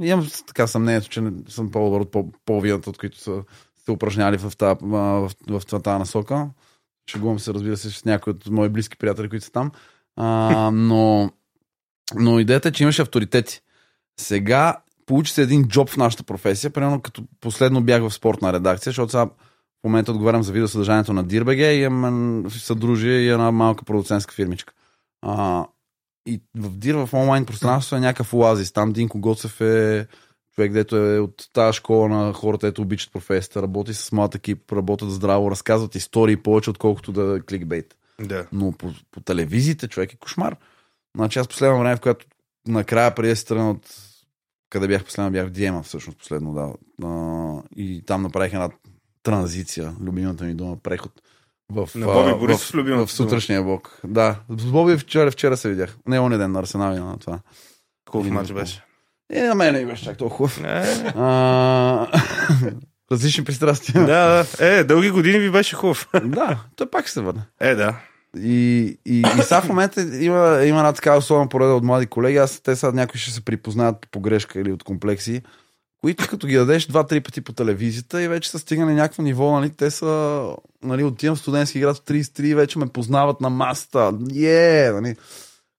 имам 0.00 0.28
така 0.46 0.66
съмнението, 0.66 1.08
че 1.08 1.20
не 1.20 1.32
съм 1.48 1.70
по-добър 1.70 2.00
от 2.00 2.10
по- 2.10 2.32
половината, 2.44 2.90
от 2.90 2.98
които 2.98 3.18
са 3.18 3.42
се 3.84 3.90
упражняли 3.90 4.36
в, 4.36 4.52
тази, 4.58 4.78
в, 4.82 5.30
в, 5.48 5.60
в 5.60 5.82
тази 5.82 5.98
насока. 5.98 6.48
Шегувам 7.10 7.38
се, 7.38 7.54
разбира 7.54 7.76
се, 7.76 7.90
с 7.90 8.04
някои 8.04 8.30
от 8.30 8.46
мои 8.50 8.68
близки 8.68 8.98
приятели, 8.98 9.28
които 9.28 9.44
са 9.44 9.52
там. 9.52 9.70
А, 10.16 10.70
но, 10.70 11.30
но 12.14 12.40
идеята 12.40 12.68
е, 12.68 12.72
че 12.72 12.82
имаше 12.82 13.02
авторитети. 13.02 13.60
Сега 14.20 14.76
получи 15.10 15.32
се 15.32 15.42
един 15.42 15.64
джоб 15.64 15.88
в 15.88 15.96
нашата 15.96 16.22
професия. 16.22 16.70
Примерно 16.70 17.00
като 17.00 17.22
последно 17.40 17.82
бях 17.82 18.02
в 18.02 18.14
спортна 18.14 18.52
редакция, 18.52 18.90
защото 18.90 19.10
сега 19.10 19.26
в 19.26 19.84
момента 19.84 20.12
отговарям 20.12 20.42
за 20.42 20.52
видеосъдържанието 20.52 21.12
на 21.12 21.24
Дирбеге 21.24 21.72
и 21.72 21.82
имам 21.82 22.44
съдружие 22.50 23.18
и 23.18 23.28
една 23.28 23.50
малка 23.50 23.84
продуцентска 23.84 24.34
фирмичка. 24.34 24.74
А, 25.22 25.66
и 26.26 26.40
в 26.56 26.76
Дир 26.76 26.94
в 26.94 27.08
онлайн 27.14 27.46
пространството 27.46 27.96
е 27.96 28.00
някакъв 28.00 28.34
оазис. 28.34 28.72
Там 28.72 28.92
Динко 28.92 29.18
Гоцев 29.18 29.60
е 29.60 30.06
човек, 30.54 30.72
дето 30.72 30.96
е 30.96 31.18
от 31.18 31.48
тази 31.52 31.76
школа 31.76 32.08
на 32.08 32.32
хората, 32.32 32.66
ето 32.66 32.82
обичат 32.82 33.12
професията, 33.12 33.62
работи 33.62 33.94
с 33.94 34.12
млад 34.12 34.34
екип, 34.34 34.72
работят 34.72 35.10
здраво, 35.10 35.50
разказват 35.50 35.94
истории 35.94 36.36
повече, 36.36 36.70
отколкото 36.70 37.12
да 37.12 37.36
е 37.36 37.40
кликбейт. 37.40 37.96
Да. 38.20 38.46
Но 38.52 38.72
по, 38.72 38.92
по 39.10 39.20
телевизиите 39.20 39.88
човек 39.88 40.12
е 40.12 40.16
кошмар. 40.16 40.56
Значи 41.16 41.38
аз 41.38 41.48
последно 41.48 41.78
време, 41.78 41.96
в 41.96 42.00
която 42.00 42.26
накрая 42.68 43.14
преди 43.14 43.28
да 43.30 43.36
се 43.36 43.46
тръгна 43.46 43.70
от 43.70 44.09
къде 44.70 44.88
бях 44.88 45.04
последно, 45.04 45.30
бях 45.30 45.46
в 45.46 45.50
Диема 45.50 45.82
всъщност 45.82 46.18
последно, 46.18 46.54
да. 46.54 46.72
А, 47.06 47.62
и 47.76 48.02
там 48.06 48.22
направих 48.22 48.52
една 48.52 48.70
транзиция, 49.22 49.94
любимата 50.00 50.44
ми 50.44 50.54
дума, 50.54 50.76
преход. 50.76 51.12
В, 51.72 51.88
На 51.94 52.06
Боби 52.06 52.34
Борисов 52.38 52.68
в, 52.68 52.74
любимата 52.74 53.06
в 53.06 53.12
сутрешния 53.12 53.62
блок. 53.62 54.00
Да, 54.04 54.36
с 54.48 54.64
Боби 54.64 54.96
вчера, 54.96 55.30
вчера 55.30 55.56
се 55.56 55.68
видях. 55.68 55.96
Не, 56.06 56.20
он 56.20 56.30
ден 56.38 56.52
на 56.52 56.60
Арсенал 56.60 56.94
на 56.94 57.18
това. 57.18 57.40
Хубав 58.10 58.30
матч 58.30 58.52
беше. 58.52 58.84
Е, 59.32 59.42
на 59.42 59.54
мен 59.54 59.74
не 59.74 59.86
беше 59.86 60.04
чак 60.04 60.18
толкова 60.18 60.48
хубав. 60.48 60.64
Е, 60.64 61.12
Различни 63.12 63.44
пристрастия. 63.44 64.06
да, 64.06 64.06
да. 64.06 64.66
Е, 64.66 64.84
дълги 64.84 65.10
години 65.10 65.38
ви 65.38 65.50
беше 65.50 65.76
хубав. 65.76 66.08
да, 66.24 66.64
той 66.76 66.90
пак 66.90 67.08
се 67.08 67.20
върне. 67.20 67.42
Е, 67.60 67.74
да. 67.74 68.00
И, 68.36 68.98
и, 69.06 69.20
и 69.38 69.42
сега 69.42 69.60
в 69.60 69.68
момента 69.68 70.02
има, 70.02 70.64
има 70.64 70.78
една 70.78 70.92
такава 70.92 71.18
особена 71.18 71.48
пореда 71.48 71.74
от 71.74 71.84
млади 71.84 72.06
колеги. 72.06 72.36
Аз 72.36 72.60
те 72.60 72.76
сега 72.76 72.92
някои 72.92 73.20
ще 73.20 73.30
се 73.30 73.44
припознаят 73.44 74.00
по 74.00 74.08
погрешка 74.08 74.60
или 74.60 74.72
от 74.72 74.82
комплекси, 74.82 75.42
които 76.00 76.28
като 76.28 76.46
ги 76.46 76.56
дадеш 76.56 76.86
два-три 76.86 77.20
пъти 77.20 77.40
по 77.40 77.52
телевизията 77.52 78.22
и 78.22 78.28
вече 78.28 78.50
са 78.50 78.58
стигнали 78.58 78.94
някакво 78.94 79.22
ниво, 79.22 79.60
нали, 79.60 79.70
те 79.70 79.90
са, 79.90 80.44
нали, 80.82 81.04
отивам 81.04 81.36
в 81.36 81.40
студентски 81.40 81.80
град 81.80 81.96
в 81.96 82.00
33 82.00 82.44
и 82.44 82.54
вече 82.54 82.78
ме 82.78 82.86
познават 82.86 83.40
на 83.40 83.50
масата. 83.50 84.12
Е, 84.36 84.90
нали. 84.92 85.16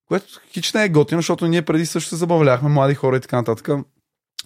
Което 0.07 0.41
хич 0.51 0.73
не 0.73 0.83
е 0.83 0.89
готино, 0.89 1.21
защото 1.21 1.47
ние 1.47 1.61
преди 1.61 1.85
също 1.85 2.09
се 2.09 2.15
забавляхме, 2.15 2.69
млади 2.69 2.95
хора 2.95 3.17
и 3.17 3.19
така 3.19 3.35
нататък. 3.35 3.69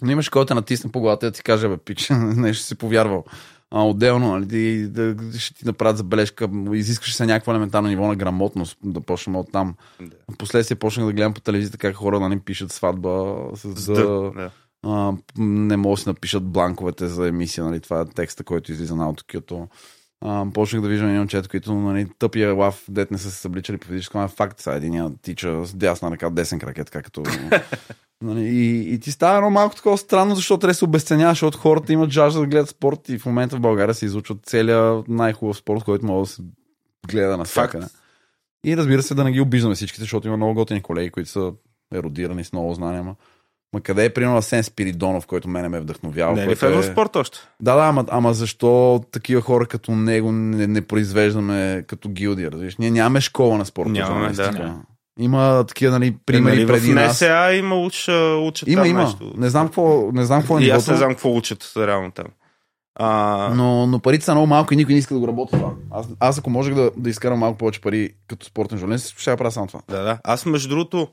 Но 0.02 0.10
имаш 0.10 0.28
който 0.28 0.46
те 0.46 0.54
натисне 0.54 0.92
по 0.92 1.00
главата 1.00 1.26
и 1.26 1.30
да 1.30 1.32
ти 1.32 1.42
каже, 1.42 1.68
бе, 1.68 1.76
пич, 1.76 2.08
не 2.10 2.54
ще 2.54 2.66
си 2.66 2.74
повярвал. 2.74 3.24
А, 3.70 3.84
отделно, 3.84 4.32
нали, 4.32 4.48
ти, 4.48 4.88
да, 4.88 5.16
ще 5.38 5.54
ти 5.54 5.66
направят 5.66 5.96
забележка, 5.96 6.48
изискаш 6.72 7.14
се 7.14 7.26
някакво 7.26 7.52
елементарно 7.52 7.88
ниво 7.88 8.06
на 8.06 8.16
грамотност, 8.16 8.78
да 8.84 9.00
почнем 9.00 9.36
от 9.36 9.52
там. 9.52 9.74
Да. 10.00 10.16
Впоследствие 10.34 10.76
почнах 10.76 11.06
да 11.06 11.12
гледам 11.12 11.34
по 11.34 11.40
телевизията 11.40 11.78
как 11.78 11.94
хора 11.94 12.20
нали, 12.20 12.40
пишат 12.40 12.72
сватба 12.72 13.36
с. 13.54 13.92
Да. 13.92 14.50
а, 14.86 15.12
не 15.38 15.76
могат 15.76 15.96
да 15.96 16.02
си 16.02 16.08
напишат 16.08 16.44
бланковете 16.44 17.06
за 17.06 17.28
емисия, 17.28 17.64
нали, 17.64 17.80
това 17.80 18.00
е 18.00 18.04
текста, 18.04 18.44
който 18.44 18.72
излиза 18.72 18.96
на 18.96 19.04
аутокюто. 19.04 19.68
А, 20.20 20.46
почнах 20.54 20.82
да 20.82 20.88
виждам 20.88 21.08
един 21.08 21.20
момчета, 21.20 21.48
които 21.48 21.74
нали, 21.74 22.06
тъпия 22.18 22.54
лав, 22.54 22.84
дет 22.88 23.10
не 23.10 23.18
са 23.18 23.30
се 23.30 23.36
събличали 23.36 23.78
по 23.78 23.86
физическо, 23.86 24.18
но 24.18 24.28
факт 24.28 24.60
са 24.60 24.72
един 24.72 25.16
тича 25.22 25.66
с 25.66 25.74
дясна 25.74 26.10
ръка, 26.10 26.30
десен 26.30 26.58
крака, 26.58 26.84
така 26.84 27.02
като... 27.02 27.22
нали, 28.22 28.40
и, 28.40 28.94
и 28.94 29.00
ти 29.00 29.12
става 29.12 29.36
едно 29.36 29.50
малко 29.50 29.76
такова 29.76 29.98
странно, 29.98 30.34
защото 30.34 30.60
трябва 30.60 30.70
да 30.70 30.78
се 30.78 30.84
обесценява, 30.84 31.32
защото 31.32 31.58
хората 31.58 31.92
имат 31.92 32.10
жажда 32.10 32.40
да 32.40 32.46
гледат 32.46 32.68
спорт 32.68 33.08
и 33.08 33.18
в 33.18 33.26
момента 33.26 33.56
в 33.56 33.60
България 33.60 33.94
се 33.94 34.06
излучват 34.06 34.38
целият 34.46 35.08
най-хубав 35.08 35.56
спорт, 35.56 35.84
който 35.84 36.06
може 36.06 36.30
да 36.30 36.34
се 36.34 36.42
гледа 37.08 37.36
на 37.36 37.44
всякъде. 37.44 37.86
И 38.66 38.76
разбира 38.76 39.02
се 39.02 39.14
да 39.14 39.24
не 39.24 39.32
ги 39.32 39.40
обиждаме 39.40 39.74
всичките, 39.74 40.02
защото 40.02 40.26
има 40.26 40.36
много 40.36 40.54
готини 40.54 40.82
колеги, 40.82 41.10
които 41.10 41.30
са 41.30 41.52
еродирани 41.94 42.44
с 42.44 42.52
много 42.52 42.74
знания. 42.74 43.02
Ма, 43.02 43.14
ма 43.72 43.80
къде 43.80 44.04
е 44.04 44.14
примерно 44.14 44.36
Асен 44.36 44.64
Спиридонов, 44.64 45.26
който 45.26 45.48
мене 45.48 45.68
ме 45.68 45.76
е 45.76 45.80
вдъхновял? 45.80 46.34
Не 46.34 46.44
е 46.44 46.48
ли 46.48 46.54
в 46.54 46.62
Евроспорт 46.62 47.16
още? 47.16 47.38
Да, 47.60 47.76
да, 47.76 47.82
ама, 47.82 48.04
ама 48.08 48.34
защо 48.34 49.00
такива 49.12 49.40
хора 49.40 49.66
като 49.66 49.92
него 49.92 50.32
не, 50.32 50.66
не 50.66 50.82
произвеждаме 50.82 51.84
като 51.86 52.08
гилдия, 52.08 52.50
разбираш? 52.50 52.76
Ние 52.76 52.90
нямаме 52.90 53.20
школа 53.20 53.58
на 53.58 53.66
спорта. 53.66 53.90
Нямаме, 53.90 54.32
да. 54.32 54.82
Има 55.20 55.64
такива, 55.68 55.98
нали, 55.98 56.16
примери 56.26 56.56
Нали, 56.56 56.66
преди 56.66 56.92
в 56.92 56.94
нас. 56.94 57.20
НСА 57.20 57.52
има 57.54 57.76
уч, 57.80 58.08
учат 58.40 58.68
Има, 58.68 58.82
там 58.82 58.90
има. 58.90 59.02
нещо. 59.02 59.32
Не 59.36 59.50
знам 59.50 59.66
какво, 59.66 60.12
не 60.12 60.24
знам 60.24 60.40
какво 60.40 60.58
е 60.58 60.62
И 60.62 60.70
аз 60.70 60.88
не 60.88 60.96
знам 60.96 61.10
какво 61.10 61.36
учат 61.36 61.72
реално 61.76 62.10
там. 62.10 62.26
А, 62.98 63.50
но, 63.54 63.86
но 63.86 64.00
парите 64.00 64.24
са 64.24 64.32
много 64.34 64.46
малко 64.46 64.74
и 64.74 64.76
никой 64.76 64.92
не 64.92 64.98
иска 64.98 65.14
да 65.14 65.20
го 65.20 65.28
работи 65.28 65.52
това. 65.52 65.72
Аз, 65.90 66.06
аз 66.20 66.38
ако 66.38 66.50
можех 66.50 66.74
да, 66.74 66.90
да 66.96 67.10
изкарам 67.10 67.38
малко 67.38 67.58
повече 67.58 67.80
пари 67.80 68.10
като 68.28 68.46
спортен 68.46 68.78
журналист, 68.78 69.18
ще 69.18 69.30
я 69.30 69.36
правя 69.36 69.50
само 69.50 69.66
това. 69.66 69.80
да, 69.88 70.02
да. 70.02 70.18
Аз 70.24 70.46
между 70.46 70.68
другото 70.68 71.08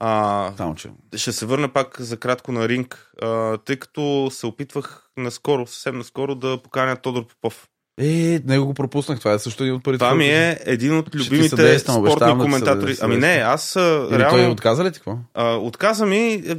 а, 0.00 0.52
Само, 0.56 0.74
че. 0.74 0.90
ще 1.16 1.32
се 1.32 1.46
върна 1.46 1.68
пак 1.68 2.00
за 2.00 2.16
кратко 2.16 2.52
на 2.52 2.68
ринг, 2.68 3.10
а, 3.22 3.58
тъй 3.58 3.76
като 3.76 4.28
се 4.32 4.46
опитвах 4.46 5.02
наскоро, 5.16 5.66
съвсем 5.66 5.98
наскоро 5.98 6.34
да 6.34 6.58
поканя 6.62 6.96
Тодор 6.96 7.26
Попов. 7.26 7.68
Е, 8.00 8.40
него 8.46 8.66
го 8.66 8.74
пропуснах. 8.74 9.18
Това 9.18 9.32
е 9.32 9.38
също 9.38 9.62
един 9.62 9.74
от 9.74 9.84
парите. 9.84 9.98
Това 9.98 10.14
ми 10.14 10.26
е 10.26 10.58
един 10.66 10.98
от 10.98 11.14
любимите 11.14 11.78
спортни 11.78 12.38
коментатори. 12.38 12.96
Ами 13.00 13.16
не, 13.16 13.42
аз 13.46 13.76
Или 13.76 13.82
той 14.08 14.18
реално 14.18 14.50
отказа 14.50 14.84
ли 14.84 14.92
ти 14.92 14.98
какво? 14.98 15.16
а, 15.34 15.54
отказа 15.54 16.06
ми, 16.06 16.32
е, 16.32 16.56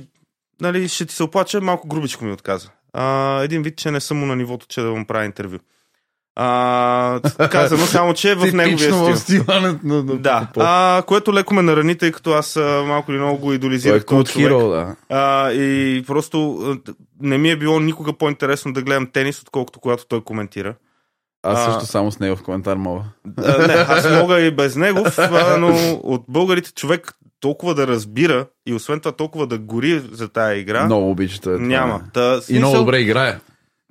нали, 0.61 0.87
ще 0.87 1.05
ти 1.05 1.15
се 1.15 1.23
оплача, 1.23 1.61
малко 1.61 1.87
грубичко 1.87 2.25
ми 2.25 2.31
отказа. 2.31 2.69
А, 2.93 3.39
един 3.43 3.61
вид, 3.63 3.77
че 3.77 3.91
не 3.91 3.99
съм 3.99 4.17
му 4.17 4.25
на 4.25 4.35
нивото, 4.35 4.65
че 4.69 4.81
да 4.81 4.89
му 4.91 5.05
правя 5.05 5.25
интервю. 5.25 5.57
А, 6.35 7.19
казано 7.51 7.85
само, 7.85 8.13
че 8.13 8.31
е 8.31 8.35
в 8.35 8.53
неговия 8.53 8.93
стил. 8.93 9.15
стила 9.15 9.61
на, 9.61 9.79
на, 9.83 10.03
на 10.03 10.15
Да, 10.15 10.47
а, 10.57 11.03
което 11.07 11.33
леко 11.33 11.53
ме 11.53 11.61
нарани, 11.61 11.97
тъй 11.97 12.11
като 12.11 12.31
аз 12.31 12.55
малко 12.85 13.11
или 13.11 13.19
много 13.19 13.37
го 13.37 13.45
Той 13.45 13.53
е 13.53 13.55
идолизирах 13.55 14.05
култ 14.05 14.25
този 14.25 14.33
човек. 14.33 14.69
да. 14.69 14.95
А, 15.09 15.51
и 15.51 16.03
просто 16.07 16.59
не 17.21 17.37
ми 17.37 17.49
е 17.51 17.57
било 17.57 17.79
никога 17.79 18.13
по-интересно 18.13 18.73
да 18.73 18.81
гледам 18.81 19.07
тенис, 19.13 19.41
отколкото 19.41 19.79
когато 19.79 20.05
той 20.05 20.21
коментира. 20.21 20.75
Аз 21.43 21.59
А- 21.59 21.71
също 21.71 21.85
само 21.91 22.11
с 22.11 22.19
него 22.19 22.35
в 22.35 22.43
коментар 22.43 22.75
мога. 22.77 23.01
А, 23.37 23.67
не, 23.67 23.73
аз 23.73 24.09
мога 24.21 24.39
и 24.39 24.51
без 24.51 24.75
него, 24.75 25.05
а, 25.17 25.57
но 25.59 25.99
от 26.03 26.23
българите 26.27 26.71
човек 26.73 27.13
толкова 27.39 27.75
да 27.75 27.87
разбира 27.87 28.45
и 28.65 28.73
освен 28.73 28.99
това 28.99 29.11
толкова 29.11 29.47
да 29.47 29.57
гори 29.57 30.01
за 30.11 30.27
тая 30.29 30.57
игра, 30.57 30.85
Много 30.85 31.11
обича 31.11 31.41
това 31.41 31.57
няма. 31.57 31.95
е. 31.95 32.11
Та, 32.13 32.35
И 32.37 32.41
смисъл, 32.41 32.59
много 32.69 32.77
добре 32.77 32.99
играе. 32.99 33.37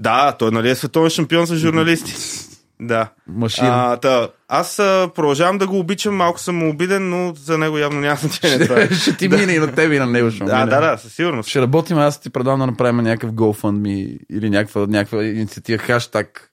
Да, 0.03 0.33
той 0.39 0.51
нали 0.51 0.71
е 0.71 0.75
световен 0.75 1.11
шампион 1.11 1.47
за 1.47 1.57
журналисти. 1.57 2.15
да. 2.81 3.09
Машина. 3.29 3.69
А, 3.73 3.97
та, 3.97 4.29
аз 4.49 4.79
а, 4.79 5.11
продължавам 5.15 5.59
да 5.59 5.67
го 5.67 5.79
обичам, 5.79 6.17
малко 6.17 6.41
съм 6.41 6.57
му 6.57 6.71
обиден, 6.71 7.09
но 7.11 7.35
за 7.35 7.59
него 7.59 7.79
явно 7.79 8.01
няма 8.01 8.17
значение. 8.17 8.67
това. 8.67 8.85
ще, 8.87 8.95
ще 9.01 9.17
ти 9.17 9.29
мине 9.29 9.53
и 9.53 9.59
на 9.59 9.75
тебе 9.75 9.95
и 9.95 9.99
на 9.99 10.07
него. 10.07 10.31
Ще 10.31 10.43
му 10.43 10.49
да, 10.51 10.57
мине. 10.57 10.71
да, 10.71 10.81
да, 10.81 10.99
със 10.99 11.13
сигурност. 11.13 11.49
Ще 11.49 11.61
работим, 11.61 11.99
аз 11.99 12.21
ти 12.21 12.31
предам 12.31 12.59
да 12.59 12.67
направим 12.67 12.97
някакъв 12.97 13.31
GoFundMe 13.33 14.19
или 14.31 14.51
някаква, 14.51 14.87
някаква 14.87 15.25
инициатива, 15.25 15.79
хаштаг. 15.79 16.49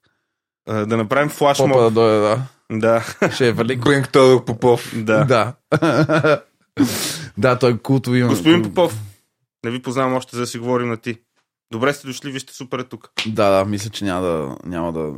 Да 0.69 0.97
направим 0.97 1.29
флаш 1.29 1.57
Попа 1.57 1.81
да 1.81 1.91
дойде, 1.91 2.19
да. 2.19 2.41
Да, 2.71 3.03
Ще 3.31 3.47
е 3.47 3.51
велик. 3.51 3.85
Бенк 3.85 4.09
Тодор 4.09 4.45
Попов. 4.45 4.93
да. 4.95 5.25
Да. 5.25 5.53
да, 7.37 7.59
той 7.59 7.71
е 7.71 7.77
култови. 7.77 8.23
Господин 8.23 8.63
Попов, 8.63 8.99
не 9.65 9.71
ви 9.71 9.81
познавам 9.81 10.13
още, 10.13 10.35
за 10.35 10.41
да 10.41 10.47
си 10.47 10.59
говорим 10.59 10.89
на 10.89 10.97
ти. 10.97 11.17
Добре 11.71 11.93
сте 11.93 12.07
дошли, 12.07 12.31
вижте 12.31 12.53
супер 12.53 12.79
е 12.79 12.83
тук. 12.83 13.09
Да, 13.27 13.49
да, 13.49 13.65
мисля, 13.65 13.89
че 13.89 14.05
няма 14.05 14.21
да, 14.21 14.55
няма 14.65 14.93
да, 14.93 15.13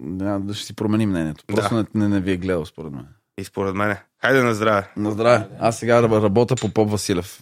няма 0.00 0.40
да 0.40 0.54
ще 0.54 0.66
си 0.66 0.74
промени 0.76 1.06
мнението. 1.06 1.44
Просто 1.46 1.74
Да. 1.74 1.86
не, 1.94 2.02
не, 2.02 2.08
не 2.08 2.20
ви 2.20 2.32
е 2.32 2.36
гледал, 2.36 2.64
според 2.64 2.92
мен. 2.92 3.06
И 3.40 3.44
според 3.44 3.74
мене. 3.74 4.02
Хайде 4.20 4.42
на 4.42 4.54
здраве. 4.54 4.88
На 4.96 5.10
здраве. 5.10 5.46
Аз 5.60 5.78
сега 5.78 6.02
раб- 6.02 6.22
работя 6.22 6.56
по 6.56 6.68
Поп 6.68 6.90
Василев. 6.90 7.40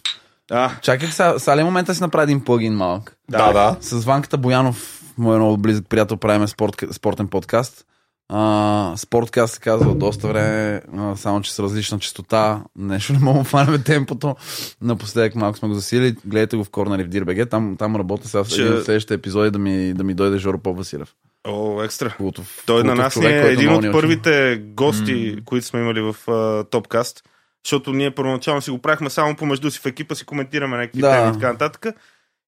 А, 0.51 0.71
Чакай, 0.81 1.07
сега, 1.09 1.39
сега 1.39 1.57
ли 1.57 1.63
момента 1.63 1.95
си 1.95 2.01
направя 2.01 2.23
един 2.23 2.43
плагин 2.43 2.73
малък? 2.73 3.17
Да, 3.29 3.51
да. 3.53 3.75
С 3.81 4.05
Ванката 4.05 4.37
Боянов, 4.37 4.96
мой 5.17 5.35
много 5.35 5.57
близък 5.57 5.85
приятел, 5.89 6.17
правиме 6.17 6.47
спорт, 6.47 6.83
спортен 6.91 7.27
подкаст. 7.27 7.83
А, 8.29 8.93
спорткаст 8.97 9.53
се 9.53 9.59
казва 9.59 9.95
доста 9.95 10.27
време, 10.27 10.81
а, 10.97 11.15
само 11.15 11.41
че 11.41 11.53
с 11.53 11.59
различна 11.59 11.99
частота. 11.99 12.63
Нещо 12.75 13.13
не 13.13 13.19
мога 13.19 13.39
да 13.39 13.45
фанем 13.45 13.83
темпото. 13.83 14.35
Напоследък 14.81 15.35
малко 15.35 15.57
сме 15.57 15.67
го 15.67 15.73
засили. 15.73 16.15
Гледайте 16.25 16.57
го 16.57 16.63
в 16.63 16.69
Корнери 16.69 17.03
в 17.03 17.07
Дирбеге. 17.07 17.45
Там, 17.45 17.75
там 17.79 17.95
работя 17.95 18.27
сега 18.27 18.43
в 18.43 18.47
Че- 18.49 18.61
един 18.61 18.83
следващите 18.83 19.13
епизоди 19.13 19.51
да 19.51 19.59
ми, 19.59 19.93
да 19.93 20.03
ми 20.03 20.13
дойде 20.13 20.37
Жоро 20.37 20.57
Поп 20.57 20.77
Василев. 20.77 21.13
о, 21.47 21.83
екстра. 21.83 22.09
Култов, 22.17 22.63
Той 22.65 22.83
на 22.83 22.95
нас 22.95 23.13
човек, 23.13 23.45
е 23.45 23.51
един 23.51 23.73
от 23.73 23.91
първите 23.91 24.61
гости, 24.65 25.37
които 25.45 25.65
сме 25.67 25.79
имали 25.79 26.01
в 26.01 26.15
uh, 26.25 26.69
Топкаст. 26.69 27.23
Защото 27.65 27.93
ние 27.93 28.11
първоначално 28.11 28.61
си 28.61 28.71
го 28.71 28.81
правихме 28.81 29.09
само 29.09 29.35
помежду 29.35 29.71
си 29.71 29.79
в 29.79 29.85
екипа, 29.85 30.15
си 30.15 30.25
коментираме 30.25 30.77
някакви 30.77 31.01
Да. 31.01 31.11
теми 31.11 31.29
и 31.29 31.33
така 31.33 31.51
нататък. 31.51 31.85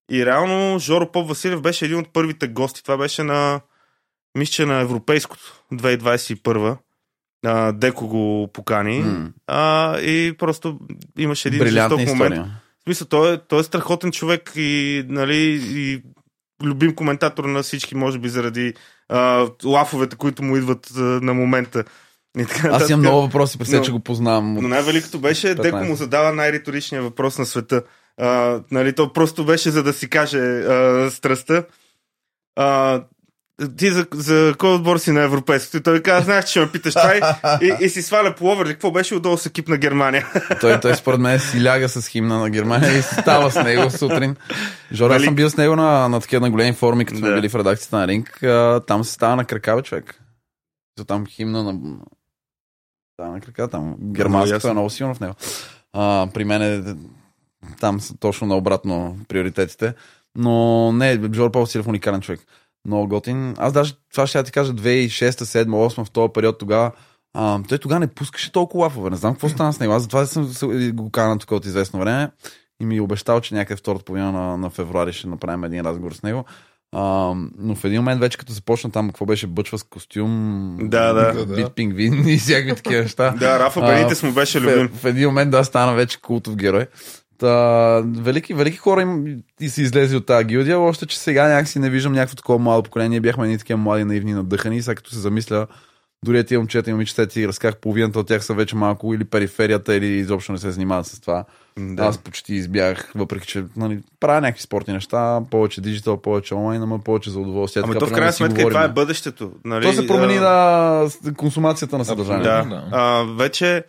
И 0.10 0.26
реално 0.26 0.80
Жоро 0.80 1.12
Поп 1.12 1.28
Василев 1.28 1.62
беше 1.62 1.86
един 1.86 2.00
от 2.00 2.14
първите 2.14 2.48
гости. 2.48 2.84
Това 2.84 2.98
беше 2.98 3.24
на, 3.24 3.62
мисля, 4.38 4.52
че 4.52 4.66
на 4.66 4.80
Европейското 4.80 5.64
2021. 5.74 6.78
А, 7.46 7.72
Деко 7.72 8.08
го 8.08 8.50
покани. 8.54 9.00
М. 9.00 9.30
А, 9.48 9.98
и 10.00 10.34
просто 10.38 10.80
имаше 11.18 11.48
един 11.48 11.68
жесток 11.68 12.08
момент. 12.08 12.36
В 12.36 12.84
смисъл, 12.84 13.08
той 13.08 13.34
е, 13.34 13.38
той 13.48 13.60
е 13.60 13.64
страхотен 13.64 14.12
човек 14.12 14.52
и, 14.56 15.04
нали, 15.08 15.62
и 15.64 16.02
любим 16.64 16.96
коментатор 16.96 17.44
на 17.44 17.64
всички, 17.64 17.96
може 17.96 18.20
би 18.20 18.30
заради 18.30 18.74
а, 19.10 19.48
лафовете, 19.66 20.16
които 20.16 20.44
му 20.44 20.58
идват 20.58 20.92
а, 20.98 21.02
на 21.02 21.34
момента. 21.34 21.84
И 22.38 22.46
така, 22.46 22.68
Аз 22.68 22.90
имам 22.90 23.00
много 23.00 23.22
въпроси, 23.22 23.58
при 23.58 23.72
Но- 23.72 23.82
че 23.82 23.92
го 23.92 24.00
познавам. 24.00 24.54
Но 24.54 24.68
най-великото 24.68 25.20
беше, 25.20 25.48
15. 25.48 25.62
Деко 25.62 25.78
му 25.78 25.96
задава 25.96 26.34
най-риторичния 26.34 27.02
въпрос 27.02 27.38
на 27.38 27.46
света. 27.46 27.84
А, 28.18 28.60
нали, 28.72 28.96
то 28.96 29.14
просто 29.14 29.46
беше 29.46 29.72
за 29.72 29.84
да 29.84 29.94
си 29.94 30.10
каже 30.10 30.40
а, 30.40 31.10
страстта. 31.12 31.64
А, 32.56 33.02
ти 33.78 33.92
за, 33.92 34.08
за 34.14 34.56
кой 34.58 34.74
отбор 34.74 34.98
си 34.98 35.12
на 35.12 35.22
Европейското? 35.22 35.78
И 35.78 35.84
той 35.84 36.02
каза, 36.02 36.26
знаеш, 36.26 36.46
че 36.46 36.52
ще 36.52 36.60
ме 36.60 36.72
питаш 36.72 36.94
това 36.94 37.16
и, 37.16 37.22
и, 37.66 37.86
и 37.86 37.90
си 37.90 38.02
сваля 38.02 38.36
по 38.36 38.52
оверлик. 38.52 38.74
Какво 38.74 38.92
беше 38.92 39.16
отдолу 39.16 39.38
с 39.38 39.46
екип 39.46 39.68
на 39.68 39.78
Германия? 39.78 40.28
Той, 40.62 40.80
той 40.80 40.96
според 40.96 41.20
мен 41.20 41.40
си 41.40 41.64
ляга 41.64 41.90
с 41.90 42.08
химна 42.08 42.40
на 42.40 42.50
Германия 42.50 42.98
и 42.98 43.02
става 43.02 43.52
с 43.52 43.64
него 43.64 43.90
сутрин. 43.92 44.36
Жоро, 44.92 45.14
аз 45.14 45.16
Нали? 45.16 45.26
съм 45.26 45.36
бил 45.36 45.50
с 45.50 45.58
него 45.58 45.76
на, 45.76 46.10
на 46.10 46.20
такива 46.22 46.42
на 46.42 46.52
големи 46.52 46.74
форуми, 46.74 47.06
като 47.06 47.20
сме 47.20 47.30
Да. 47.30 47.36
били 47.36 47.50
в 47.50 47.56
редакцията 47.56 47.98
на 47.98 48.08
Ринг. 48.08 48.44
А, 48.44 48.80
там 48.88 49.04
се 49.04 49.14
става 49.14 49.36
на 49.36 49.46
крака, 49.46 49.76
бе, 49.76 49.82
човек. 49.82 50.22
За 50.98 51.06
там 51.06 51.26
химна 51.26 51.64
на... 51.64 51.98
Става 53.14 53.32
на 53.32 53.42
крака, 53.42 53.68
там 53.68 53.96
германското 54.02 54.68
е 54.68 54.72
много 54.72 54.90
силно 54.90 55.16
в 55.16 55.20
него. 55.20 55.34
А, 55.94 56.28
при 56.34 56.44
мен 56.46 56.62
е, 56.62 56.96
там 57.80 58.00
са 58.00 58.18
точно 58.18 58.48
наобратно 58.48 59.18
приоритетите. 59.28 59.94
Но 60.36 60.92
не, 60.92 61.20
Жоро 61.34 61.52
Павел 61.52 61.66
Силев 61.66 61.86
е 61.86 61.90
уникален 61.90 62.22
човек. 62.22 62.40
Много 62.86 63.08
готин. 63.08 63.56
Аз 63.58 63.74
даже 63.74 63.94
това 64.14 64.28
ще 64.28 64.38
я 64.38 64.44
ти 64.44 64.52
кажа 64.52 64.74
2006, 64.74 65.30
2007, 65.30 65.66
2008 65.66 66.04
в 66.06 66.12
този 66.12 66.34
период 66.34 66.58
тогава. 66.58 66.92
А, 67.34 67.60
той 67.70 67.78
тогава 67.78 68.00
не 68.00 68.08
пускаше 68.08 68.52
толкова 68.52 68.84
лафове. 68.84 69.10
Не 69.10 69.16
знам 69.16 69.34
какво 69.34 69.50
стана 69.50 69.74
с 69.74 69.80
него. 69.80 69.94
Аз 69.94 70.02
затова 70.02 70.26
съм 70.26 70.54
се- 70.54 70.92
го 70.94 71.10
канал 71.10 71.38
тук 71.38 71.52
от 71.52 71.66
известно 71.66 72.00
време 72.00 72.32
и 72.82 72.86
ми 72.86 72.98
е 72.98 73.02
обещал, 73.02 73.42
че 73.42 73.56
някъде 73.56 73.78
втората 73.80 74.06
половина 74.06 74.32
на, 74.32 74.58
на 74.58 74.70
февруари 74.70 75.14
ще 75.14 75.28
направим 75.28 75.64
един 75.64 75.82
разговор 75.82 76.12
с 76.14 76.24
него. 76.24 76.46
А, 76.96 77.34
но 77.58 77.76
в 77.76 77.84
един 77.84 78.00
момент 78.00 78.22
вече 78.22 78.38
като 78.38 78.54
започна 78.54 78.92
там, 78.92 79.08
какво 79.08 79.26
беше 79.26 79.48
бъчва 79.48 79.78
с 79.78 79.84
костюм, 79.84 80.78
Да, 80.82 81.14
да. 81.14 81.46
Бит 81.56 81.76
пингвин 81.76 82.28
и 82.28 82.38
всякакви 82.38 82.76
такива 82.76 83.02
неща. 83.02 83.34
Да, 83.40 83.60
Рафа 83.60 83.80
А, 83.84 83.86
Бенитес 83.86 84.24
му 84.24 84.32
беше 84.32 84.62
любим. 84.62 84.88
В, 84.88 85.02
в 85.02 85.06
един 85.06 85.28
момент 85.28 85.52
да 85.52 85.64
стана 85.64 85.94
вече 85.94 86.22
култов 86.22 86.56
герой. 86.56 86.88
Та, 87.40 88.02
велики, 88.06 88.54
велики 88.54 88.78
хора 88.78 89.02
им, 89.02 89.42
и 89.60 89.70
си 89.70 89.82
излезли 89.82 90.18
от 90.18 90.26
тази 90.26 90.46
гилдия, 90.46 90.80
още 90.80 91.06
че 91.06 91.20
сега 91.20 91.48
някакси 91.48 91.80
не 91.80 91.90
виждам 91.90 92.14
някакво 92.14 92.36
такова 92.36 92.60
младо 92.60 92.84
поколение. 92.84 93.10
Ние 93.10 93.20
бяхме 93.20 93.46
едни 93.46 93.58
такива 93.58 93.78
млади, 93.78 94.04
наивни, 94.04 94.34
надъхани. 94.34 94.78
И 94.78 94.82
сега 94.82 94.96
като 94.96 95.10
се 95.10 95.20
замисля, 95.20 95.68
дори 96.26 96.44
тия 96.44 96.60
момчета 96.60 96.90
и 96.90 96.94
момичета 96.94 97.28
ти 97.28 97.48
разках, 97.48 97.78
половината 97.78 98.20
от 98.20 98.28
тях 98.28 98.46
са 98.46 98.54
вече 98.54 98.76
малко 98.76 99.14
или 99.14 99.26
периферията, 99.26 99.96
или 99.96 100.06
изобщо 100.06 100.52
не 100.52 100.58
се 100.58 100.72
занимават 100.72 101.06
с 101.06 101.20
това. 101.20 101.46
Да. 101.80 102.04
Аз 102.04 102.18
почти 102.18 102.54
избягах, 102.54 103.12
въпреки 103.16 103.48
че 103.48 103.64
нали, 103.78 104.00
правя 104.20 104.42
някакви 104.42 104.62
спортни 104.62 104.94
неща, 104.94 105.42
повече 105.52 105.82
диджитал, 105.82 106.22
повече 106.22 106.56
онлайн, 106.56 106.84
ама 106.84 107.00
повече 107.00 107.30
за 107.30 107.40
удоволствие. 107.40 107.84
Ами 107.86 107.94
Така, 107.94 108.06
то 108.06 108.12
в 108.12 108.14
крайна 108.14 108.34
сметка 108.34 108.68
това 108.68 108.84
е 108.84 108.90
бъдещето. 108.90 109.52
Нали? 109.66 109.86
То 109.86 109.94
се 109.94 110.08
промени 110.08 110.38
А, 110.38 111.10
на 111.24 111.34
консумацията 111.34 111.98
на 111.98 112.06
съдържание. 112.06 112.44
Да. 112.44 112.64
Да. 112.64 112.84
А, 112.92 113.24
вече 113.38 113.84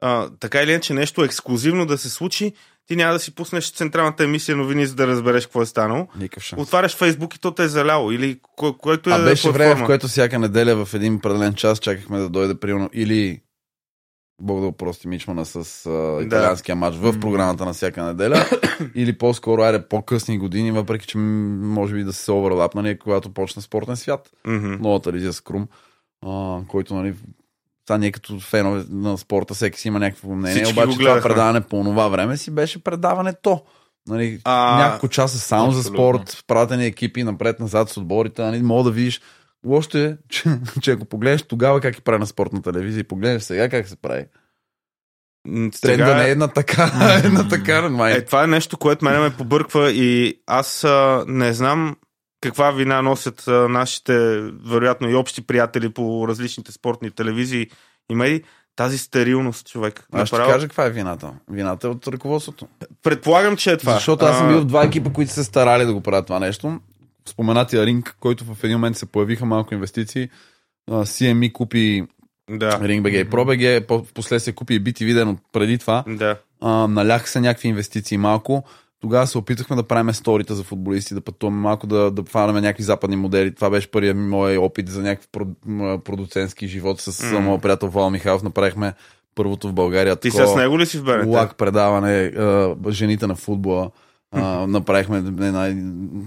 а, 0.00 0.28
така 0.40 0.62
или 0.62 0.70
иначе 0.70 0.94
нещо 0.94 1.24
ексклюзивно 1.24 1.86
да 1.86 1.98
се 1.98 2.10
случи, 2.10 2.52
ти 2.86 2.96
няма 2.96 3.12
да 3.12 3.18
си 3.18 3.34
пуснеш 3.34 3.72
централната 3.72 4.24
емисия 4.24 4.56
новини, 4.56 4.86
за 4.86 4.94
да 4.94 5.06
разбереш 5.06 5.46
какво 5.46 5.62
е 5.62 5.66
станало. 5.66 6.06
Никакъв 6.16 6.42
шанс. 6.42 6.62
Отваряш 6.62 6.96
Фейсбук 6.96 7.34
и 7.34 7.40
то 7.40 7.50
те 7.50 7.62
е 7.62 7.68
заляло. 7.68 8.12
Или 8.12 8.40
ко- 8.56 8.78
което 8.78 9.10
е 9.10 9.12
А 9.12 9.18
беше 9.18 9.42
платформа. 9.42 9.64
време, 9.64 9.82
в 9.82 9.86
което 9.86 10.08
всяка 10.08 10.38
неделя 10.38 10.86
в 10.86 10.94
един 10.94 11.14
определен 11.14 11.54
час 11.54 11.78
чакахме 11.78 12.18
да 12.18 12.28
дойде 12.28 12.54
примерно 12.54 12.90
или 12.92 13.40
Бог 14.42 14.60
да 14.60 14.66
опрости 14.66 15.08
Мичмана 15.08 15.44
с 15.44 15.56
а, 15.86 16.22
италианския 16.22 16.76
матч 16.76 16.96
в 16.96 17.20
програмата 17.20 17.64
на 17.64 17.72
всяка 17.72 18.04
неделя, 18.04 18.44
или 18.94 19.18
по-скоро, 19.18 19.62
айде, 19.62 19.88
по-късни 19.88 20.38
години, 20.38 20.72
въпреки 20.72 21.06
че 21.06 21.18
може 21.18 21.94
би 21.94 22.04
да 22.04 22.12
се 22.12 22.32
оверлапнали, 22.32 22.98
когато 22.98 23.30
почна 23.30 23.62
спортен 23.62 23.96
свят. 23.96 24.30
Новата 24.46 25.04
телевизия 25.04 25.32
с 25.32 25.40
Крум, 25.40 25.68
а, 26.26 26.60
който, 26.68 26.94
нали, 26.94 27.14
сега 27.88 27.98
ние 27.98 28.12
като 28.12 28.40
фенове 28.40 28.84
на 28.90 29.18
спорта, 29.18 29.54
всеки 29.54 29.80
си 29.80 29.88
има 29.88 29.98
някакво 29.98 30.34
мнение, 30.34 30.64
Всички 30.64 30.80
обаче 30.80 30.98
това 30.98 31.20
предаване 31.22 31.60
по 31.60 31.84
това 31.84 32.08
време 32.08 32.36
си 32.36 32.50
беше 32.50 32.84
предаването. 32.84 33.62
Нали, 34.08 34.40
А, 34.44 34.78
няколко 34.78 35.08
часа 35.08 35.38
само 35.38 35.70
за 35.72 35.78
абсолютно. 35.78 35.96
спорт, 35.96 36.44
пратени 36.46 36.86
екипи 36.86 37.22
напред-назад 37.22 37.88
с 37.90 37.96
отборите, 37.96 38.42
нали, 38.42 38.62
мога 38.62 38.84
да 38.84 38.90
видиш. 38.90 39.20
Лошото 39.66 39.98
е, 39.98 40.16
че, 40.28 40.44
че 40.82 40.90
ако 40.90 41.04
погледнеш 41.04 41.42
тогава 41.42 41.80
как 41.80 41.98
е 41.98 42.00
прави 42.00 42.18
на 42.18 42.26
спортна 42.26 42.62
телевизия 42.62 43.00
и 43.00 43.08
погледнеш 43.08 43.42
сега 43.42 43.68
как 43.68 43.88
се 43.88 43.96
прави. 43.96 44.24
Тренда 45.44 45.72
сега- 45.82 46.16
не 46.16 46.24
е 46.24 46.30
една 46.30 46.48
така, 46.48 46.90
една 47.24 47.48
така, 47.48 47.88
май. 47.88 48.12
Е, 48.12 48.24
това 48.24 48.44
е 48.44 48.46
нещо, 48.46 48.76
което 48.78 49.04
мене 49.04 49.18
ме 49.18 49.36
побърква 49.36 49.90
и 49.90 50.40
аз 50.46 50.84
а, 50.84 51.24
не 51.28 51.52
знам 51.52 51.96
каква 52.40 52.70
вина 52.70 53.02
носят 53.02 53.44
нашите, 53.46 54.40
вероятно 54.66 55.10
и 55.10 55.14
общи 55.14 55.42
приятели 55.42 55.88
по 55.88 56.28
различните 56.28 56.72
спортни 56.72 57.10
телевизии 57.10 57.70
и 58.10 58.14
медии. 58.14 58.42
Тази 58.76 58.98
стерилност, 58.98 59.66
човек. 59.68 60.06
Аз 60.12 60.28
ще 60.28 60.36
Направо- 60.36 60.52
кажа 60.52 60.66
каква 60.68 60.84
е 60.86 60.90
вината. 60.90 61.32
Вината 61.50 61.86
е 61.86 61.90
от 61.90 62.08
ръководството. 62.08 62.68
Предполагам, 63.02 63.56
че 63.56 63.72
е 63.72 63.76
това. 63.76 63.94
Защото 63.94 64.24
аз 64.24 64.38
съм 64.38 64.48
бил 64.48 64.60
в 64.60 64.64
два 64.64 64.84
екипа, 64.84 65.10
които 65.12 65.32
се 65.32 65.44
старали 65.44 65.84
да 65.84 65.92
го 65.94 66.00
правят 66.00 66.26
това 66.26 66.38
нещо. 66.40 66.80
Споменатия 67.28 67.86
Ринг, 67.86 68.16
който 68.20 68.44
в 68.44 68.64
един 68.64 68.76
момент 68.76 68.96
се 68.96 69.06
появиха 69.06 69.44
малко 69.46 69.74
инвестиции. 69.74 70.28
CME 70.90 71.52
купи 71.52 72.06
Да, 72.50 72.70
Ring 72.70 73.02
BG 73.02 73.26
и 73.26 73.30
ProBG, 73.30 73.88
в 74.02 74.12
последствие 74.12 74.54
купи 74.54 74.74
и 74.74 74.80
BTV, 74.84 75.28
от 75.28 75.38
преди 75.52 75.78
това. 75.78 76.04
да. 76.08 76.36
а, 76.60 76.68
наляха 76.88 77.28
се 77.28 77.40
някакви 77.40 77.68
инвестиции 77.68 78.18
малко. 78.18 78.64
Тогава 79.00 79.26
се 79.26 79.38
опитахме 79.38 79.76
да 79.76 79.82
правим 79.82 80.14
сторите 80.14 80.54
за 80.54 80.62
футболисти, 80.64 81.14
да 81.14 81.20
пътуваме 81.20 81.60
малко, 81.60 81.86
да, 81.86 82.10
да 82.10 82.24
фанаме 82.24 82.60
някакви 82.60 82.82
западни 82.82 83.16
модели. 83.16 83.54
Това 83.54 83.70
беше 83.70 83.90
първият 83.90 84.16
ми 84.16 84.28
мой 84.28 84.56
опит 84.56 84.88
за 84.88 85.02
някакъв 85.02 85.28
продуцентски 86.04 86.68
живот 86.68 87.00
с 87.00 87.12
mm. 87.12 87.38
моят 87.38 87.62
приятел 87.62 87.88
Вал 87.88 88.10
Михайлов. 88.10 88.42
Направихме 88.42 88.92
първото 89.34 89.68
в 89.68 89.72
България. 89.72 90.16
Ти 90.16 90.30
такова 90.30 90.48
с 90.48 90.56
него 90.56 90.78
ли 90.78 90.86
си 90.86 90.98
в 90.98 91.04
БНТ? 91.04 91.26
лак 91.26 91.56
предаване, 91.56 92.32
жените 92.88 93.26
на 93.26 93.34
футбола. 93.34 93.90
А, 94.32 94.66
направихме 94.66 95.16
една 95.18 95.74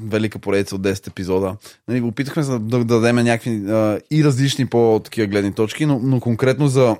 велика 0.03 0.39
поредица 0.39 0.75
от 0.75 0.81
10 0.81 1.07
епизода. 1.07 1.55
Нали, 1.87 2.01
опитахме 2.01 2.43
се 2.43 2.51
да, 2.51 2.59
да 2.59 2.85
дадем 2.85 3.15
някакви 3.15 3.71
а, 3.71 3.99
и 4.11 4.23
различни 4.23 4.65
по-такива 4.65 5.27
гледни 5.27 5.53
точки, 5.53 5.85
но, 5.85 5.99
но 6.03 6.19
конкретно 6.19 6.67
за, 6.67 6.97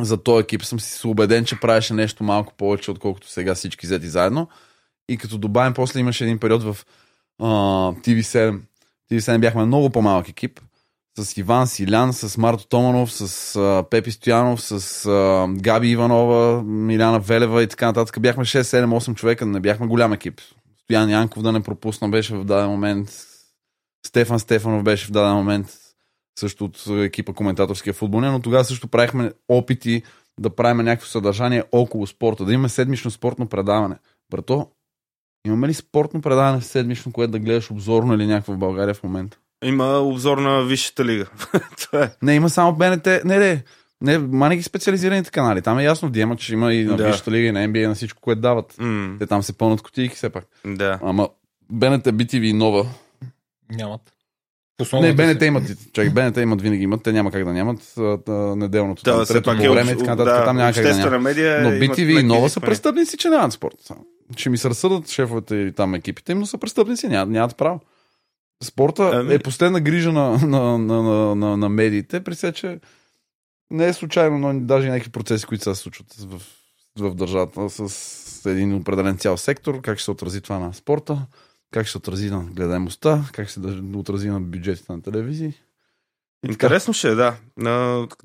за 0.00 0.16
този 0.16 0.42
екип 0.42 0.64
съм 0.64 0.80
си 0.80 1.06
убеден, 1.06 1.44
че 1.44 1.60
правеше 1.60 1.94
нещо 1.94 2.24
малко 2.24 2.54
повече, 2.56 2.90
отколкото 2.90 3.30
сега 3.30 3.54
всички 3.54 3.86
взети 3.86 4.06
заедно. 4.06 4.48
И 5.08 5.16
като 5.16 5.38
добавим, 5.38 5.74
после 5.74 6.00
имаше 6.00 6.24
един 6.24 6.38
период 6.38 6.62
в 6.62 6.76
а, 7.42 7.46
TV7. 7.92 8.60
TV7 9.12 9.38
бяхме 9.38 9.64
много 9.64 9.90
по-малък 9.90 10.28
екип. 10.28 10.60
С 11.18 11.36
Иван 11.36 11.66
Силян, 11.66 12.12
с 12.12 12.38
Марто 12.38 12.66
Томанов, 12.66 13.12
с 13.12 13.56
а, 13.56 13.84
Пепи 13.90 14.10
Стоянов, 14.10 14.62
с 14.62 15.06
а, 15.06 15.48
Габи 15.60 15.88
Иванова, 15.88 16.62
Миляна 16.62 17.20
Велева 17.20 17.62
и 17.62 17.68
така 17.68 17.86
нататък. 17.86 18.20
Бяхме 18.20 18.44
6, 18.44 18.60
7, 18.60 18.98
8 18.98 19.14
човека, 19.14 19.46
не 19.46 19.60
бяхме 19.60 19.86
голям 19.86 20.12
екип. 20.12 20.40
Стоян 20.82 21.10
Янков 21.10 21.42
да 21.42 21.52
не 21.52 21.62
пропусна 21.62 22.08
беше 22.08 22.34
в 22.34 22.44
даден 22.44 22.70
момент. 22.70 23.08
Стефан 24.06 24.40
Стефанов 24.40 24.82
беше 24.82 25.06
в 25.06 25.10
даден 25.10 25.34
момент. 25.34 25.66
също 26.38 26.64
от 26.64 26.86
екипа 26.86 27.32
коментаторския 27.32 27.92
футболния, 27.92 28.32
но 28.32 28.40
тогава 28.40 28.64
също 28.64 28.88
правихме 28.88 29.32
опити 29.48 30.02
да 30.40 30.50
правим 30.50 30.84
някакво 30.84 31.06
съдържание 31.06 31.64
около 31.72 32.06
спорта, 32.06 32.44
да 32.44 32.52
имаме 32.52 32.68
седмично 32.68 33.10
спортно 33.10 33.48
предаване. 33.48 33.96
Брато, 34.30 34.66
имаме 35.46 35.68
ли 35.68 35.74
спортно 35.74 36.20
предаване 36.20 36.60
седмично, 36.60 37.12
което 37.12 37.30
да 37.30 37.38
гледаш 37.38 37.70
обзорно 37.70 38.14
или 38.14 38.26
някакво 38.26 38.52
в 38.52 38.58
България 38.58 38.94
в 38.94 39.02
момента? 39.02 39.38
Има 39.64 39.98
обзор 39.98 40.38
на 40.38 40.62
Висшата 40.62 41.04
лига. 41.04 41.26
Това 41.78 42.02
е. 42.02 42.10
Не, 42.22 42.34
има 42.34 42.50
само 42.50 42.72
БНТ. 42.72 43.06
Не, 43.06 43.38
не. 43.38 43.64
Не, 44.00 44.18
мани 44.18 44.56
ги 44.56 44.62
специализираните 44.62 45.30
канали. 45.30 45.62
Там 45.62 45.78
е 45.78 45.84
ясно 45.84 46.08
в 46.08 46.12
Диема, 46.12 46.36
че 46.36 46.52
има 46.52 46.74
и 46.74 46.84
на 46.84 46.96
Да. 46.96 47.06
Висшата 47.06 47.30
лига, 47.30 47.48
и 47.48 47.52
на 47.52 47.60
NBA, 47.60 47.84
и 47.84 47.86
на 47.86 47.94
всичко, 47.94 48.20
което 48.22 48.40
дават. 48.40 48.74
М, 48.78 49.16
Те 49.18 49.26
там 49.26 49.42
се 49.42 49.58
пълнат 49.58 49.82
кутийки 49.82 50.14
все 50.16 50.30
пак. 50.30 50.44
Да. 50.66 50.98
Ама 51.02 51.28
БНТ, 51.70 52.04
BTV 52.04 52.44
и 52.44 52.52
Нова. 52.52 52.86
Нямат. 53.70 54.00
Не, 54.92 55.12
БНТ 55.12 55.42
имат. 55.42 55.62
Чакай, 55.92 56.10
БНТ 56.10 56.36
имат, 56.36 56.62
винаги 56.62 56.82
имат. 56.82 57.02
Те 57.02 57.12
няма 57.12 57.30
как 57.30 57.44
да 57.44 57.52
нямат. 57.52 57.94
а, 57.98 58.18
а, 58.28 58.32
неделното. 58.32 59.02
Да, 59.02 59.16
там, 59.16 59.26
трето 59.26 59.50
пак 59.50 59.58
по 59.58 59.64
е 59.64 59.70
време 59.70 59.92
и 59.92 59.98
така 59.98 60.10
нататък. 60.10 60.34
да, 60.34 60.44
там 60.44 60.56
няма 60.56 60.72
как 60.72 60.82
да 60.82 60.88
няма. 60.88 60.94
обществена 60.94 61.18
медия. 61.18 61.60
Но 61.62 61.70
BTV 61.70 62.20
и 62.20 62.22
Нова 62.22 62.50
са 62.50 62.60
престъпници, 62.60 63.16
че 63.16 63.28
нямат 63.28 63.52
спорт. 63.52 63.74
Ще 64.36 64.50
ми 64.50 64.58
се 64.58 64.70
разсъдат 64.70 65.08
шефовете 65.10 65.56
и 65.56 65.72
там 65.72 65.94
екипите 65.94 66.32
им, 66.32 66.38
но 66.38 66.46
са 66.46 66.58
престъпници, 66.58 67.08
нямат, 67.08 67.28
нямат 67.28 67.56
право. 67.56 67.80
Спорта 68.64 69.10
Ами- 69.14 69.34
е 69.34 69.38
последна 69.38 69.80
грижа 69.80 70.12
на, 70.12 70.38
на, 70.46 70.78
на, 70.78 71.02
на, 71.02 71.34
на, 71.34 71.56
на 71.56 71.68
медиите, 71.68 72.24
при 72.24 72.34
все, 72.34 72.52
че 72.52 72.80
не 73.70 73.88
е 73.88 73.92
случайно, 73.92 74.38
но 74.38 74.60
даже 74.60 74.86
и 74.86 74.90
някакви 74.90 75.10
процеси, 75.10 75.46
които 75.46 75.64
се 75.64 75.74
случват 75.74 76.06
в, 76.18 76.40
в 76.98 77.14
държавата 77.14 77.70
с 77.70 78.46
един 78.46 78.74
определен 78.74 79.18
цял 79.18 79.36
сектор, 79.36 79.80
как 79.80 79.98
ще 79.98 80.04
се 80.04 80.10
отрази 80.10 80.40
това 80.40 80.58
на 80.58 80.74
спорта, 80.74 81.26
как 81.70 81.86
ще 81.86 81.92
се 81.92 81.98
отрази 81.98 82.30
на 82.30 82.44
гледаемостта, 82.44 83.24
как 83.32 83.48
ще 83.48 83.60
се 83.60 83.66
отрази 83.96 84.28
на 84.28 84.40
бюджетите 84.40 84.92
на 84.92 85.02
телевизии. 85.02 85.54
Интересно 86.46 86.94
ще 86.94 87.08
е, 87.08 87.14
да. 87.14 87.36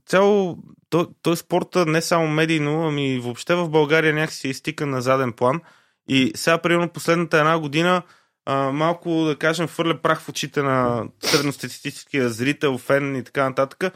Цяло, 0.06 0.58
той, 0.90 1.08
той 1.22 1.38
спорта 1.38 1.86
не 1.86 2.02
само 2.02 2.28
медийно, 2.28 2.88
ами 2.88 3.20
въобще 3.20 3.56
в 3.56 3.70
България 3.70 4.14
някакси 4.14 4.48
изтика 4.48 4.86
на 4.86 5.02
заден 5.02 5.34
план. 5.34 5.62
И 6.08 6.32
сега, 6.36 6.58
примерно, 6.58 6.90
последната 6.90 7.38
една 7.38 7.60
година 7.60 8.02
а, 8.46 8.72
малко, 8.72 9.24
да 9.24 9.36
кажем, 9.36 9.68
фърля 9.68 10.02
прах 10.02 10.22
в 10.22 10.30
очите 10.30 10.64
на 10.64 11.04
средностатистическия 11.24 12.30
зрител, 12.30 12.78
фен 12.78 13.16
и 13.16 13.24
така 13.24 13.50
нататък. 13.50 13.94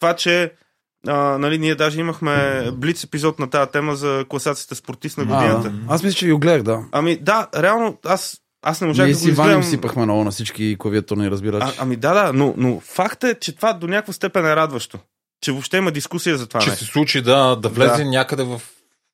Това, 0.00 0.16
че 0.16 0.52
а, 1.06 1.38
нали, 1.38 1.58
ние 1.58 1.74
даже 1.74 2.00
имахме 2.00 2.62
блиц 2.72 3.04
епизод 3.04 3.38
на 3.38 3.50
тази 3.50 3.70
тема 3.70 3.96
за 3.96 4.24
класацията 4.28 4.74
спортист 4.74 5.18
на 5.18 5.24
А, 5.24 5.26
годината. 5.26 5.70
да. 5.70 5.92
Аз 5.94 6.02
мисля, 6.02 6.16
че 6.16 6.26
ви 6.26 6.32
го 6.32 6.38
гледах, 6.38 6.62
да. 6.62 6.84
Ами 6.92 7.16
да, 7.16 7.48
реално, 7.56 7.98
аз, 8.04 8.41
аз 8.62 8.80
не 8.80 8.86
можах 8.86 9.06
Ние 9.06 9.12
да 9.12 9.18
го 9.18 9.20
си 9.20 9.28
им 9.28 9.32
изгледам. 9.32 9.62
сипахме 9.62 10.04
много 10.04 10.24
на 10.24 10.30
всички 10.30 10.76
клавиатурни 10.78 11.30
разбирачи. 11.30 11.76
А, 11.78 11.82
ами 11.82 11.96
да, 11.96 12.14
да, 12.16 12.32
но, 12.32 12.54
но 12.56 12.80
факт 12.80 13.24
е, 13.24 13.34
че 13.34 13.56
това 13.56 13.72
до 13.72 13.86
някаква 13.86 14.12
степен 14.12 14.46
е 14.46 14.56
радващо. 14.56 14.98
Че 15.40 15.52
въобще 15.52 15.76
има 15.76 15.90
дискусия 15.90 16.38
за 16.38 16.46
това 16.46 16.60
Че 16.60 16.70
нещо. 16.70 16.84
се 16.84 16.90
случи 16.90 17.20
да, 17.20 17.56
да 17.56 17.68
влезе 17.68 18.04
Да. 18.04 18.10
някъде 18.10 18.42
в 18.42 18.60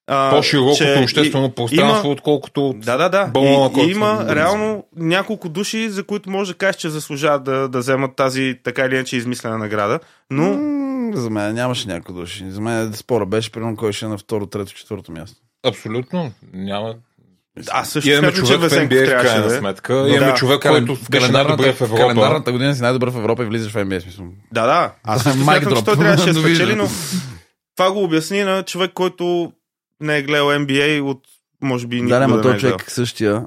А, 0.07 0.31
по-широкото 0.31 0.77
че 0.77 1.01
обществено 1.03 1.47
и- 1.47 1.51
пространство, 1.51 2.01
има- 2.01 2.13
отколкото 2.13 2.69
от... 2.69 2.81
Да, 2.81 2.97
да, 2.97 3.09
да. 3.09 3.27
балона, 3.27 3.67
и, 3.67 3.73
който 3.73 3.89
и 3.89 3.93
има 3.93 4.17
съм- 4.19 4.29
реално 4.29 4.85
няколко 4.97 5.49
души, 5.49 5.91
за 5.91 6.05
които 6.05 6.31
може 6.31 6.53
да 6.53 6.59
кажеш, 6.59 6.77
че 6.77 6.89
заслужават 6.89 7.45
да, 7.45 7.69
да 7.69 7.79
вземат 7.79 8.17
тази 8.17 8.59
така 8.65 8.85
или 8.85 8.95
иначе 8.95 9.17
измислена 9.17 9.59
награда. 9.59 10.01
Но 10.31 10.43
М, 10.55 11.17
За 11.17 11.31
мен 11.31 11.55
нямаше 11.55 11.89
някой 11.89 12.15
души. 12.15 12.45
За 12.49 12.61
мен 12.61 12.93
спора 12.93 13.27
беше 13.27 13.53
примерно 13.53 13.77
кой 13.77 13.93
ще 13.93 14.05
е 14.05 14.09
на 14.09 14.19
второ, 14.19 14.47
трето, 14.47 14.73
четвърто 14.73 15.13
място. 15.13 15.37
Абсолютно. 15.67 16.33
Няма. 16.53 16.95
Аз 17.71 17.91
също 17.91 18.11
Имаме 18.11 18.33
смятам, 18.33 18.45
че 18.47 18.53
човек 18.53 18.71
в 18.71 18.75
NBA 18.75 19.03
в 19.03 19.07
трябваше 19.07 19.29
крайна 19.29 19.49
да 19.49 19.55
е. 19.55 19.59
сметка. 19.59 19.95
Но 19.95 20.07
Имаме 20.07 20.27
да, 20.27 20.35
човек, 20.35 20.63
който 20.63 20.97
беше 21.11 21.33
най-добре 21.33 21.73
в 21.73 21.81
Европа. 21.81 22.01
Календарната 22.01 22.53
година 22.53 22.75
си 22.75 22.83
най-добър 22.83 23.11
в 23.11 23.17
Европа 23.17 23.43
и 23.43 23.47
влизаш 23.47 23.73
в 23.73 23.77
NBA. 23.77 24.01
Смисъл. 24.01 24.25
Да, 24.53 24.67
да. 24.67 24.93
Аз 25.05 25.23
също 25.23 25.43
смятам, 25.43 25.77
че 25.77 25.85
той 25.85 25.97
трябваше 25.97 26.33
да 26.33 26.41
спечели, 26.41 26.75
но 26.75 26.89
това 27.77 27.93
го 27.93 28.05
обясни 28.05 28.43
на 28.43 28.63
човек, 28.63 28.91
който 28.95 29.53
не 30.01 30.17
е 30.17 30.23
гледал 30.23 30.47
NBA 30.47 31.01
от 31.01 31.21
може 31.63 31.87
би 31.87 31.97
Да, 31.97 32.03
никога 32.03 32.19
да 32.19 32.37
не 32.37 32.43
той 32.43 32.55
е 32.55 32.59
гледал. 32.59 32.71
човек 32.79 32.91
същия. 32.91 33.47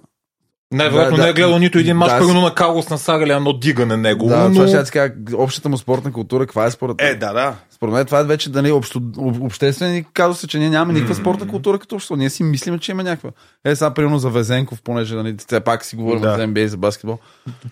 Най-вероятно 0.72 1.18
Да, 1.18 1.24
не 1.24 1.30
е 1.30 1.34
да. 1.34 1.42
гледал 1.42 1.60
нито 1.60 1.80
един 1.80 1.98
мач, 1.98 2.12
Да, 2.12 2.18
примерно 2.18 2.42
на 2.42 2.56
Карлос 2.56 2.90
Насагаля, 2.90 3.34
едно 3.36 3.54
дигане 3.54 3.98
негово. 3.98 4.30
Да, 4.30 4.50
но... 4.50 4.54
това 4.54 4.68
ще 4.68 4.84
ти 4.84 4.92
кажа, 4.92 5.14
общата 5.34 5.70
му 5.70 5.78
спортна 5.78 6.12
култура, 6.12 6.46
каква 6.46 6.66
е 6.66 6.72
според 6.72 7.02
Е, 7.02 7.16
да, 7.16 7.34
да. 7.34 7.56
Според 7.70 7.94
мен 7.94 8.06
това 8.06 8.20
е 8.20 8.24
вече 8.24 8.50
да 8.52 8.62
не 8.62 8.72
общо, 8.72 9.02
об, 9.18 9.42
обществени 9.42 10.06
казва 10.14 10.36
се, 10.36 10.48
че 10.48 10.60
ние 10.60 10.70
нямаме 10.70 10.94
никаква 10.94 11.16
спортна 11.16 11.48
култура 11.48 11.80
като 11.80 11.96
общество. 11.96 12.16
Ние 12.16 12.30
си 12.30 12.44
мислим, 12.44 12.80
че 12.80 12.92
има 12.92 13.04
някаква. 13.04 13.30
Е, 13.66 13.76
сега 13.76 13.94
примерно 13.94 14.20
за 14.20 14.30
Везенков, 14.30 14.82
понеже 14.82 15.16
нали, 15.16 15.36
все 15.48 15.60
пак 15.60 15.86
си 15.86 15.96
говорим 15.96 16.22
Да. 16.22 16.36
за 16.36 16.48
NBA, 16.48 16.66
за 16.66 16.78
баскетбол. 16.78 17.18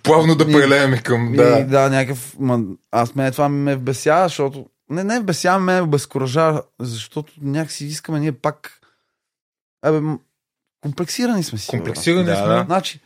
Плавно 0.04 0.36
да 0.36 0.46
прелееме 0.46 0.98
към... 0.98 1.34
Да. 1.36 1.52
Да. 1.52 1.60
И, 1.60 1.64
да, 1.64 1.90
някакъв. 1.90 2.36
Ма, 2.40 2.60
аз 2.92 3.16
мен 3.16 3.32
това 3.32 3.50
ме 3.50 3.76
вбесява, 3.76 4.28
защото. 4.28 4.66
Не, 4.90 5.04
не 5.04 5.20
вбесява, 5.20 5.60
ме 5.60 5.82
обезкуражава, 5.82 6.62
защото 6.80 7.34
някакси 7.42 7.86
искаме 7.86 8.20
ние 8.20 8.32
пак. 8.32 8.72
Абе, 9.82 10.02
комплексирани 10.82 11.44
сме 11.44 11.58
си. 11.58 11.68
Комплексирани 11.68 12.26
Да, 12.26 12.36
сме. 12.36 12.48
да. 12.48 12.64
Значи, 12.68 13.00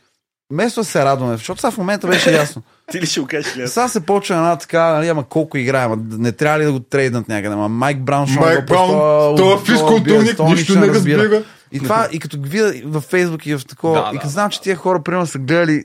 вместо 0.50 0.80
да 0.80 0.84
се 0.84 1.04
радваме, 1.04 1.36
защото 1.36 1.60
сега 1.60 1.70
в 1.70 1.78
момента 1.78 2.06
беше 2.06 2.32
ясно. 2.32 2.62
Ти 2.90 3.00
ли 3.00 3.06
ще 3.06 3.20
го 3.20 3.26
кажеш 3.26 3.56
ли? 3.56 3.68
Сега 3.68 3.88
се 3.88 4.06
почва 4.06 4.34
една 4.36 4.56
така, 4.56 4.92
нали, 4.92 5.08
ама 5.08 5.28
колко 5.28 5.58
играе, 5.58 5.84
ама 5.84 5.96
не 6.10 6.32
трябва 6.32 6.58
ли 6.58 6.64
да 6.64 6.72
го 6.72 6.80
трейднат 6.80 7.28
някъде, 7.28 7.54
ама 7.54 7.68
Майк 7.68 8.00
Браун, 8.00 8.26
ще 8.26 8.40
Майк 8.40 8.66
Браун, 8.66 8.88
това 8.88 9.52
убива, 9.52 9.64
физкултурник, 9.64 10.38
нищо 10.38 10.80
не 10.80 10.86
разбира. 10.86 11.44
И 11.72 11.78
това, 11.78 12.08
и 12.12 12.18
като 12.20 12.38
ги 12.40 12.48
видя 12.48 12.72
във 12.84 13.04
Фейсбук 13.04 13.46
и 13.46 13.54
в 13.56 13.62
такова, 13.68 14.02
Да, 14.02 14.10
и 14.14 14.16
като 14.16 14.26
да, 14.26 14.32
знам, 14.32 14.46
да. 14.46 14.50
че 14.50 14.60
тия 14.60 14.76
хора, 14.76 15.02
примерно, 15.02 15.26
са 15.26 15.38
гледали 15.38 15.84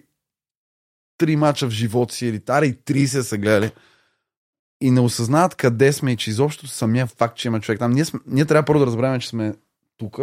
три 1.18 1.36
мача 1.36 1.68
в 1.68 1.70
живота 1.70 2.14
си, 2.14 2.26
или 2.28 2.40
тари 2.40 2.68
и 2.68 2.74
30 2.74 3.22
са 3.22 3.38
гледали, 3.38 3.72
и 4.82 4.92
не 4.92 5.00
осъзнават 5.00 5.56
къде 5.56 5.94
сме 5.94 6.12
и 6.12 6.18
че 6.18 6.30
изобщо 6.30 6.68
самия 6.68 7.08
факт, 7.08 7.38
че 7.38 7.48
има 7.48 7.60
човек 7.60 7.80
там. 7.80 7.92
Ние, 7.92 8.06
сме, 8.06 8.20
ние 8.28 8.46
трябва 8.46 8.66
първо 8.66 8.80
да 8.80 8.86
разберем, 8.86 9.20
че 9.20 9.28
сме 9.28 9.54
тук, 9.98 10.20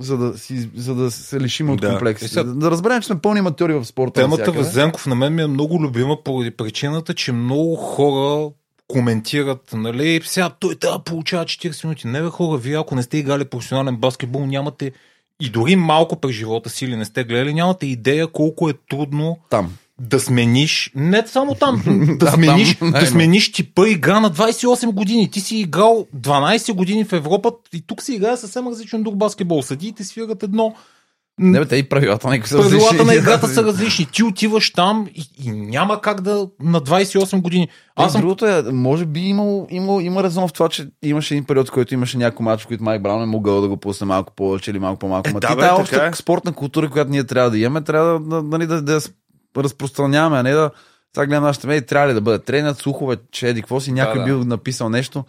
за 0.00 0.16
да, 0.16 0.38
си, 0.38 0.68
за 0.76 0.94
да 0.94 1.10
се 1.10 1.40
лишим 1.40 1.70
от 1.70 1.80
Да. 1.80 1.88
комплекси. 1.88 2.24
И 2.24 2.28
сега- 2.28 2.44
Да, 2.44 2.70
разберем, 2.70 3.00
че 3.00 3.06
сме 3.06 3.18
пълни 3.18 3.40
матьори 3.40 3.74
в 3.74 3.84
спорта. 3.84 4.20
Темата. 4.20 4.52
Везенков 4.52 5.06
на 5.06 5.14
мен 5.14 5.34
ми 5.34 5.42
е 5.42 5.46
много 5.46 5.82
любима 5.82 6.16
поради 6.24 6.50
причината, 6.50 7.14
че 7.14 7.32
много 7.32 7.76
хора 7.76 8.50
коментират, 8.88 9.70
нали, 9.72 10.20
сега 10.24 10.50
той 10.50 10.74
трябва 10.74 10.98
да 10.98 11.04
получава 11.04 11.44
40 11.44 11.84
минути. 11.84 12.06
Не 12.06 12.22
бе 12.22 12.28
хора, 12.28 12.58
вие 12.58 12.78
ако 12.78 12.94
не 12.94 13.02
сте 13.02 13.18
играли 13.18 13.44
професионален 13.44 13.96
баскетбол, 13.96 14.46
нямате 14.46 14.92
и 15.40 15.50
дори 15.50 15.76
малко 15.76 16.16
през 16.16 16.30
живота 16.32 16.70
си 16.70 16.84
или 16.84 16.96
не 16.96 17.04
сте 17.04 17.24
гледали, 17.24 17.54
нямате 17.54 17.86
идея 17.86 18.26
колко 18.26 18.70
е 18.70 18.74
трудно 18.90 19.38
Там. 19.50 19.72
Да 20.00 20.20
смениш, 20.20 20.90
не 20.94 21.26
само 21.26 21.54
там, 21.54 21.82
да, 22.08 22.16
Да, 22.16 22.30
смениш, 22.32 22.76
там, 22.76 22.90
да 22.90 23.06
смениш 23.06 23.52
типа 23.52 23.88
игра 23.88 24.20
на 24.20 24.30
28 24.30 24.90
години. 24.90 25.30
Ти 25.30 25.40
си 25.40 25.56
играл 25.56 26.06
12 26.16 26.72
години 26.72 27.04
в 27.04 27.12
Европа 27.12 27.52
и 27.74 27.84
тук 27.86 28.02
си 28.02 28.14
играе 28.14 28.36
съвсем 28.36 28.68
различен 28.68 29.02
друг 29.02 29.16
баскетбол. 29.16 29.62
Съдиите 29.62 30.04
свират 30.04 30.42
едно. 30.42 30.74
Не, 31.38 31.58
бе, 31.58 31.66
те 31.66 31.76
и 31.76 31.88
правилата 31.88 32.28
на 32.28 32.46
са 32.46 32.56
Правилата 32.56 32.74
различни. 32.84 33.06
на 33.06 33.14
играта 33.14 33.48
са 33.54 33.64
различни. 33.64 34.06
Ти 34.06 34.22
отиваш 34.22 34.72
там 34.72 35.06
и, 35.14 35.24
и 35.44 35.50
няма 35.50 36.00
как 36.00 36.20
да 36.20 36.48
на 36.62 36.80
28 36.80 37.40
години. 37.40 37.68
Аз 37.96 38.06
Аз 38.06 38.12
съм 38.12 38.20
Другото 38.20 38.46
е, 38.46 38.62
може 38.62 39.06
би 39.06 39.20
имал, 39.20 39.66
имал, 39.70 40.00
има 40.00 40.22
резон 40.22 40.48
в 40.48 40.52
това, 40.52 40.68
че 40.68 40.88
имаше 41.02 41.34
един 41.34 41.44
период, 41.44 41.68
в 41.68 41.72
който 41.72 41.94
имаше 41.94 42.18
няколко 42.18 42.42
мача, 42.42 42.64
в 42.64 42.66
които 42.66 42.84
Майк 42.84 43.02
Браун 43.02 43.22
е 43.22 43.26
могъл 43.26 43.60
да 43.60 43.68
го 43.68 43.76
пусне 43.76 44.06
малко 44.06 44.32
повече 44.34 44.70
или 44.70 44.78
малко 44.78 44.98
по-малко. 44.98 45.28
Е, 45.28 45.32
Ма 45.32 45.40
да, 45.40 45.48
ти 45.48 45.54
бе, 45.56 45.60
тази 45.60 45.80
обща 45.82 46.06
е. 46.06 46.12
спортна 46.14 46.52
култура, 46.52 46.90
която 46.90 47.10
ние 47.10 47.24
трябва 47.24 47.50
да 47.50 47.58
имаме, 47.58 47.80
трябва 47.80 48.12
да, 48.12 48.20
да, 48.20 48.42
нали, 48.42 48.66
да, 48.66 48.82
да, 48.82 48.92
я 48.92 49.00
с- 49.00 49.10
разпространяваме, 49.56 50.38
а 50.38 50.42
не 50.42 50.52
да 50.52 50.70
сега 51.14 51.26
гледам 51.26 51.44
нашите 51.44 51.66
медии, 51.66 51.86
трябва 51.86 52.08
ли 52.08 52.14
да 52.14 52.20
бъде 52.20 52.38
тренят, 52.38 52.78
слухове, 52.78 53.16
че 53.30 53.48
еди, 53.48 53.62
какво 53.62 53.80
си, 53.80 53.92
някой 53.92 54.20
да. 54.20 54.24
бил 54.24 54.44
написал 54.44 54.88
нещо. 54.88 55.24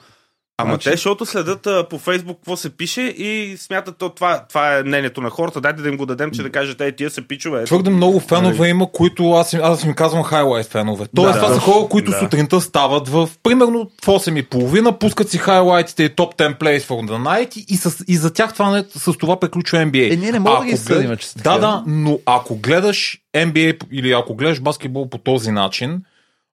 Ама 0.61 0.69
Значи- 0.69 0.83
те, 0.83 0.91
защото 0.91 1.25
следят 1.25 1.67
а, 1.67 1.85
по 1.89 1.97
Фейсбук 1.99 2.37
какво 2.37 2.55
се 2.55 2.69
пише 2.69 3.01
и 3.01 3.57
смятат, 3.57 3.97
то, 3.97 4.09
това, 4.09 4.45
това 4.49 4.77
е 4.77 4.83
мнението 4.83 5.21
на 5.21 5.29
хората. 5.29 5.61
Дайте 5.61 5.81
да 5.81 5.89
им 5.89 5.97
го 5.97 6.05
дадем, 6.05 6.31
че 6.31 6.43
да 6.43 6.49
кажат, 6.49 6.81
ей, 6.81 6.91
тия 6.91 7.09
са 7.09 7.21
пичове. 7.21 7.63
Твърде 7.63 7.89
много 7.89 8.19
фенове 8.19 8.57
Нали? 8.57 8.69
има, 8.69 8.91
които 8.91 9.31
аз, 9.31 9.53
аз 9.53 9.83
им 9.83 9.93
казвам 9.93 10.23
хайлайт 10.23 10.67
фенове. 10.67 11.05
Тоест, 11.15 11.33
Да, 11.33 11.39
това 11.39 11.49
да. 11.49 11.55
са 11.55 11.61
хора, 11.61 11.87
които 11.87 12.11
Да. 12.11 12.19
сутринта 12.19 12.61
стават 12.61 13.09
в 13.09 13.29
примерно 13.43 13.89
в 14.03 14.07
8 14.07 14.37
и 14.37 14.43
половина, 14.43 14.91
пускат 14.91 15.29
си 15.29 15.37
хайлайтите 15.37 16.03
и 16.03 16.09
топ 16.09 16.35
10 16.35 16.59
plays 16.59 16.79
for 16.79 17.07
the 17.07 17.17
night 17.19 17.57
и, 17.59 17.77
с, 17.77 18.03
и 18.07 18.15
за 18.15 18.33
тях 18.33 18.53
това 18.53 18.69
не, 18.71 18.83
с 18.89 19.13
това 19.13 19.39
приключва 19.39 19.77
NBA. 19.77 20.13
Е, 20.13 20.15
ние 20.15 20.31
не 20.31 20.39
можем 20.39 20.59
да 20.59 20.65
ги 20.65 20.77
съдим, 20.77 21.17
че 21.17 21.27
са 21.27 21.39
Да, 21.39 21.57
да, 21.57 21.83
но 21.87 22.19
ако 22.25 22.55
гледаш 22.55 23.17
NBA 23.35 23.83
или 23.91 24.11
ако 24.11 24.35
гледаш 24.35 24.59
баскетбол 24.61 25.09
по 25.09 25.17
този 25.17 25.51
начин, 25.51 26.01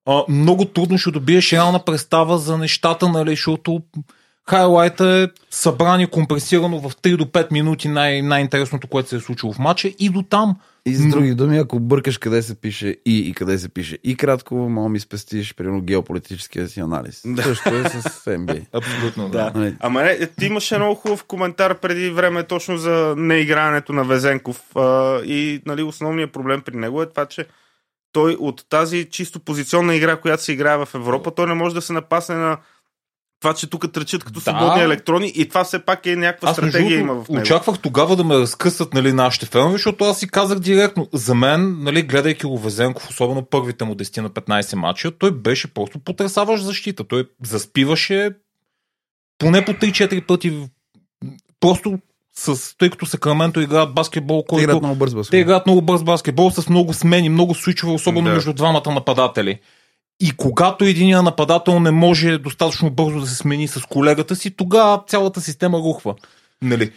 а, 0.07 0.23
много 0.29 0.65
трудно 0.65 0.99
ще 0.99 1.11
добиеш 1.11 1.53
реална 1.53 1.85
представа 1.85 2.39
за 2.39 2.59
нещата, 2.59 3.09
нали, 3.09 3.31
защото 3.31 3.83
хайлайта 4.49 5.07
е 5.09 5.29
събран 5.51 6.01
и 6.01 6.07
компресирано 6.07 6.81
в 6.81 6.97
3 6.97 7.17
до 7.17 7.25
5 7.25 7.53
минути 7.53 7.89
най- 7.89 8.23
най-интересното, 8.23 8.89
което 8.89 9.09
се 9.09 9.17
е 9.17 9.21
случило 9.21 9.53
в 9.53 9.59
матча 9.59 9.89
и 9.99 10.09
до 10.09 10.23
там. 10.23 10.57
И 10.87 10.95
с 10.95 11.09
други 11.09 11.35
думи, 11.35 11.59
ако 11.59 11.81
бъркаш 11.81 12.19
къде 12.19 12.43
се 12.43 12.61
пише 12.61 12.97
и 13.07 13.19
и 13.19 13.35
къде 13.35 13.59
се 13.59 13.69
пише 13.69 13.99
и 14.05 14.17
кратко, 14.17 14.55
мога 14.55 14.89
ми 14.89 15.01
спестиш, 15.01 15.55
примерно, 15.55 15.81
геополитическия 15.81 16.69
си 16.69 16.81
анализ. 16.81 17.23
Да. 17.27 17.43
Също 17.43 17.69
е 17.69 17.85
с 17.85 18.25
NBA. 18.27 18.65
Абсолютно, 18.73 19.29
Да. 19.29 19.53
Нали? 19.55 19.75
Ама 19.81 20.03
не, 20.03 20.27
ти 20.27 20.47
имаше 20.47 20.79
много 20.79 20.95
хубав 20.95 21.25
коментар 21.25 21.79
преди 21.79 22.11
време 22.11 22.43
точно 22.43 22.77
за 22.77 23.15
неигрането 23.17 23.93
на 23.93 24.05
Везенков. 24.05 24.77
А, 24.77 25.21
и 25.25 25.63
нали, 25.67 25.83
основният 25.83 26.33
проблем 26.33 26.61
при 26.61 26.77
него 26.77 27.03
е 27.03 27.07
това, 27.07 27.27
че 27.27 27.47
той 28.13 28.37
от 28.41 28.65
тази 28.69 29.05
чисто 29.11 29.41
позиционна 29.41 29.95
игра, 29.95 30.17
която 30.17 30.43
се 30.43 30.53
играе 30.53 30.77
в 30.77 30.89
Европа, 30.95 31.31
той 31.35 31.47
не 31.47 31.55
може 31.55 31.75
да 31.75 31.83
се 31.83 31.93
напасне 31.93 32.35
на 32.35 32.59
това, 33.41 33.55
че 33.55 33.71
тук 33.71 33.93
тръчат 33.93 34.25
като 34.25 34.35
Да. 34.35 34.41
свободни 34.41 34.83
електрони 34.83 35.33
и 35.35 35.49
това 35.49 35.65
все 35.65 35.79
пак 35.79 36.07
е 36.07 36.17
някаква 36.17 36.49
Аз 36.51 36.57
стратегия 36.57 36.99
има 36.99 37.15
в 37.15 37.29
него. 37.29 37.43
очаквах 37.43 37.79
тогава 37.79 38.17
да 38.17 38.25
ме 38.25 38.35
разкъсат 38.39 38.95
нали, 38.95 39.13
нашите 39.13 39.47
фенове, 39.47 39.73
защото 39.73 40.05
аз 40.05 40.19
си 40.19 40.29
казах 40.29 40.59
директно. 40.59 41.09
За 41.13 41.35
мен, 41.35 41.77
нали, 41.83 42.03
гледайки 42.03 42.47
Ловезенков, 42.47 43.11
особено 43.11 43.43
първите 43.45 43.85
му 43.85 43.95
10 43.95 44.21
на 44.21 44.31
15 44.31 44.75
матча, 44.77 45.11
той 45.11 45.31
беше 45.31 45.75
просто 45.75 45.99
потрясаващ 45.99 46.65
защита. 46.65 47.05
Той 47.05 47.29
заспиваше 47.45 48.31
поне 49.39 49.65
по 49.65 49.73
3-4 49.73 50.27
пъти. 50.27 50.69
Просто 51.61 51.99
с, 52.39 52.77
тъй 52.79 52.91
като 52.91 53.07
Сакраменто 53.07 53.61
играят 53.61 53.95
баскетбол, 53.95 54.45
Те 54.49 54.55
играят 54.55 54.71
който 54.71 54.81
много 54.81 54.99
бърз 54.99 55.11
те 55.11 55.17
баскетбол. 55.17 55.41
играят 55.41 55.67
много 55.67 55.83
бърз 55.83 56.03
баскетбол 56.03 56.51
с 56.51 56.69
много 56.69 56.95
смени, 56.95 57.29
много 57.29 57.55
свичове, 57.55 57.93
особено 57.93 58.29
Да. 58.29 58.35
между 58.35 58.53
двамата 58.53 58.91
нападатели. 58.91 59.59
И 60.21 60.31
когато 60.33 60.85
единия 60.85 61.23
нападател 61.23 61.81
не 61.81 61.91
може 61.91 62.39
достатъчно 62.39 62.91
бързо 62.91 63.21
да 63.21 63.27
се 63.27 63.35
смени 63.37 63.69
с 63.69 63.81
колегата 63.83 64.37
си, 64.37 64.51
тогава 64.51 65.03
цялата 65.07 65.41
система 65.41 65.79
рухва. 65.79 66.15
Нали? 66.63 66.91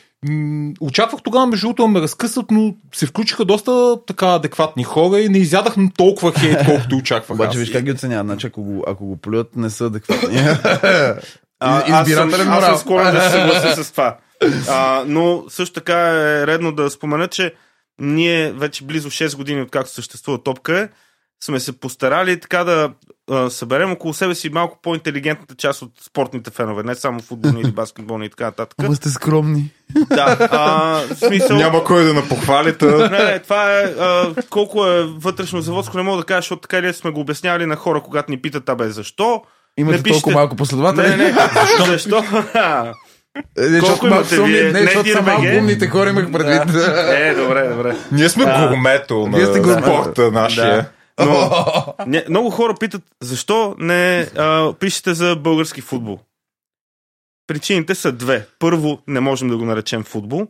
Очаквах 0.82 1.22
тогава 1.22 1.46
между 1.48 1.68
другото 1.68 1.88
ме 1.88 2.02
разкъсат, 2.02 2.52
но 2.52 2.74
се 2.94 3.06
включиха 3.06 3.46
доста 3.46 3.98
така 4.08 4.28
адекватни 4.28 4.84
хора 4.84 5.20
и 5.20 5.30
не 5.30 5.38
изядах 5.38 5.76
толкова 5.98 6.34
хейт, 6.34 6.58
колкото 6.66 6.96
очаквах. 6.96 7.36
Обаче 7.36 7.50
аз. 7.50 7.56
виж 7.58 7.70
как 7.70 7.84
ги 7.84 7.92
оценяват. 7.92 8.28
Значи, 8.28 8.48
ако 8.48 8.64
го, 8.64 8.84
ако 8.88 9.06
го 9.06 9.18
плюят, 9.18 9.56
не 9.56 9.70
са 9.70 9.86
адекватни. 9.86 10.38
А, 11.64 11.78
аз, 11.78 11.86
съм, 11.88 12.02
Избирателен 12.02 12.32
аз 12.48 12.54
съм 12.54 12.64
морал. 12.64 12.78
склонен 12.78 13.14
да 13.14 13.22
се 13.22 13.30
съглася 13.30 13.84
с 13.84 13.92
това. 13.92 14.18
А, 14.70 15.04
но 15.08 15.44
също 15.50 15.74
така 15.74 16.00
е 16.10 16.48
редно 16.48 16.72
да 16.72 16.90
спомена, 16.90 17.28
че 17.28 17.54
ние 18.00 18.52
вече 18.52 18.84
близо 18.84 19.10
6 19.10 19.36
години, 19.36 19.62
откакто 19.62 19.92
съществува 19.92 20.44
топка 20.44 20.80
е, 20.80 20.90
сме 21.44 21.60
се 21.60 21.80
постарали 21.80 22.40
така 22.40 22.64
да 22.64 22.94
а, 23.32 23.50
съберем 23.50 23.92
около 23.92 24.14
себе 24.14 24.36
си 24.36 24.50
малко 24.50 24.80
по-интелигентната 24.82 25.56
част 25.56 25.82
от 25.82 25.92
спортните 26.02 26.52
фенове, 26.52 26.84
не 26.84 26.96
само 26.96 27.20
футболни 27.20 27.62
или 27.62 27.72
баскетболни 27.72 28.26
и 28.26 28.30
така 28.30 28.44
нататък. 28.44 28.76
Ама 28.80 28.96
сте 28.96 29.10
скромни. 29.10 29.72
Да, 30.10 30.38
а, 30.52 30.62
в 31.16 31.16
смисъл... 31.16 31.58
Няма 31.58 31.84
кой 31.84 32.04
да 32.04 32.14
напохвали, 32.14 32.78
та... 32.78 32.86
Не, 32.86 33.24
не, 33.24 33.40
това 33.40 33.80
е 33.80 33.84
а, 33.84 34.36
колко 34.50 34.86
е 34.86 35.04
вътрешно 35.04 35.62
заводско, 35.62 35.98
не 35.98 36.04
мога 36.04 36.18
да 36.18 36.24
кажа, 36.24 36.42
защото 36.42 36.62
така 36.62 36.78
или 36.78 36.94
сме 36.94 37.12
го 37.12 37.20
обяснявали 37.20 37.66
на 37.66 37.76
хора, 37.76 38.02
когато 38.02 38.32
ни 38.32 38.42
питат, 38.42 38.70
абе, 38.70 38.90
защо? 38.90 39.44
Имате 39.78 39.98
Не 39.98 40.04
пишете. 40.04 40.22
толкова 40.22 40.36
малко 40.36 40.56
последователи. 40.56 41.10
Не, 41.10 41.18
не, 41.18 41.32
защо? 41.86 41.86
защо? 41.86 42.24
Е, 43.58 43.80
Колко 43.80 44.08
имате 44.08 44.44
вие? 44.44 44.64
Не, 44.64 44.72
Не 44.72 44.80
защото 44.80 45.10
са 45.10 45.22
малко 45.22 45.46
умните 45.58 45.88
хора, 45.88 46.10
имах 46.10 46.32
предвид. 46.32 46.76
Е, 47.10 47.36
добре, 47.36 47.68
добре. 47.68 47.98
Ние 48.12 48.30
сме 48.30 48.44
гурмето 48.46 49.28
на 49.28 49.38
Вие 49.38 49.46
сте 49.46 49.60
гурмето. 49.60 49.84
спорта 49.84 50.32
нашия. 50.32 50.90
Да. 51.20 51.26
Но 51.26 51.52
не, 52.08 52.26
много 52.30 52.50
хора 52.50 52.74
питат, 52.80 53.02
защо 53.22 53.76
не 53.80 54.28
а, 54.38 54.74
пишете 54.74 55.14
за 55.14 55.36
български 55.36 55.82
футбол? 55.82 56.20
Причините 57.48 57.96
са 57.96 58.12
две. 58.12 58.48
Първо, 58.60 59.00
не 59.08 59.20
можем 59.20 59.50
да 59.50 59.58
го 59.58 59.66
наречем 59.66 60.04
футбол. 60.04 60.48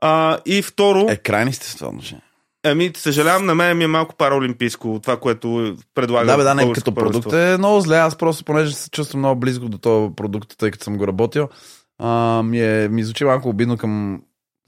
А, 0.00 0.38
и 0.46 0.62
второ, 0.62 1.06
Е, 1.08 1.16
крайни 1.16 1.52
сте 1.52 1.66
с 1.66 1.74
това 1.74 1.88
отношение. 1.88 2.22
ами, 2.64 2.90
съжалявам, 2.96 3.46
на 3.46 3.54
мен 3.54 3.78
ми 3.78 3.84
е 3.84 3.88
малко 3.88 4.14
параолимпийско 4.16 5.00
това, 5.02 5.16
което 5.16 5.76
предлага. 5.94 6.26
Да, 6.26 6.36
бе, 6.36 6.42
да, 6.42 6.54
не, 6.54 6.72
като 6.72 6.94
продукт 6.94 7.32
е 7.32 7.56
много 7.58 7.80
зле. 7.80 7.96
Аз 7.96 8.16
просто, 8.16 8.44
понеже 8.44 8.74
се 8.74 8.90
чувствам 8.90 9.18
много 9.18 9.40
близко 9.40 9.64
до 9.64 9.78
този 9.78 10.14
продукт, 10.14 10.54
тъй 10.58 10.70
като 10.70 10.84
съм 10.84 10.96
го 10.96 11.06
работил, 11.06 11.48
а, 11.98 12.42
ми, 12.42 12.60
е, 12.62 12.88
ми 12.88 13.04
звучи 13.04 13.24
малко 13.24 13.48
обидно 13.48 13.76
към, 13.76 14.22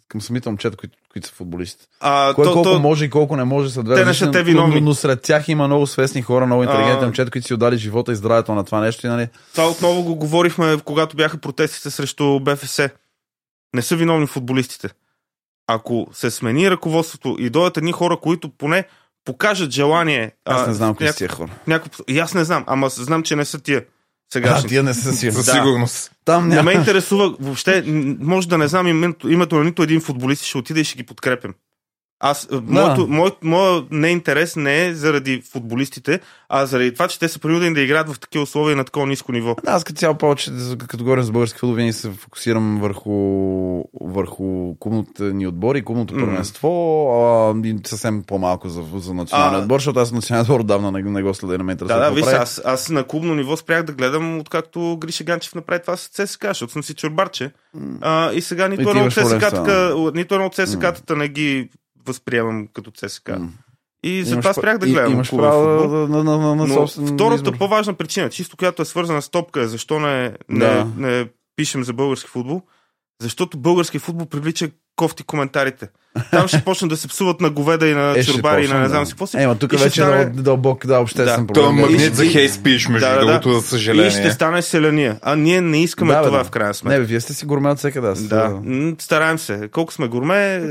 към 0.09 0.20
самите 0.20 0.49
момчета, 0.49 0.77
които, 0.77 0.99
които 1.12 1.29
са 1.29 1.35
футболисти. 1.35 1.87
А, 2.01 2.35
Кой 2.35 2.45
то, 2.45 2.53
колко 2.53 2.70
то, 2.70 2.79
може 2.79 3.05
и 3.05 3.11
колко 3.11 3.37
не 3.37 3.45
може 3.45 3.70
са 3.70 3.83
две 3.83 3.95
Те 3.95 4.07
различни, 4.07 4.33
те 4.33 4.39
но- 4.39 4.45
виновни. 4.45 4.75
Но, 4.75 4.81
но, 4.81 4.95
сред 4.95 5.22
тях 5.22 5.49
има 5.49 5.66
много 5.66 5.87
свестни 5.87 6.22
хора, 6.22 6.47
много 6.47 6.62
интелигентни 6.62 6.99
А. 6.99 7.05
момчета, 7.05 7.31
които 7.31 7.47
си 7.47 7.55
отдали 7.55 7.77
живота 7.79 8.12
и 8.12 8.16
здравето 8.16 8.55
на 8.55 8.64
това 8.64 8.81
нещо. 8.81 9.07
И, 9.07 9.11
нали, 9.11 9.29
това 9.53 9.68
отново 9.68 10.03
го 10.03 10.16
говорихме, 10.16 10.79
когато 10.85 11.16
бяха 11.16 11.39
протестите 11.39 11.91
срещу 11.91 12.41
БФС. 12.41 12.81
Не 13.75 13.83
са 13.83 13.97
виновни 13.97 14.27
футболистите. 14.27 14.89
Ако 15.66 16.07
се 16.12 16.31
смени 16.31 16.70
ръководството 16.70 17.37
и 17.39 17.51
дойдат 17.51 17.77
едни 17.77 17.93
хора, 17.93 18.16
които 18.16 18.49
поне 18.49 18.85
покажат 19.25 19.70
желание. 19.70 20.33
аз 20.45 20.62
а, 20.62 20.66
не 20.66 20.75
знам 20.75 20.95
кои 20.95 21.07
няк- 21.07 21.11
са 21.11 21.16
тия 21.16 21.29
хора. 21.29 21.51
Някакъв... 21.66 22.01
И 22.09 22.18
аз 22.18 22.35
не 22.35 22.45
знам, 22.45 22.64
ама 22.66 22.89
знам, 22.89 23.22
че 23.22 23.37
не 23.37 23.45
са 23.45 23.59
тия. 23.61 23.85
А, 24.35 24.41
Сегашни. 24.41 24.68
тия 24.68 24.82
не 24.82 24.95
са 24.95 25.12
си. 25.12 25.32
Със 25.32 25.47
Да. 25.47 25.53
сигурност. 25.53 26.11
Там 26.24 26.49
Не 26.49 26.55
няма. 26.55 26.62
ме 26.64 26.78
интересува 26.78 27.35
въобще, 27.41 27.85
може 28.20 28.49
да 28.49 28.59
не 28.59 28.68
знам 28.68 28.87
името, 28.89 29.28
името 29.28 29.57
на 29.57 29.64
нито 29.64 29.82
един 29.82 30.01
футболист, 30.01 30.45
ще 30.45 30.59
отида 30.59 30.80
и 30.80 30.85
ще 30.85 30.97
ги 30.97 31.03
подкрепям. 31.03 31.55
Аз, 32.27 32.49
да. 32.51 32.61
моето, 32.61 33.07
моят, 33.09 33.45
моят 33.45 33.85
неинтерес 33.91 34.57
не 34.57 34.87
е 34.87 34.95
заради 34.95 35.43
футболистите, 35.53 36.20
а 36.49 36.66
заради 36.66 36.95
това, 36.95 37.09
че 37.09 37.18
те 37.18 37.29
са 37.29 37.39
принудени 37.39 37.75
да 37.75 37.81
играят 37.81 38.12
в 38.12 38.20
такива 38.20 38.43
условия 38.43 38.77
на 38.77 38.85
такова 38.85 39.07
ниско 39.07 39.33
ниво. 39.33 39.57
Да, 39.64 39.70
аз 39.70 39.85
като 39.85 39.99
цяло 39.99 40.14
повече, 40.14 40.51
като 40.79 41.05
говорим 41.05 41.22
за 41.22 41.33
български 41.33 41.59
футбол, 41.59 41.75
винаги 41.75 41.93
се 41.93 42.11
фокусирам 42.11 42.81
върху, 42.81 43.12
върху 44.01 44.75
клубните 44.81 45.22
ни 45.22 45.47
отбори, 45.47 45.85
клубното 45.85 46.14
първенство 46.14 46.68
а, 47.12 47.68
и 47.68 47.77
съвсем 47.87 48.22
по-малко 48.27 48.68
за, 48.68 48.83
за 48.95 49.14
националния 49.14 49.61
А. 49.61 49.62
отбор, 49.62 49.79
защото 49.79 50.01
аз 50.01 50.12
националния 50.12 50.45
отбор 50.45 50.61
отдавна 50.61 50.93
не, 50.93 51.03
не 51.03 51.22
го 51.22 51.35
следя, 51.35 51.59
не 51.59 51.64
ме 51.64 51.72
интересува. 51.72 52.01
Да, 52.01 52.09
да, 52.09 52.14
виж, 52.14 52.27
аз, 52.27 52.62
аз 52.64 52.89
на 52.89 53.05
клубно 53.05 53.35
ниво 53.35 53.57
спрях 53.57 53.83
да 53.83 53.93
гледам, 53.93 54.39
откакто 54.39 54.97
Гриша 55.01 55.25
Ганчев 55.25 55.55
направи 55.55 55.81
това 55.83 55.97
с 55.97 56.09
ЦСКА, 56.09 56.49
защото 56.49 56.72
съм 56.72 56.83
си 56.83 56.95
чорбарче. 56.95 57.51
А, 58.01 58.33
и 58.33 58.41
сега 58.41 58.68
нито 58.68 58.91
едно 58.91 59.05
от 59.05 60.55
ЦСКА-тата 60.55 61.16
не 61.16 61.29
ги 61.29 61.68
възприемам 62.07 62.68
като 62.72 62.90
ЦСКА. 62.90 63.38
М. 63.38 63.48
И 64.05 64.24
затова 64.24 64.52
спрях 64.52 64.78
да 64.78 64.88
и- 64.88 64.92
гледам 64.92 65.12
Имаш 65.12 65.30
право 65.30 65.78
футбол. 65.80 65.98
на, 65.98 66.24
на, 66.24 66.38
на, 66.38 66.55
на 66.55 66.66
Но 66.66 66.74
собствен 66.74 67.07
втората 67.07 67.34
избор. 67.36 67.59
по-важна 67.59 67.94
причина, 67.94 68.30
чисто 68.30 68.57
която 68.57 68.82
е 68.82 68.84
свързана 68.84 69.22
с 69.22 69.28
топка, 69.28 69.61
е 69.61 69.66
защо 69.66 70.00
не, 70.00 70.22
не, 70.48 70.59
Да. 70.59 70.86
не 70.96 71.26
пишем 71.57 71.84
за 71.84 71.92
български 71.92 72.30
футбол, 72.30 72.62
защото 73.20 73.59
български 73.59 73.98
футбол 73.98 74.26
привлича 74.26 74.68
кофти 74.96 75.22
коментарите. 75.22 75.88
Там 76.30 76.48
ще 76.48 76.62
почнат 76.62 76.90
да 76.90 76.96
се 76.96 77.09
псуват 77.09 77.40
на 77.40 77.50
говеда 77.50 77.88
и 77.88 77.94
на 77.94 78.14
Е, 78.18 78.24
чорбари 78.24 78.64
и 78.64 78.68
на 78.68 78.80
не 78.80 78.88
знам 78.88 79.02
да. 79.02 79.07
си 79.07 79.12
какво 79.12 79.26
си. 79.26 79.36
Е, 79.36 79.46
ма 79.46 79.59
тук 79.59 79.72
вече 79.72 79.86
е 79.86 79.90
стане- 79.90 80.24
много 80.24 80.42
дълбок, 80.42 80.86
да, 80.86 80.98
обществен 80.98 81.46
Да. 81.46 81.52
Това 81.52 81.66
е 81.66 81.70
проблем. 81.70 81.78
И- 81.78 81.92
магнит 81.92 82.14
за 82.14 82.26
хейт 82.26 82.52
спич, 82.52 82.88
между 82.88 83.07
Да, 83.07 83.14
да, 83.14 83.20
да. 83.20 83.26
другото, 83.26 83.50
за 83.50 83.57
И 83.57 83.61
ще 83.61 83.68
съжаление. 83.68 84.30
стане 84.30 84.62
селения. 84.62 85.18
А 85.22 85.36
ние 85.36 85.61
не 85.61 85.82
искаме 85.82 86.12
Да, 86.12 86.22
това 86.22 86.38
да. 86.38 86.44
в 86.44 86.50
крайна 86.50 86.74
сметка. 86.74 86.94
Не, 86.94 87.00
бе, 87.00 87.07
вие 87.07 87.20
сте 87.20 87.34
си 87.34 87.46
гурме 87.46 87.70
от. 87.70 87.84
Аз, 87.84 88.22
Да, 88.22 88.61
м, 88.64 88.94
стараем 88.98 89.38
се. 89.38 89.68
Колко 89.68 89.92
сме 89.92 90.09
гурме, 90.09 90.68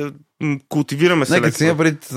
култивираме 0.69 1.25
се 1.25 1.33
Нека 1.33 1.51
си 1.51 1.65
леко. 1.65 1.77
пред 1.77 2.11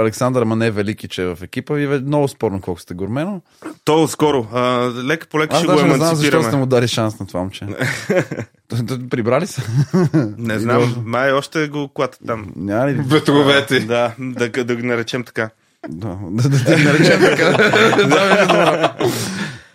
Александър 0.00 0.44
Мане 0.44 0.70
Велики, 0.70 1.08
че 1.08 1.22
е 1.22 1.26
в 1.26 1.38
екипа 1.42 1.74
ви 1.74 1.84
е 1.84 1.98
много 1.98 2.28
спорно 2.28 2.60
колко 2.60 2.80
сте 2.80 2.94
гурме, 2.94 3.24
но 3.24 3.40
То 3.84 4.08
скоро. 4.08 4.46
А, 4.52 4.90
лека 5.04 5.26
по 5.26 5.40
лека 5.40 5.56
аз 5.56 5.58
ще 5.58 5.66
го 5.66 5.72
даже 5.72 5.86
не 5.86 5.94
знам 5.94 6.08
защо 6.08 6.22
сте 6.22 6.28
емансипираме. 6.28 6.58
му 6.58 6.66
дали 6.66 6.88
шанс 6.88 7.20
на 7.20 7.26
това 7.26 7.40
момче. 7.40 7.66
Прибрали 9.10 9.46
се? 9.46 9.62
Не 10.38 10.58
знам, 10.58 11.02
май 11.04 11.32
още 11.32 11.68
го 11.68 11.88
клата 11.88 12.18
там. 12.26 12.46
Няма 12.56 12.86
ли? 12.88 12.92
Ветровете. 12.92 13.80
Да, 13.80 14.12
да, 14.18 14.64
да 14.64 14.76
го 14.76 14.82
наречем 14.82 15.24
така. 15.24 15.50
Да, 15.88 16.18
да, 16.22 16.48
да, 16.48 16.64
да 16.64 16.78
наречем 16.78 17.20
така. 17.20 17.56
Да. 18.08 18.94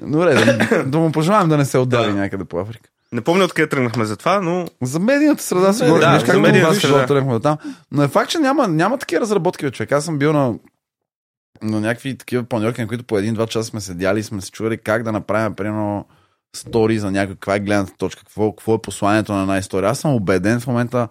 Добре, 0.02 0.34
да, 0.36 0.84
да 0.84 0.98
му 0.98 1.12
пожелаем 1.12 1.50
да 1.50 1.58
не 1.58 1.66
се 1.66 1.78
отдави 1.78 2.12
Да. 2.12 2.18
някъде 2.18 2.44
по 2.44 2.60
Африка. 2.60 2.90
Не 3.14 3.22
помня 3.22 3.44
откъде 3.44 3.70
тръгнахме 3.70 4.06
за 4.06 4.18
това, 4.18 4.42
но 4.42 4.68
За 4.82 5.00
медийната 5.00 5.44
среда 5.44 5.74
се 5.74 5.80
Да, 5.80 5.86
говори. 5.86 6.02
да, 6.02 6.12
Виж 6.12 6.20
за 6.20 6.26
как 6.26 6.36
медийната 6.36 6.70
медийната 6.70 6.88
среда. 6.88 7.06
тръгнахме 7.06 7.40
там. 7.40 7.58
Но 7.92 8.04
е 8.04 8.08
факт, 8.08 8.32
че 8.32 8.38
няма, 8.40 8.68
няма 8.68 8.98
такива 8.98 9.22
разработки, 9.22 9.72
човек. 9.72 9.92
Аз 9.92 10.06
съм 10.06 10.18
бил 10.18 10.34
на, 10.34 10.54
на 11.62 11.82
някакви 11.82 12.18
такива 12.18 12.44
планьорки, 12.44 12.82
на 12.82 12.88
които 12.88 13.04
по 13.04 13.18
един-два 13.18 13.48
часа 13.48 13.70
сме 13.70 13.82
седяли 13.82 14.20
и 14.20 14.24
сме 14.24 14.42
се 14.42 14.52
чували 14.52 14.78
как 14.78 15.04
да 15.04 15.12
направим, 15.12 15.56
примерно, 15.56 16.06
стори 16.56 17.00
за 17.00 17.12
някаква, 17.12 17.36
каква 17.36 17.56
е 17.56 17.60
гледната 17.60 17.94
точка, 17.98 18.20
какво, 18.24 18.52
какво 18.52 18.76
е 18.76 18.82
посланието 18.82 19.34
на 19.34 19.42
една 19.42 19.58
история. 19.58 19.90
Аз 19.90 20.00
съм 20.00 20.14
убеден 20.16 20.60
в 20.60 20.68
момента, 20.68 21.08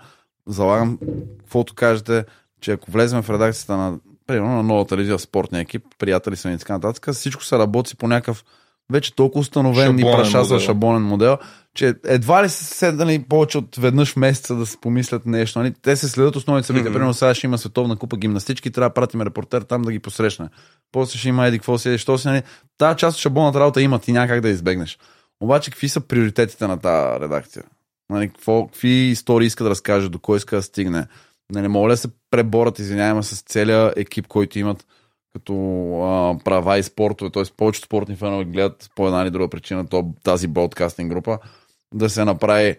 залагам, 0.46 0.98
каквото 1.40 1.74
кажете, 1.74 2.24
че 2.60 2.72
ако 2.72 2.90
влезем 2.90 3.22
в 3.22 3.30
редакцията 3.30 3.76
на, 3.76 3.98
примерно, 4.26 4.56
на 4.56 4.62
нова 4.62 4.86
телевизия, 4.86 5.18
спортния 5.18 5.60
екип, 5.60 5.84
приятели 5.98 6.36
са 6.36 6.50
и 6.50 6.58
така 6.58 6.72
нататък, 6.72 7.14
всичко 7.14 7.44
се 7.44 7.58
работи 7.58 7.96
по 7.96 8.08
някакъв 8.08 8.44
вече 8.92 9.14
толкова 9.14 9.40
установен 9.40 9.98
и 9.98 10.02
прашаса 10.02 10.54
модел. 10.54 10.66
шаблонен 10.66 11.02
модел, 11.02 11.38
че 11.74 11.94
едва 12.04 12.44
ли 12.44 12.48
са 12.48 12.64
седнали 12.64 13.24
повече 13.28 13.58
от 13.58 13.76
веднъж 13.76 14.16
месеца 14.16 14.54
да 14.54 14.66
се 14.66 14.76
помислят 14.80 15.26
нещо. 15.26 15.58
Нали? 15.58 15.74
Те 15.82 15.96
се 15.96 16.08
следят 16.08 16.36
основните 16.36 16.66
събития. 16.66 16.90
Мгм. 16.90 16.92
Примерно 16.92 17.14
сега 17.14 17.34
ще 17.34 17.46
има 17.46 17.58
световна 17.58 17.96
купа 17.96 18.16
гимнастички, 18.16 18.70
трябва 18.70 18.88
да 18.88 18.94
пратим 18.94 19.22
репортер 19.22 19.62
там 19.62 19.82
да 19.82 19.92
ги 19.92 19.98
посрещне. 19.98 20.48
После 20.92 21.18
ще 21.18 21.28
има 21.28 21.46
еди 21.46 21.58
какво 21.58 21.78
си, 21.78 21.98
що 21.98 22.18
си. 22.18 22.28
Нали? 22.28 22.42
Тая 22.78 22.96
част 22.96 23.16
от 23.16 23.20
шаблонната 23.20 23.60
работа 23.60 23.82
има, 23.82 23.98
ти 23.98 24.12
няма 24.12 24.28
как 24.28 24.40
да 24.40 24.48
избегнеш. 24.48 24.98
Обаче, 25.40 25.70
какви 25.70 25.88
са 25.88 26.00
приоритетите 26.00 26.66
на 26.66 26.76
тази 26.76 27.20
редакция? 27.20 27.62
Нали, 28.10 28.28
какво, 28.28 28.66
какви 28.66 28.88
истории 28.88 29.46
иска 29.46 29.64
да 29.64 29.70
разкаже, 29.70 30.08
до 30.08 30.18
кой 30.18 30.36
иска 30.36 30.56
да 30.56 30.62
стигне? 30.62 31.06
Нали, 31.52 31.68
моля 31.68 31.90
да 31.90 31.96
се 31.96 32.08
преборят, 32.30 32.78
извиняваме, 32.78 33.22
с 33.22 33.42
целия 33.42 33.92
екип, 33.96 34.26
който 34.26 34.58
имат 34.58 34.86
като 35.32 35.54
а, 36.02 36.44
права 36.44 36.78
и 36.78 36.82
спортове, 36.82 37.30
т.е. 37.30 37.42
повечето 37.56 37.86
спортни 37.86 38.16
фенове 38.16 38.44
гледат 38.44 38.90
по 38.94 39.06
една 39.06 39.22
или 39.22 39.30
друга 39.30 39.48
причина 39.48 39.86
то, 39.86 40.14
тази 40.22 40.46
бродкастинг 40.48 41.12
група, 41.12 41.38
да 41.94 42.10
се 42.10 42.24
направи 42.24 42.76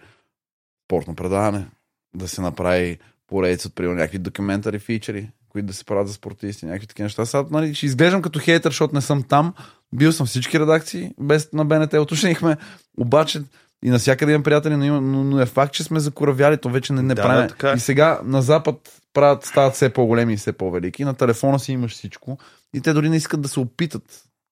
спортно 0.88 1.16
предаване, 1.16 1.68
да 2.16 2.28
се 2.28 2.41
направи 2.41 2.99
поредица 3.28 3.68
от 3.68 3.76
примерно 3.76 3.97
някакви 3.97 4.18
документари 4.18 4.80
фичери, 4.80 5.30
които 5.49 5.66
да 5.66 5.74
се 5.74 5.86
правят 5.86 6.08
за 6.08 6.14
спортисти, 6.14 6.66
някакви 6.66 6.88
такива 6.88 7.06
неща. 7.06 7.26
Сега, 7.26 7.45
нали, 7.51 7.76
ще 7.76 7.86
изглеждам 7.86 8.22
като 8.22 8.39
хейтър, 8.39 8.70
защото 8.70 8.95
не 8.95 9.01
съм 9.01 9.24
там. 9.24 9.54
Бил 9.95 10.12
съм 10.12 10.28
всички 10.28 10.60
редакции, 10.60 11.12
без 11.20 11.54
на 11.54 11.66
БНТ 11.66 11.93
уточнихме. 11.93 12.58
Обаче 12.97 13.41
и 13.84 13.90
навсякъде 13.90 14.32
имам 14.32 14.44
приятели, 14.44 14.76
но, 14.76 14.86
има, 14.86 15.02
но, 15.02 15.24
но, 15.24 15.40
е 15.40 15.46
факт, 15.46 15.74
че 15.74 15.84
сме 15.84 16.00
закоравяли, 16.00 16.58
то 16.58 16.70
вече 16.70 16.94
не, 16.94 17.02
не 17.02 17.16
Да, 17.16 17.22
правим. 17.22 17.50
да, 17.60 17.72
е. 17.72 17.76
И 17.76 17.80
сега 17.80 18.20
на 18.24 18.42
Запад 18.42 18.76
правят, 19.14 19.46
стават 19.46 19.74
все 19.74 19.90
по-големи 19.90 20.34
и 20.34 20.38
все 20.38 20.54
по-велики. 20.54 21.06
На 21.06 21.14
телефона 21.14 21.60
си 21.60 21.72
имаш 21.72 21.92
всичко. 21.92 22.38
И 22.74 22.82
те 22.82 22.94
дори 22.94 23.10
не 23.10 23.16
искат 23.16 23.42
да 23.42 23.48
се 23.48 23.60
опитат. 23.60 24.04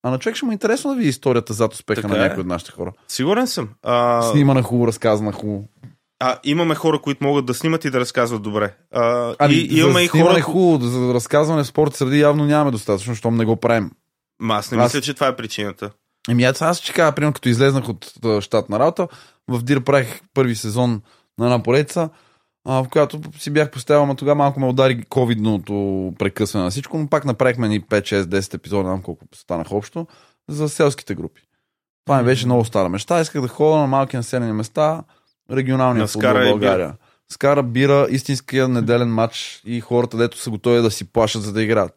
А 0.04 0.10
на 0.10 0.20
човек 0.20 0.36
ще 0.36 0.46
му 0.46 0.52
е 0.52 0.54
интересно 0.54 0.90
да 0.90 0.96
види 0.96 1.10
историята 1.10 1.54
зад 1.54 1.74
успеха 1.74 2.02
Така 2.02 2.14
на 2.14 2.20
е. 2.20 2.22
някои 2.22 2.42
от 2.42 2.48
нашите 2.48 2.72
хора. 2.72 2.92
Сигурен 3.08 3.48
съм. 3.48 3.70
А, 3.84 4.22
Снимана 4.22 4.62
хубаво, 4.64 4.88
разказана 4.88 5.32
хубаво. 5.32 5.64
а, 6.20 6.38
имаме 6.44 6.76
хора, 6.76 7.00
които 7.00 7.24
могат 7.24 7.46
да 7.46 7.54
снимат 7.54 7.86
и 7.86 7.90
да 7.90 8.00
разказват 8.00 8.42
добре. 8.42 8.74
А, 8.92 9.36
Ами, 9.40 9.54
и 9.54 9.80
имаме 9.80 9.94
за 9.96 10.04
и 10.04 10.08
хора. 10.08 10.38
е 10.38 10.42
хубаво, 10.42 10.86
за 10.86 11.14
разказване 11.14 11.64
в 11.64 11.68
спорт 11.68 11.96
среди 11.96 12.20
явно 12.20 12.46
нямаме 12.46 12.72
достатъчно, 12.72 13.16
щом 13.16 13.38
не 13.38 13.46
го 13.46 13.56
правим. 13.56 13.92
Ма, 14.40 14.54
аз 14.56 14.72
не 14.72 14.78
Аз- 14.78 14.84
мисля, 14.84 15.02
че 15.02 15.14
това 15.14 15.28
е 15.28 15.36
причината. 15.36 15.92
Еми 16.30 16.43
аз, 16.43 16.80
ще 16.80 16.93
кажа, 16.93 17.15
примерно, 17.15 17.34
като 17.34 17.49
излезнах 17.49 17.89
от 17.89 18.13
щатна 18.39 18.80
работа, 18.80 19.07
в 19.47 19.63
Дир 19.63 19.84
правих 19.84 20.22
първи 20.34 20.55
сезон 20.55 21.01
на 21.39 21.45
една 21.45 21.63
поредица, 21.63 22.09
в 22.65 22.88
която 22.91 23.22
си 23.39 23.49
бях 23.49 23.72
поставил, 23.72 24.03
ама 24.03 24.15
тогава 24.15 24.36
малко 24.36 24.59
ме 24.59 24.67
удари 24.67 25.03
ковидното 25.03 26.13
прекъсване 26.19 26.63
на 26.63 26.72
всичко, 26.72 26.97
но 26.97 27.07
пак 27.07 27.26
направихме 27.26 27.67
ни 27.67 27.82
5, 27.82 28.01
6, 28.01 28.22
10 28.22 28.53
епизода, 28.53 28.84
знам 28.84 29.01
колко 29.01 29.26
станах 29.36 29.72
общо, 29.72 30.07
за 30.49 30.69
селските 30.69 31.15
групи. 31.15 31.41
Това 32.05 32.17
ми 32.17 32.26
беше 32.26 32.45
много 32.45 32.65
стара 32.65 32.89
мечта. 32.89 33.22
Исках 33.22 33.41
да 33.41 33.47
ходя 33.47 33.78
на 33.78 33.88
малки 33.88 34.17
населени 34.17 34.51
места, 34.51 35.03
регионалния 35.51 36.01
На 36.01 36.07
футбол 36.07 36.30
Скара 36.30 36.45
в 36.45 36.49
България. 36.49 36.93
Скара 37.32 37.63
бира 37.63 38.07
истинския 38.09 38.67
неделен 38.67 39.13
матч 39.13 39.61
и 39.65 39.82
хората, 39.82 40.17
дето 40.17 40.38
са 40.38 40.49
готови 40.49 40.82
да 40.82 40.91
си 40.91 41.11
плашат 41.11 41.41
за 41.41 41.53
да 41.53 41.63
играят. 41.63 41.91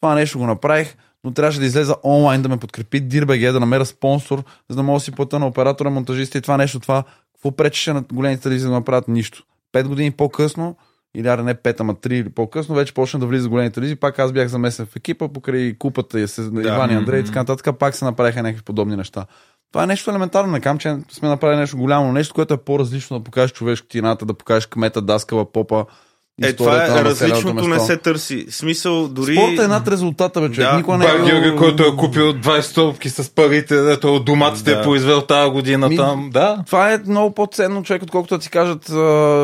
Това 0.00 0.14
нещо 0.14 0.38
го 0.38 0.46
направих, 0.46 0.96
но 1.24 1.32
трябваше 1.32 1.60
да 1.60 1.66
излеза 1.66 1.94
онлайн 2.04 2.42
да 2.42 2.48
ме 2.48 2.56
подкрепи 2.56 3.00
Дирбеге, 3.00 3.52
да 3.52 3.60
намеря 3.60 3.86
спонсор, 3.86 4.42
за 4.70 4.76
да 4.76 4.82
мога 4.82 4.96
да 4.96 5.04
си 5.04 5.12
плата 5.12 5.38
на 5.38 5.46
оператора, 5.46 5.90
монтажиста 5.90 6.38
и 6.38 6.40
това 6.40 6.56
нещо. 6.56 6.80
Това 6.80 7.04
какво 7.32 7.56
пречеше 7.56 7.92
на 7.92 8.04
големите 8.12 8.42
телевизии 8.42 8.68
да 8.68 8.74
направят 8.74 9.08
нищо. 9.08 9.42
Пет 9.72 9.88
години 9.88 10.10
по-късно, 10.10 10.76
или 11.14 11.28
аре 11.28 11.42
не 11.42 11.54
пет, 11.54 11.80
ама 11.80 11.94
три 11.94 12.18
или 12.18 12.28
по-късно, 12.28 12.74
вече 12.74 12.94
почна 12.94 13.20
да 13.20 13.26
влиза 13.26 13.48
големите 13.48 13.74
телевизии. 13.74 13.96
Пак 13.96 14.18
аз 14.18 14.32
бях 14.32 14.48
замесен 14.48 14.86
в 14.86 14.96
екипа, 14.96 15.28
покрай 15.28 15.78
купата 15.78 16.20
и 16.20 16.28
с 16.28 16.38
Иван 16.38 16.90
и 16.90 16.94
Андрей 16.94 17.20
и 17.20 17.24
така 17.24 17.38
нататък, 17.38 17.78
пак 17.78 17.94
се 17.94 18.04
направиха 18.04 18.42
някакви 18.42 18.64
подобни 18.64 18.96
неща. 18.96 19.26
Това 19.72 19.84
е 19.84 19.86
нещо 19.86 20.10
елементарно. 20.10 20.52
Не 20.52 20.60
кам, 20.60 20.78
че 20.78 20.96
сме 21.10 21.28
направили 21.28 21.60
нещо 21.60 21.76
голямо, 21.76 22.12
нещо, 22.12 22.34
което 22.34 22.54
е 22.54 22.56
по-различно, 22.56 23.18
да 23.18 23.24
покажеш 23.24 23.52
човешкотината, 23.52 24.26
да 24.26 24.34
покажеш 24.34 24.66
кмета, 24.66 25.02
даскала, 25.02 25.52
попа, 25.52 25.86
Е, 26.42 26.52
това 26.52 26.84
е 26.84 26.88
на 26.88 27.04
различното 27.04 27.68
не 27.68 27.78
се 27.80 27.96
търси. 27.96 28.46
Смисъл, 28.50 29.08
дори... 29.08 29.34
Спорта 29.34 29.64
е 29.64 29.68
над 29.68 29.88
резултата, 29.88 30.40
бе, 30.40 30.48
човек. 30.48 30.70
Да, 30.70 30.76
Никога 30.76 30.98
не 30.98 31.04
е 31.06 31.08
Георги, 31.20 31.56
който 31.56 31.82
е 31.82 31.96
купил 31.96 32.32
20 32.32 32.60
стълбки 32.60 33.08
с 33.10 33.30
парите, 33.30 33.76
дето 33.76 34.14
от 34.14 34.24
доматите 34.24 34.70
Да. 34.70 34.80
е 34.80 34.82
произвел 34.82 35.20
тази 35.20 35.50
година 35.50 35.88
Ми- 35.88 35.96
там. 35.96 36.30
Да. 36.32 36.58
Това 36.66 36.92
е 36.92 36.98
много 37.06 37.34
по-ценно 37.34 37.82
човек, 37.82 38.02
отколкото 38.02 38.34
да 38.34 38.40
ти 38.40 38.50
кажат. 38.50 38.90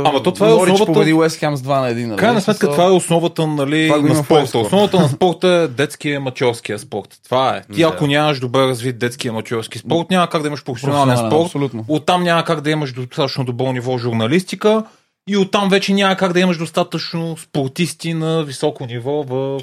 Ама 0.07 0.23
то 0.25 0.33
това 0.33 0.47
е 0.47 0.51
Норич 0.51 0.73
основата- 0.73 0.93
победи 0.93 1.13
Уест 1.13 1.37
Хем 1.37 1.57
с 1.57 1.61
2 1.61 1.81
на 1.81 1.91
1. 1.91 2.07
Нали? 2.07 2.19
Крайна 2.19 2.41
сметка 2.41 2.71
това 2.71 2.85
е 2.85 2.91
основата 2.91 3.47
нали, 3.47 3.89
Това 3.89 4.09
на 4.09 4.15
спорта. 4.15 4.41
по-скоро. 4.41 4.63
Основата 4.63 4.97
на 4.97 5.09
спорта 5.09 5.49
е 5.49 5.69
детския 5.69 6.21
мачорския 6.21 6.79
спорт. 6.79 7.09
Това 7.25 7.49
е. 7.51 7.63
Ти 7.75 7.81
Да. 7.81 7.89
ако 7.89 8.07
нямаш 8.07 8.41
добър 8.41 8.69
развит 8.69 8.99
детския 8.99 9.33
мачорски 9.33 9.79
спорт, 9.79 10.11
няма 10.11 10.27
как 10.27 10.43
да 10.43 10.49
имаш 10.49 10.65
професионален 10.65 11.05
Професионален, 11.07 11.31
спорт. 11.33 11.47
абсолютно. 11.47 11.85
Оттам 11.89 12.23
няма 12.23 12.45
как 12.45 12.61
да 12.61 12.71
имаш 12.71 12.93
достатъчно 12.93 13.45
добро 13.45 13.73
ниво 13.73 13.99
журналистика 13.99 14.83
и 15.29 15.37
оттам 15.37 15.69
вече 15.69 15.93
няма 15.93 16.17
как 16.17 16.33
да 16.33 16.41
имаш 16.41 16.59
достатъчно 16.59 17.37
спортисти 17.37 18.15
на 18.15 18.45
високо 18.45 18.87
ниво 18.87 19.23
в 19.23 19.61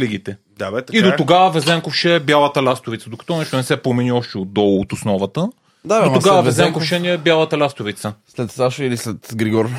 лигите. 0.00 0.36
Да, 0.58 0.70
бе, 0.70 0.82
така 0.82 0.98
И 0.98 1.02
до 1.02 1.08
е. 1.08 1.16
тогава 1.16 1.50
Везенков 1.50 1.94
ще 1.94 2.14
е 2.14 2.20
бялата 2.20 2.62
ластовица, 2.62 3.10
докато 3.10 3.36
нещо 3.36 3.56
не 3.56 3.62
се 3.62 3.82
промени 3.82 4.12
още 4.12 4.38
отдолу 4.38 4.80
от 4.80 4.92
основата. 4.92 5.48
Да, 5.84 6.00
бе, 6.02 6.08
До 6.08 6.14
тогава 6.14 6.42
Везенков, 6.42 6.84
ще 6.84 7.00
ни 7.00 7.10
е 7.10 7.18
бялата 7.18 7.56
ластовица. 7.56 8.14
след 8.28 8.52
Сашо 8.52 8.82
или 8.82 8.96
след 8.96 9.32
Григор. 9.34 9.70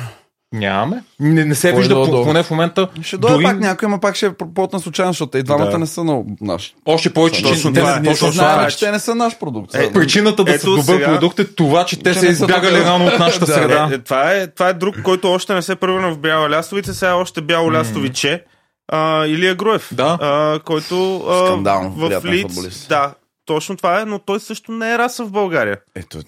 Нямаме. 0.52 1.02
Не, 1.20 1.44
не 1.44 1.54
се 1.54 1.70
Кой 1.70 1.78
вижда, 1.78 1.94
е 1.94 1.96
долу? 1.96 2.06
по- 2.06 2.24
поне 2.24 2.42
в 2.42 2.50
момента. 2.50 2.88
Ще 3.02 3.16
дойде 3.16 3.34
дори- 3.34 3.44
пак 3.44 3.58
някой, 3.58 3.86
ама 3.86 4.00
пак 4.00 4.16
ще 4.16 4.26
е 4.26 4.30
плотна 4.54 4.80
случайно, 4.80 5.12
защото 5.12 5.38
и 5.38 5.42
двамата 5.42 5.66
Да. 5.66 5.78
не 5.78 5.86
са 5.86 6.04
много 6.04 6.36
наши. 6.40 6.74
Още 6.86 7.12
повече, 7.12 7.42
че 7.44 7.54
те 7.54 7.72
това 7.72 8.00
не- 8.00 8.08
е, 8.08 8.12
точно 8.12 8.32
това 8.32 8.68
че 8.70 8.78
те 8.78 8.90
не 8.90 8.98
са 8.98 9.14
наш 9.14 9.38
продукт. 9.38 9.74
Е, 9.74 9.92
Причината 9.92 10.44
да 10.44 10.58
са 10.58 10.66
добър 10.66 10.82
сега- 10.84 11.06
продукт 11.06 11.38
е 11.38 11.44
това, 11.46 11.84
че 11.84 11.98
те 11.98 12.12
Че 12.12 12.20
са 12.20 12.26
избягали 12.26 12.80
рано 12.80 13.06
от 13.06 13.18
нашата 13.18 13.46
Да. 13.46 13.52
среда. 13.52 13.88
Е, 13.90 13.94
е, 13.94 13.98
това, 13.98 14.32
е, 14.32 14.46
това 14.46 14.68
е 14.68 14.72
друг, 14.74 15.02
който 15.02 15.32
още 15.32 15.54
не 15.54 15.62
се 15.62 15.76
превърна 15.76 16.10
в 16.10 16.18
бяла 16.18 16.50
лястовица, 16.50 16.94
сега 16.94 17.14
още 17.14 17.40
бяло 17.40 17.72
лястовиче. 17.72 18.44
А, 18.88 19.26
Илия 19.26 19.54
Груев, 19.54 19.88
Да. 19.92 20.18
а, 20.20 20.60
който 20.60 21.16
а, 21.18 21.46
Скандално 21.46 21.90
в 21.90 22.24
Лиц, 22.24 22.86
да, 22.88 23.14
точно 23.44 23.76
това 23.76 24.00
е, 24.00 24.04
но 24.04 24.18
той 24.18 24.40
също 24.40 24.72
не 24.72 24.94
е 24.94 24.98
раса 24.98 25.24
в 25.24 25.30
България. 25.30 25.76
Ето. 25.94 26.18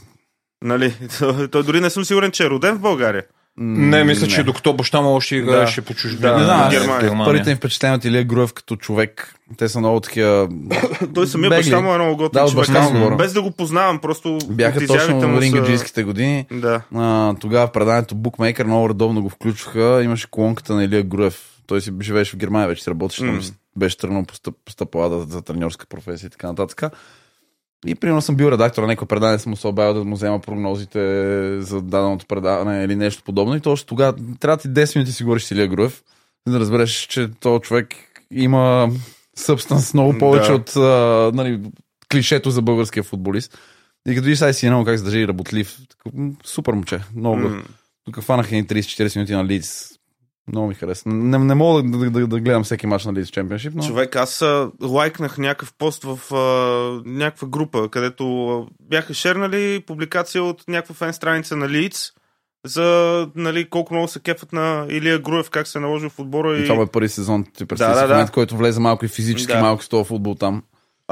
Нали? 0.65 0.95
Той 1.51 1.63
дори 1.63 1.81
не 1.81 1.91
съм 1.91 2.05
сигурен, 2.05 2.31
че 2.31 2.45
е 2.45 2.51
роден 2.51 2.75
в 2.75 2.81
България. 2.81 3.23
Не, 3.61 4.05
мисля, 4.05 4.27
че 4.27 4.43
докато 4.43 4.73
баща 4.73 5.01
му 5.01 5.09
още 5.09 5.37
играеше 5.37 5.83
по 5.83 5.95
чужбина. 5.95 6.29
Да, 6.29 6.39
Не 6.39 6.45
знам, 6.45 6.71
Германия. 6.71 7.25
първите 7.25 7.51
им 7.51 7.57
впечатления 7.57 7.97
от 7.97 8.05
Илия 8.05 8.25
Груев 8.25 8.53
като 8.53 8.77
човек, 8.77 9.35
те 9.57 9.69
са 9.69 9.79
много 9.79 10.01
такива... 10.01 10.49
Той 11.15 11.27
самия 11.27 11.51
бегли. 11.51 11.63
баща 11.63 11.81
му 11.81 11.93
е 11.93 11.99
много 11.99 12.17
готин 12.17 12.31
Да, 12.35 12.51
човек. 12.51 12.57
баща 12.57 12.79
Аз 12.79 12.93
му. 12.93 13.17
Без 13.17 13.33
да 13.33 13.43
го 13.43 13.51
познавам, 13.51 13.99
просто 13.99 14.39
Бяха 14.49 14.87
точно 14.87 15.15
му 15.17 15.21
в 15.21 15.35
са- 15.35 15.41
рингаджийските 15.43 16.03
години. 16.03 16.47
Да. 16.53 16.83
А, 16.95 17.35
тогава 17.35 17.67
в 17.67 17.73
преданието 17.73 18.15
Букмейкър 18.15 18.65
много 18.65 18.89
редовно 18.89 19.23
го 19.23 19.29
включваха. 19.29 20.01
Имаше 20.05 20.31
колонката 20.31 20.75
на 20.75 20.85
Илия 20.85 21.03
Груев. 21.03 21.47
Той 21.67 21.81
си 21.81 21.93
живееше 22.03 22.33
в 22.33 22.39
Германия, 22.39 22.69
вече 22.69 22.91
работеше, 22.91 23.25
М. 23.25 23.33
там 23.33 23.51
беше 23.77 23.97
тръгнал 23.97 24.25
по 24.25 24.35
стъпала 24.71 25.23
за 25.23 25.43
треньорска 25.43 25.87
професия 25.87 26.27
и 26.27 26.31
така 26.31 26.47
нататък. 26.47 26.83
И 27.87 27.95
примерно 27.95 28.23
съм 28.23 28.37
бил 28.37 28.47
редактор 28.47 28.83
на 28.83 28.89
някое 28.89 29.09
предаване, 29.09 29.39
съм 29.39 29.57
се 29.57 29.67
обявил 29.67 29.95
да 29.95 30.05
му 30.05 30.15
взема 30.15 30.39
прогнозите 30.41 31.01
за 31.61 31.83
даденото 31.83 32.27
предаване 32.27 32.85
или 32.85 32.97
нещо 32.97 33.23
подобно. 33.25 33.57
И 33.57 33.61
точно 33.61 33.87
тогава 33.87 34.15
трябва 34.41 34.57
ти 34.57 34.69
10 34.69 34.97
минути 34.97 35.13
си 35.13 35.25
говориш 35.25 35.43
с 35.43 35.51
Илия 35.51 35.69
Груев, 35.69 36.03
за 36.47 36.53
да 36.53 36.61
разбереш, 36.61 36.91
че 36.91 37.29
този 37.41 37.61
човек 37.61 37.89
има 38.33 38.91
събстанс 39.37 39.95
много 39.95 40.19
повече 40.19 40.49
Да. 40.49 40.55
от 40.55 40.77
а, 40.77 41.31
нали, 41.35 41.61
клишето 42.13 42.51
за 42.51 42.63
българския 42.63 43.03
футболист. 43.03 43.59
И 44.09 44.15
като 44.15 44.25
видиш 44.25 44.39
сега 44.39 44.53
си 44.53 44.67
едно 44.67 44.85
как 44.85 44.99
се 44.99 45.05
държи 45.05 45.29
работлив, 45.29 45.79
такъв, 45.89 46.13
супер 46.45 46.73
момче, 46.73 47.01
много. 47.17 47.41
Mm. 47.41 47.65
Тук 48.05 48.21
фанаха 48.21 48.55
ни 48.55 48.67
30-40 48.67 49.17
минути 49.17 49.33
на 49.33 49.45
Лидс. 49.45 50.00
Много 50.53 50.69
ми 50.69 50.75
хареса. 50.75 51.09
Не, 51.09 51.39
не 51.39 51.55
мога 51.55 51.83
да, 51.83 51.99
да, 51.99 52.11
да, 52.11 52.27
да 52.27 52.41
гледам 52.41 52.65
всеки 52.65 52.87
матч 52.87 53.05
на 53.05 53.13
Лидс 53.13 53.31
Чемпионшип, 53.31 53.73
но... 53.75 53.83
Човек, 53.83 54.17
аз 54.17 54.43
а, 54.43 54.71
лайкнах 54.83 55.39
някакъв 55.39 55.73
пост 55.79 56.05
в 56.05 56.35
а, 56.35 56.39
някаква 57.11 57.49
група, 57.49 57.89
където 57.89 58.49
а, 58.49 58.67
бяха 58.91 59.15
шернали 59.15 59.85
публикация 59.87 60.45
от 60.45 60.65
някаква 60.69 60.95
фен 60.95 61.13
страница 61.13 61.57
на 61.57 61.69
Лиц 61.69 62.13
за 62.67 63.29
нали, 63.37 63.71
колко 63.71 63.95
много 63.95 64.09
се 64.09 64.21
кефат 64.21 64.53
на 64.53 64.87
Илия 64.91 65.19
Груев, 65.19 65.51
как 65.51 65.67
се 65.67 65.79
е 65.79 65.81
наложил 65.81 66.11
в 66.11 66.19
отбора. 66.19 66.59
И... 66.59 66.65
И, 66.65 66.67
Това 66.67 66.83
е 66.83 66.87
първи 66.87 67.09
сезон, 67.09 67.45
ти 67.57 67.67
представи 67.67 67.95
Да, 67.95 68.01
да, 68.01 68.09
момент, 68.09 68.27
да. 68.27 68.33
който 68.33 68.57
влезе 68.57 68.81
малко 68.81 69.05
и 69.05 69.09
физически, 69.09 69.53
Да. 69.53 69.61
малко 69.61 69.83
с 69.83 69.89
този 69.89 70.09
футбол 70.09 70.35
там. 70.35 70.63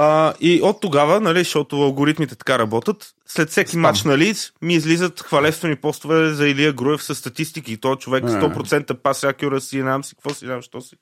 А, 0.00 0.34
и 0.40 0.60
от 0.62 0.80
тогава, 0.80 1.20
нали, 1.20 1.38
защото 1.38 1.82
алгоритмите 1.82 2.36
така 2.36 2.58
работят, 2.58 3.14
след 3.26 3.48
всеки 3.50 3.70
Спам. 3.70 3.80
матч 3.80 4.02
на 4.02 4.18
Лиц 4.18 4.52
ми 4.62 4.74
излизат 4.74 5.20
хвалествени 5.20 5.76
постове 5.76 6.30
за 6.34 6.48
Илия 6.48 6.72
Груев 6.72 7.02
с 7.02 7.14
статистики. 7.14 7.80
Той 7.80 7.96
човек 7.96 8.24
Не. 8.24 8.30
100% 8.30 8.94
пас 8.94 9.20
accuracy, 9.20 9.80
знам 9.80 10.04
си, 10.04 10.14
какво 10.14 10.34
си, 10.34 10.44
знам, 10.44 10.62
що 10.62 10.80
си. 10.80 10.96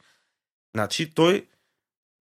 Значи 0.74 1.14
той 1.14 1.46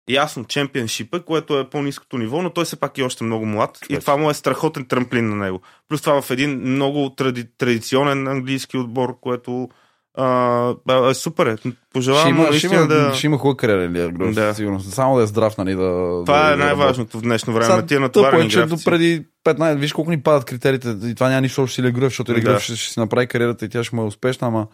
ясно, 0.09 0.45
чемпионшипа, 0.45 1.21
което 1.21 1.59
е 1.59 1.71
по-низкото 1.71 2.19
ниво, 2.19 2.43
но 2.43 2.51
той 2.51 2.65
все 2.65 2.77
пак 2.81 2.99
е 2.99 3.03
още 3.03 3.25
много 3.25 3.47
млад 3.47 3.79
и 3.83 3.87
Човек. 3.87 4.01
това 4.01 4.17
му 4.17 4.31
е 4.31 4.35
страхотен 4.35 4.85
трамплин 4.85 5.29
на 5.29 5.37
него. 5.37 5.61
Плюс 5.89 6.03
това 6.03 6.23
в 6.23 6.31
един 6.31 6.61
много 6.61 7.11
тради, 7.11 7.47
традиционен 7.59 8.29
английски 8.29 8.77
отбор, 8.77 9.21
което 9.21 9.69
а, 10.15 10.75
а, 10.89 11.15
супер. 11.15 11.47
Е. 11.47 11.57
Ще 11.57 11.73
Пожелавам 11.93 12.35
му 12.35 12.43
има, 12.43 12.45
ще, 12.45 12.51
наистина 12.51 12.75
има, 12.75 12.87
да... 12.87 13.15
ще 13.15 13.27
има 13.27 13.39
хубава 13.39 13.57
кариера, 13.57 13.89
Груев, 13.89 14.35
Да. 14.35 14.55
сигурно. 14.55 14.81
Само 14.81 15.17
да 15.17 15.23
е 15.23 15.27
здрав, 15.27 15.59
нали, 15.59 15.75
да... 15.75 16.23
Това 16.27 16.47
да, 16.47 16.53
е 16.53 16.57
най-важното 16.57 17.19
в 17.19 17.23
днешно 17.23 17.53
време. 17.53 17.67
Сега, 17.67 17.87
тия 17.87 18.01
натоварени 18.01 18.47
е, 18.47 18.49
че 18.49 18.67
до 18.67 18.77
преди 18.85 19.25
15, 19.45 19.77
виж 19.77 19.93
колко 19.93 20.11
ни 20.11 20.23
падат 20.23 20.45
критериите. 20.45 20.97
И 21.05 21.15
това 21.15 21.29
няма 21.29 21.41
нищо 21.41 21.63
общо 21.63 21.75
с 21.75 21.79
Илия 21.79 21.95
защото 22.01 22.33
Илия 22.33 22.53
Да. 22.53 22.61
Ще, 22.61 22.77
ще 22.77 22.93
си 22.93 23.01
направи 23.01 23.27
кариерата 23.27 23.65
и 23.65 23.69
тя 23.69 23.85
ще 23.85 23.97
му 23.97 24.03
е 24.03 24.07
успешна, 24.07 24.47
ама 24.47 24.67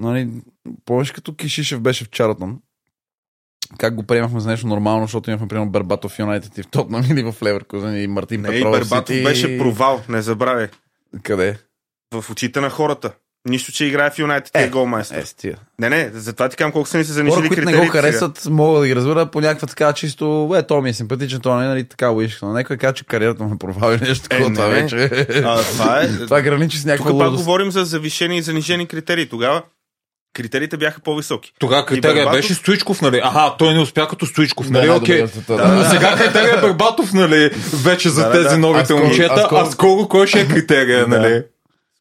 нали, 0.00 0.30
помниш 0.84 1.12
като 1.12 1.34
Кишишев 1.34 1.80
беше 1.80 2.04
в 2.04 2.10
Чаратън, 2.10 2.58
как 3.78 3.94
го 3.94 4.02
приемахме 4.02 4.40
за 4.40 4.48
нещо 4.48 4.66
нормално, 4.66 5.04
защото 5.04 5.30
имахме 5.30 5.48
примерно 5.48 5.70
Бербатов 5.70 6.12
в 6.12 6.18
Юнайтед 6.18 6.58
и 6.58 6.62
в 6.62 6.66
Тотнам 6.66 7.04
или 7.10 7.22
в 7.32 7.42
Леверкузен 7.42 8.02
и 8.02 8.06
Мартин 8.06 8.40
Не, 8.40 8.48
Петров. 8.48 8.72
Бербатов 8.72 9.14
Сити. 9.14 9.24
беше 9.24 9.58
провал, 9.58 10.02
не 10.08 10.22
забравяй. 10.22 10.68
Къде? 11.22 11.58
В 12.14 12.30
очите 12.30 12.60
на 12.60 12.70
хората. 12.70 13.12
Нищо, 13.44 13.72
че 13.72 13.84
играе 13.84 14.10
в 14.10 14.18
Юнайтед 14.18 14.50
и 14.54 14.62
е 14.62 14.68
голмайстър. 14.68 15.24
Е. 15.44 15.52
Не, 15.78 15.88
не, 15.90 16.10
затова 16.14 16.48
ти 16.48 16.56
казвам 16.56 16.72
колко 16.72 16.88
са 16.88 16.98
ни 16.98 17.04
се 17.04 17.12
Хора, 17.12 17.14
занижили 17.14 17.48
които 17.48 17.62
не 17.62 17.72
го 17.72 17.82
сега. 17.82 17.92
харесват, 17.92 18.46
мога 18.46 18.80
да 18.80 18.86
ги 18.86 18.96
разбера 18.96 19.26
по 19.26 19.40
някаква 19.40 19.68
така 19.68 19.92
чисто, 19.92 20.54
е, 20.56 20.62
то 20.62 20.80
ми 20.80 20.90
е 20.90 20.94
симпатичен, 20.94 21.40
то 21.40 21.56
не 21.56 21.64
е 21.64 21.68
нали, 21.68 21.84
така 21.84 22.10
уишка. 22.10 22.46
Но 22.46 22.52
някой 22.52 22.76
каза, 22.76 22.92
че 22.92 23.04
кариерата 23.04 23.44
му 23.44 23.54
е 23.54 23.58
провал 23.58 23.92
или 23.92 24.00
нещо 24.00 24.28
такова, 24.28 24.48
не, 24.48 24.54
това 24.54 24.68
не. 24.68 24.74
вече. 24.74 24.96
А, 25.36 25.62
това 25.62 26.00
е. 26.00 26.08
това 26.18 26.40
граничи 26.40 26.78
с 26.78 26.84
някаква 26.84 27.10
Тук 27.10 27.20
пак 27.20 27.30
говорим 27.30 27.70
за 27.70 27.84
завишени 27.84 28.38
и 28.38 28.42
занижени 28.42 28.86
критерии. 28.86 29.28
Тогава 29.28 29.62
критериите 30.34 30.76
бяха 30.76 31.00
по-високи. 31.00 31.52
Тогава 31.58 31.86
критерия 31.86 32.14
Бербатов- 32.16 32.32
беше 32.32 32.54
Стоичков, 32.54 33.02
нали? 33.02 33.20
Аха, 33.24 33.54
той 33.58 33.74
не 33.74 33.80
успя 33.80 34.08
като 34.08 34.26
Стоичков, 34.26 34.66
Да, 34.66 34.72
нали? 34.72 34.88
най-добрият 34.88 35.28
Окей. 35.28 35.32
света, 35.34 35.56
Да, 35.58 35.74
да. 35.74 35.84
Сега 35.84 36.16
критерия 36.16 36.58
е 36.58 36.60
Бербатов, 36.60 37.12
нали? 37.12 37.50
Вече 37.74 38.08
за 38.08 38.22
Да, 38.22 38.26
да, 38.26 38.32
тези 38.34 38.48
да. 38.48 38.58
Новите 38.58 38.94
момчета. 38.94 39.34
а 39.36 39.40
скоро- 39.40 39.60
А 39.60 39.66
скоро 39.66 40.08
кой 40.08 40.26
ще 40.26 40.40
е 40.40 40.48
критерия, 40.48 41.06
нали? 41.08 41.42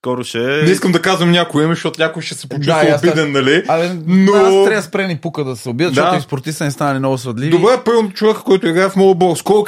Скоро 0.01 0.23
ще... 0.23 0.37
Не 0.37 0.71
искам 0.71 0.91
да 0.91 1.01
казвам 1.01 1.31
някой 1.31 1.63
име, 1.63 1.73
защото 1.73 2.01
някой 2.01 2.21
ще 2.21 2.35
се 2.35 2.47
Да, 2.47 2.55
почувства 2.55 2.85
и 2.85 2.89
аз 2.89 3.03
обиден, 3.03 3.31
нали? 3.31 3.63
Абе, 3.67 3.89
Но- 4.07 4.31
но... 4.31 4.33
аз 4.33 4.53
трябва 4.53 4.69
да 4.69 4.81
спре 4.81 5.07
ни 5.07 5.17
пука 5.17 5.43
да 5.43 5.55
се 5.55 5.69
убият, 5.69 5.93
Да. 5.93 6.01
защото 6.01 6.17
и 6.17 6.21
спортиста 6.21 6.63
не 6.63 6.71
станали 6.71 6.99
много 6.99 7.17
сладливи. 7.17 7.51
Добре, 7.51 7.71
първо 7.85 8.09
човека, 8.09 8.43
който 8.43 8.67
играе 8.67 8.89
в 8.89 8.95
Молбол. 8.95 9.35
Скоро 9.35 9.65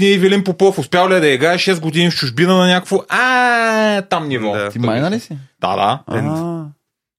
ни 0.00 0.12
е 0.12 0.18
Вилин 0.18 0.44
Попов. 0.44 0.78
Успял 0.78 1.08
ли 1.08 1.14
е 1.14 1.20
да 1.20 1.28
играе 1.28 1.58
6 1.58 1.80
години 1.80 2.10
в 2.10 2.14
чужбина 2.14 2.56
на 2.56 2.66
някакво 2.66 2.98
а 3.08 4.02
там 4.02 4.28
ниво? 4.28 4.52
Да. 4.52 4.70
Ти 4.70 4.78
майна 4.78 5.10
ли 5.10 5.20
си? 5.20 5.38
Да, 5.60 5.76
да. 5.76 5.98
А, 6.06 6.64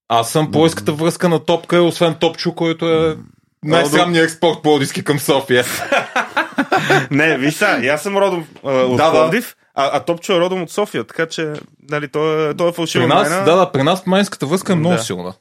Аз 0.07 0.31
съм 0.31 0.51
плойската 0.51 0.91
връзка 0.91 1.29
на 1.29 1.39
Топка, 1.39 1.81
освен 1.81 2.13
Топчо, 2.13 2.51
който 2.51 2.85
е 2.89 3.17
най-срамният 3.63 4.23
експорт 4.25 4.61
плодиски 4.63 5.03
към 5.03 5.19
София. 5.19 5.65
Не, 7.11 7.37
виж 7.37 7.53
сега, 7.53 7.79
и 7.83 7.87
аз 7.87 8.01
съм 8.01 8.17
родом 8.17 8.45
от 8.63 8.97
Да, 8.97 9.05
да. 9.05 9.11
Пловдив, 9.11 9.55
а, 9.75 9.89
а 9.93 9.99
Топчо 9.99 10.33
е 10.33 10.39
родом 10.39 10.63
от 10.63 10.71
София, 10.71 11.03
така 11.03 11.25
че 11.25 11.53
нали, 11.89 12.07
той, 12.07 12.49
е, 12.49 12.53
той 12.53 12.69
е 12.69 12.71
фалшива 12.71 13.03
При 13.03 13.13
нас, 13.13 13.29
майна. 13.29 13.45
да, 13.45 13.55
да, 13.55 13.71
при 13.71 13.83
нас 13.83 14.05
майнската 14.05 14.45
връзка 14.45 14.73
е 14.73 14.75
много 14.75 14.95
Да. 14.95 15.01
силна. 15.01 15.33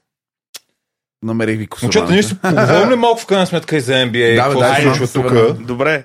намерих 1.22 1.58
ви 1.58 1.66
косурана. 1.66 1.86
Момчета, 1.86 2.12
ние 2.12 2.22
ще 2.22 2.34
поговорим 2.34 2.90
ли 2.90 2.96
малко 2.96 3.20
в 3.20 3.26
крайна 3.26 3.46
сметка 3.46 3.76
и 3.76 3.80
за 3.80 3.92
NBA? 3.92 4.36
Да, 4.36 4.42
бе, 4.42 4.48
какво 4.48 4.60
дай, 4.60 4.82
се 4.82 4.82
случва 4.82 5.06
тук? 5.52 5.60
Добре, 5.66 5.90